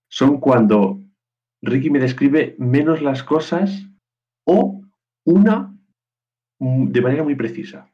son 0.08 0.40
cuando 0.40 1.00
Ricky 1.62 1.90
me 1.90 1.98
describe 1.98 2.56
menos 2.58 3.00
las 3.00 3.22
cosas 3.22 3.86
o 4.44 4.82
una 5.24 5.74
de 6.58 7.00
manera 7.00 7.22
muy 7.22 7.34
precisa. 7.34 7.88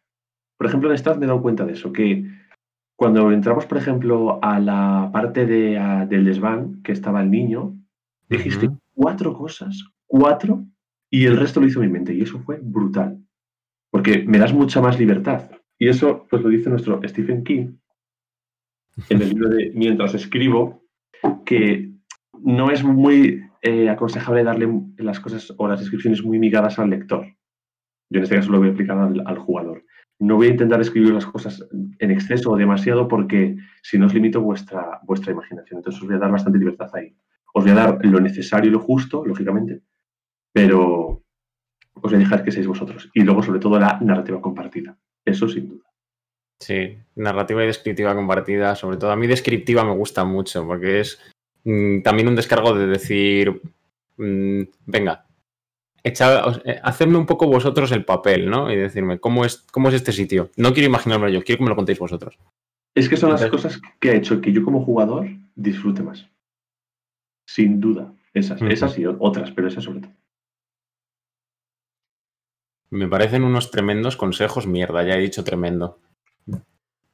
Por 0.56 0.66
ejemplo, 0.66 0.88
en 0.88 0.94
estas 0.94 1.18
me 1.18 1.26
he 1.26 1.28
dado 1.28 1.42
cuenta 1.42 1.66
de 1.66 1.74
eso, 1.74 1.92
que 1.92 2.24
cuando 2.96 3.30
entramos, 3.30 3.66
por 3.66 3.78
ejemplo, 3.78 4.42
a 4.42 4.58
la 4.58 5.10
parte 5.12 5.44
de, 5.44 6.06
del 6.08 6.24
desván, 6.24 6.82
que 6.82 6.92
estaba 6.92 7.20
el 7.20 7.30
niño, 7.30 7.74
dijiste 8.28 8.70
cuatro 8.94 9.34
cosas, 9.34 9.84
cuatro, 10.06 10.64
y 11.10 11.26
el 11.26 11.36
resto 11.36 11.60
lo 11.60 11.66
hizo 11.66 11.80
mi 11.80 11.88
mente, 11.88 12.14
y 12.14 12.22
eso 12.22 12.40
fue 12.40 12.58
brutal, 12.62 13.22
porque 13.90 14.24
me 14.26 14.38
das 14.38 14.54
mucha 14.54 14.80
más 14.80 14.98
libertad. 14.98 15.50
Y 15.78 15.88
eso, 15.88 16.26
pues 16.30 16.42
lo 16.42 16.48
dice 16.48 16.70
nuestro 16.70 17.00
Stephen 17.06 17.44
King, 17.44 17.76
en 19.08 19.22
el 19.22 19.28
libro 19.30 19.48
de 19.48 19.72
Mientras 19.74 20.14
escribo, 20.14 20.82
que 21.44 21.92
no 22.42 22.70
es 22.70 22.84
muy 22.84 23.42
eh, 23.62 23.88
aconsejable 23.88 24.44
darle 24.44 24.68
las 24.98 25.20
cosas 25.20 25.52
o 25.56 25.68
las 25.68 25.80
descripciones 25.80 26.22
muy 26.22 26.38
migadas 26.38 26.78
al 26.78 26.90
lector. 26.90 27.26
Yo 28.10 28.18
en 28.18 28.22
este 28.22 28.36
caso 28.36 28.50
lo 28.50 28.58
voy 28.58 28.68
a 28.68 28.72
aplicar 28.72 28.98
al, 28.98 29.38
jugador. 29.38 29.84
no 30.20 30.36
voy 30.36 30.48
a 30.48 30.50
intentar 30.50 30.80
escribir 30.80 31.12
las 31.12 31.26
cosas 31.26 31.66
en 31.98 32.10
exceso 32.10 32.52
o 32.52 32.56
demasiado 32.56 33.08
porque 33.08 33.56
si 33.82 33.98
no 33.98 34.06
os 34.06 34.14
limito 34.14 34.40
vuestra, 34.40 35.00
vuestra 35.02 35.32
imaginación. 35.32 35.78
Entonces 35.78 36.00
os 36.00 36.06
voy 36.06 36.16
a 36.16 36.20
dar 36.20 36.30
bastante 36.30 36.58
libertad 36.58 36.88
ahí. 36.94 37.16
Os 37.52 37.64
voy 37.64 37.72
a 37.72 37.76
dar 37.76 38.04
lo 38.04 38.20
necesario 38.20 38.70
y 38.70 38.72
lo 38.72 38.80
justo, 38.80 39.24
lógicamente, 39.24 39.82
pero 40.52 41.22
os 41.94 42.02
voy 42.02 42.14
a 42.14 42.18
dejar 42.18 42.44
que 42.44 42.52
seáis 42.52 42.66
vosotros. 42.66 43.10
Y 43.14 43.22
luego, 43.22 43.42
sobre 43.42 43.60
todo, 43.60 43.78
la 43.78 43.98
narrativa 44.00 44.40
compartida. 44.40 44.96
Eso 45.24 45.48
sin 45.48 45.68
duda. 45.68 45.85
Sí, 46.58 46.98
narrativa 47.16 47.62
y 47.62 47.66
descriptiva 47.66 48.14
compartida, 48.14 48.74
sobre 48.74 48.96
todo 48.96 49.10
a 49.10 49.16
mí 49.16 49.26
descriptiva 49.26 49.84
me 49.84 49.94
gusta 49.94 50.24
mucho 50.24 50.66
porque 50.66 51.00
es 51.00 51.20
mm, 51.64 52.02
también 52.02 52.28
un 52.28 52.36
descargo 52.36 52.74
de 52.74 52.86
decir, 52.86 53.60
mm, 54.16 54.62
venga, 54.86 55.26
eh, 56.06 56.80
hacerme 56.82 57.18
un 57.18 57.26
poco 57.26 57.46
vosotros 57.46 57.90
el 57.90 58.04
papel, 58.04 58.48
¿no? 58.48 58.70
Y 58.70 58.76
decirme, 58.76 59.18
¿cómo 59.18 59.44
es, 59.44 59.66
¿cómo 59.72 59.88
es 59.88 59.94
este 59.96 60.12
sitio? 60.12 60.50
No 60.56 60.72
quiero 60.72 60.88
imaginarlo 60.88 61.28
yo, 61.28 61.42
quiero 61.42 61.58
que 61.58 61.64
me 61.64 61.70
lo 61.70 61.76
contéis 61.76 61.98
vosotros. 61.98 62.38
Es 62.94 63.08
que 63.08 63.16
son 63.16 63.30
las 63.30 63.44
cosas 63.46 63.80
que 64.00 64.10
ha 64.10 64.14
hecho 64.14 64.40
que 64.40 64.52
yo 64.52 64.64
como 64.64 64.84
jugador 64.84 65.28
disfrute 65.56 66.02
más. 66.02 66.30
Sin 67.46 67.80
duda. 67.80 68.14
Esas, 68.32 68.60
esas 68.62 68.98
y 68.98 69.06
otras, 69.06 69.50
pero 69.50 69.66
esas 69.66 69.82
sobre 69.82 70.00
todo. 70.00 70.12
Me 72.90 73.08
parecen 73.08 73.42
unos 73.42 73.70
tremendos 73.70 74.16
consejos, 74.16 74.66
mierda, 74.66 75.02
ya 75.02 75.14
he 75.14 75.20
dicho 75.20 75.42
tremendo. 75.42 75.98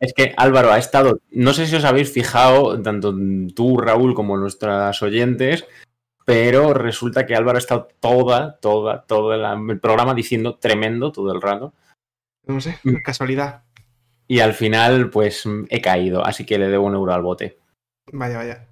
Es 0.02 0.14
que 0.14 0.34
Álvaro 0.36 0.72
ha 0.72 0.78
estado, 0.78 1.20
no 1.30 1.52
sé 1.52 1.68
si 1.68 1.76
os 1.76 1.84
habéis 1.84 2.10
fijado, 2.12 2.82
tanto 2.82 3.14
tú, 3.54 3.78
Raúl, 3.78 4.14
como 4.14 4.36
nuestras 4.36 5.00
oyentes, 5.00 5.64
pero 6.24 6.74
resulta 6.74 7.24
que 7.24 7.36
Álvaro 7.36 7.56
ha 7.56 7.60
estado 7.60 7.86
toda, 8.00 8.58
toda, 8.58 9.04
todo 9.06 9.32
el 9.32 9.78
programa 9.78 10.12
diciendo 10.12 10.56
tremendo 10.56 11.12
todo 11.12 11.32
el 11.32 11.40
rato. 11.40 11.72
No 12.46 12.60
sé, 12.60 12.80
mm. 12.82 12.96
casualidad. 13.04 13.62
Y 14.26 14.40
al 14.40 14.54
final, 14.54 15.08
pues 15.08 15.44
he 15.68 15.80
caído, 15.80 16.26
así 16.26 16.44
que 16.44 16.58
le 16.58 16.66
debo 16.66 16.86
un 16.86 16.94
euro 16.94 17.12
al 17.12 17.22
bote. 17.22 17.60
Vaya, 18.12 18.38
vaya. 18.38 18.66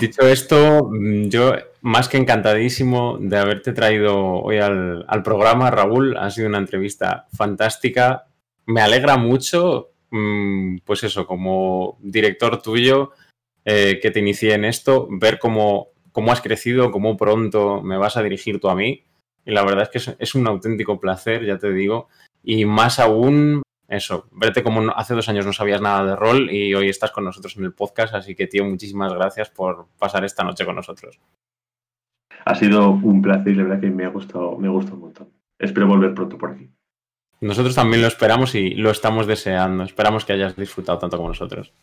Dicho 0.00 0.22
esto, 0.22 0.88
mm, 0.90 1.28
yo 1.28 1.52
más 1.82 2.08
que 2.08 2.16
encantadísimo 2.16 3.18
de 3.20 3.36
haberte 3.36 3.74
traído 3.74 4.16
hoy 4.16 4.60
al, 4.60 5.04
al 5.06 5.22
programa, 5.22 5.70
Raúl. 5.70 6.16
Ha 6.16 6.30
sido 6.30 6.48
una 6.48 6.56
entrevista 6.56 7.26
fantástica 7.36 8.28
me 8.66 8.80
alegra 8.80 9.16
mucho, 9.16 9.90
mm, 10.10 10.78
pues 10.84 11.04
eso, 11.04 11.26
como 11.26 11.98
director 12.00 12.62
tuyo, 12.62 13.12
eh, 13.64 13.98
que 14.00 14.10
te 14.10 14.20
inicié 14.20 14.54
en 14.54 14.64
esto, 14.64 15.08
ver 15.10 15.38
cómo, 15.38 15.88
cómo, 16.12 16.32
has 16.32 16.40
crecido, 16.40 16.90
cómo 16.90 17.16
pronto 17.16 17.82
me 17.82 17.96
vas 17.96 18.16
a 18.16 18.22
dirigir 18.22 18.60
tú 18.60 18.68
a 18.68 18.74
mí. 18.74 19.04
Y 19.46 19.52
la 19.52 19.64
verdad 19.64 19.88
es 19.92 20.04
que 20.04 20.16
es, 20.18 20.34
un 20.34 20.46
auténtico 20.46 21.00
placer, 21.00 21.44
ya 21.44 21.58
te 21.58 21.72
digo. 21.72 22.08
Y 22.42 22.64
más 22.64 22.98
aún, 22.98 23.62
eso, 23.88 24.26
verte 24.32 24.62
como 24.62 24.90
hace 24.94 25.14
dos 25.14 25.28
años 25.28 25.46
no 25.46 25.52
sabías 25.52 25.80
nada 25.80 26.04
de 26.04 26.16
rol 26.16 26.50
y 26.50 26.74
hoy 26.74 26.88
estás 26.88 27.10
con 27.10 27.24
nosotros 27.24 27.56
en 27.56 27.64
el 27.64 27.72
podcast. 27.72 28.14
Así 28.14 28.34
que, 28.34 28.46
tío, 28.46 28.64
muchísimas 28.64 29.12
gracias 29.12 29.50
por 29.50 29.86
pasar 29.98 30.24
esta 30.24 30.44
noche 30.44 30.64
con 30.64 30.76
nosotros. 30.76 31.20
Ha 32.46 32.54
sido 32.54 32.90
un 32.90 33.22
placer 33.22 33.52
y 33.52 33.54
la 33.56 33.62
verdad 33.64 33.80
que 33.80 33.90
me 33.90 34.04
ha 34.04 34.08
gustado, 34.08 34.58
me 34.58 34.68
ha 34.68 34.70
gustado 34.70 34.96
un 34.96 35.02
montón. 35.02 35.28
Espero 35.58 35.86
volver 35.86 36.14
pronto 36.14 36.36
por 36.36 36.50
aquí. 36.50 36.70
Nosotros 37.44 37.74
también 37.74 38.00
lo 38.00 38.08
esperamos 38.08 38.54
y 38.54 38.70
lo 38.70 38.90
estamos 38.90 39.26
deseando. 39.26 39.84
Esperamos 39.84 40.24
que 40.24 40.32
hayas 40.32 40.56
disfrutado 40.56 40.98
tanto 40.98 41.18
como 41.18 41.28
nosotros. 41.28 41.74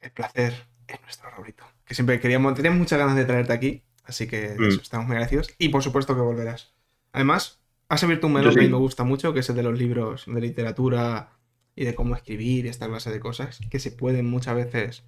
El 0.00 0.10
placer 0.10 0.52
es 0.88 1.00
nuestro 1.00 1.30
favorito. 1.30 1.64
Que 1.84 1.94
siempre 1.94 2.18
queríamos, 2.18 2.54
teníamos 2.54 2.80
muchas 2.80 2.98
ganas 2.98 3.14
de 3.14 3.24
traerte 3.24 3.52
aquí, 3.52 3.84
así 4.02 4.26
que 4.26 4.56
mm. 4.58 4.80
estamos 4.82 5.06
muy 5.06 5.14
agradecidos. 5.14 5.54
Y 5.58 5.68
por 5.68 5.84
supuesto 5.84 6.16
que 6.16 6.22
volverás. 6.22 6.74
Además, 7.12 7.60
has 7.88 8.02
abierto 8.02 8.26
un 8.26 8.32
menú 8.32 8.52
que 8.52 8.58
a 8.58 8.62
mí 8.64 8.68
me 8.68 8.78
gusta 8.78 9.04
mucho, 9.04 9.32
que 9.32 9.40
es 9.40 9.48
el 9.48 9.54
de 9.54 9.62
los 9.62 9.78
libros 9.78 10.24
de 10.26 10.40
literatura 10.40 11.38
y 11.76 11.84
de 11.84 11.94
cómo 11.94 12.16
escribir 12.16 12.66
y 12.66 12.68
esta 12.68 12.88
clase 12.88 13.12
de 13.12 13.20
cosas 13.20 13.60
que 13.70 13.78
se 13.78 13.92
pueden 13.92 14.26
muchas 14.26 14.56
veces 14.56 15.04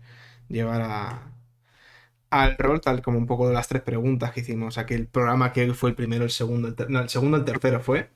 llevar 0.49 0.81
a, 0.83 1.33
al 2.31 2.57
rol, 2.57 2.81
tal 2.81 3.03
como 3.03 3.19
un 3.19 3.27
poco 3.27 3.49
de 3.49 3.55
las 3.55 3.67
tres 3.67 3.83
preguntas 3.83 4.31
que 4.31 4.43
hicimos. 4.43 4.79
Aquel 4.79 5.09
programa 5.09 5.53
que 5.53 5.75
fue 5.75 5.91
el 5.91 5.97
primero, 5.97 6.23
el 6.23 6.31
segundo, 6.31 6.69
el 6.69 6.77
no, 6.89 7.01
el 7.01 7.09
segundo, 7.09 7.37
el 7.37 7.45
tercero 7.45 7.81
fue. 7.81 8.11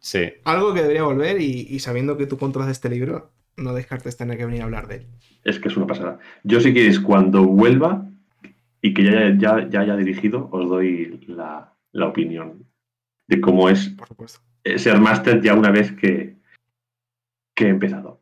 Sí. 0.00 0.32
Algo 0.44 0.74
que 0.74 0.82
debería 0.82 1.02
volver 1.02 1.40
y, 1.40 1.78
sabiendo 1.80 2.16
que 2.16 2.26
tú 2.26 2.38
controlas 2.38 2.70
este 2.70 2.88
libro, 2.88 3.30
no 3.56 3.74
descartes 3.74 4.16
tener 4.16 4.38
que 4.38 4.46
venir 4.46 4.62
a 4.62 4.64
hablar 4.64 4.86
de 4.86 4.96
él. 4.96 5.06
Es 5.44 5.58
que 5.58 5.68
es 5.68 5.76
una 5.76 5.86
pasada. 5.86 6.18
Yo 6.44 6.60
si 6.60 6.72
quieres, 6.72 7.00
cuando 7.00 7.44
vuelva 7.44 8.06
y 8.80 8.94
que 8.94 9.04
ya, 9.04 9.36
ya, 9.36 9.68
ya 9.68 9.80
haya 9.80 9.96
dirigido, 9.96 10.48
os 10.52 10.68
doy 10.68 11.20
la, 11.26 11.74
opinión 12.00 12.64
de 13.26 13.40
cómo 13.40 13.68
es 13.68 13.92
ser 14.76 15.00
máster 15.00 15.42
ya 15.42 15.54
una 15.54 15.70
vez 15.70 15.92
que, 15.92 16.36
que 17.54 17.64
he 17.64 17.68
empezado. 17.68 18.20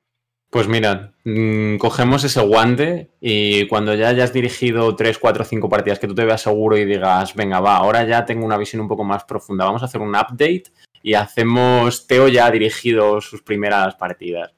Pues 0.51 0.69
mira, 0.69 1.13
mm, 1.25 1.77
cogemos 1.77 2.25
ese 2.25 2.41
guante 2.41 3.11
y 3.21 3.67
cuando 3.67 3.95
ya 3.95 4.09
hayas 4.09 4.33
dirigido 4.33 4.95
3, 4.97 5.19
4, 5.19 5.45
5 5.45 5.69
partidas 5.69 5.99
que 5.99 6.07
tú 6.07 6.15
te 6.15 6.25
veas 6.25 6.41
seguro 6.41 6.79
y 6.79 6.85
digas, 6.85 7.35
venga, 7.35 7.61
va, 7.61 7.77
ahora 7.77 8.05
ya 8.05 8.25
tengo 8.25 8.47
una 8.47 8.57
visión 8.57 8.81
un 8.81 8.89
poco 8.89 9.05
más 9.05 9.25
profunda, 9.25 9.65
vamos 9.65 9.83
a 9.83 9.87
hacer 9.87 10.01
un 10.01 10.15
update 10.15 10.65
y 11.07 11.15
hacemos. 11.15 12.09
Teo 12.09 12.27
ya 12.27 12.47
ha 12.47 12.51
dirigido 12.51 13.21
sus 13.21 13.41
primeras 13.41 13.95
partidas. 13.95 14.53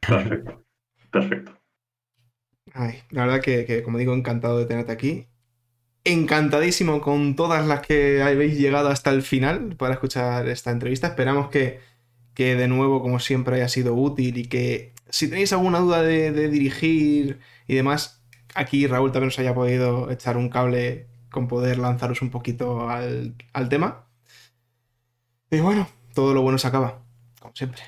Perfecto. 0.00 0.64
Perfecto. 1.10 1.58
Ay, 2.72 3.02
la 3.10 3.26
verdad 3.26 3.40
que, 3.40 3.82
como 3.82 3.98
digo, 3.98 4.14
encantado 4.14 4.60
de 4.60 4.66
tenerte 4.66 4.92
aquí. 4.92 5.26
Encantadísimo 6.04 7.00
con 7.00 7.34
todas 7.34 7.66
las 7.66 7.84
que 7.84 8.22
habéis 8.22 8.58
llegado 8.58 8.90
hasta 8.90 9.10
el 9.10 9.22
final 9.22 9.74
para 9.76 9.94
escuchar 9.94 10.48
esta 10.48 10.70
entrevista. 10.70 11.08
Esperamos 11.08 11.48
que, 11.50 11.80
que 12.32 12.54
de 12.54 12.68
nuevo, 12.68 13.02
como 13.02 13.18
siempre, 13.18 13.56
haya 13.56 13.68
sido 13.68 13.94
útil 13.94 14.38
y 14.38 14.44
que 14.44 14.92
si 15.08 15.28
tenéis 15.28 15.52
alguna 15.52 15.80
duda 15.80 16.00
de, 16.04 16.30
dirigir 16.48 17.40
y 17.66 17.74
demás, 17.74 18.22
aquí 18.54 18.86
Raúl 18.86 19.10
también 19.10 19.30
os 19.30 19.38
haya 19.40 19.52
podido 19.52 20.12
echar 20.12 20.36
un 20.36 20.48
cable 20.48 21.08
con 21.28 21.48
poder 21.48 21.78
lanzaros 21.78 22.22
un 22.22 22.30
poquito 22.30 22.88
al, 22.88 23.34
al 23.52 23.68
tema. 23.68 24.07
Y 25.50 25.60
bueno, 25.60 25.88
todo 26.14 26.34
lo 26.34 26.42
bueno 26.42 26.58
se 26.58 26.66
acaba, 26.66 27.00
como 27.40 27.54
siempre. 27.54 27.82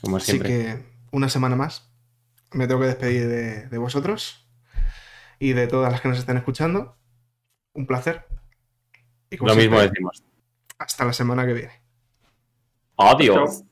Como 0.00 0.20
siempre. 0.20 0.48
Así 0.48 0.76
que 0.76 0.84
una 1.10 1.28
semana 1.28 1.56
más 1.56 1.90
me 2.52 2.66
tengo 2.66 2.80
que 2.80 2.86
despedir 2.86 3.28
de, 3.68 3.78
vosotros 3.78 4.46
y 5.38 5.52
de 5.52 5.66
todas 5.66 5.92
las 5.92 6.00
que 6.00 6.08
nos 6.08 6.18
están 6.18 6.36
escuchando. 6.36 6.96
Un 7.74 7.86
placer. 7.86 8.26
lo 9.30 9.54
mismo 9.54 9.78
decimos. 9.78 10.24
Hasta 10.78 11.04
la 11.04 11.12
semana 11.12 11.46
que 11.46 11.52
viene. 11.52 11.82
Adiós. 12.96 13.65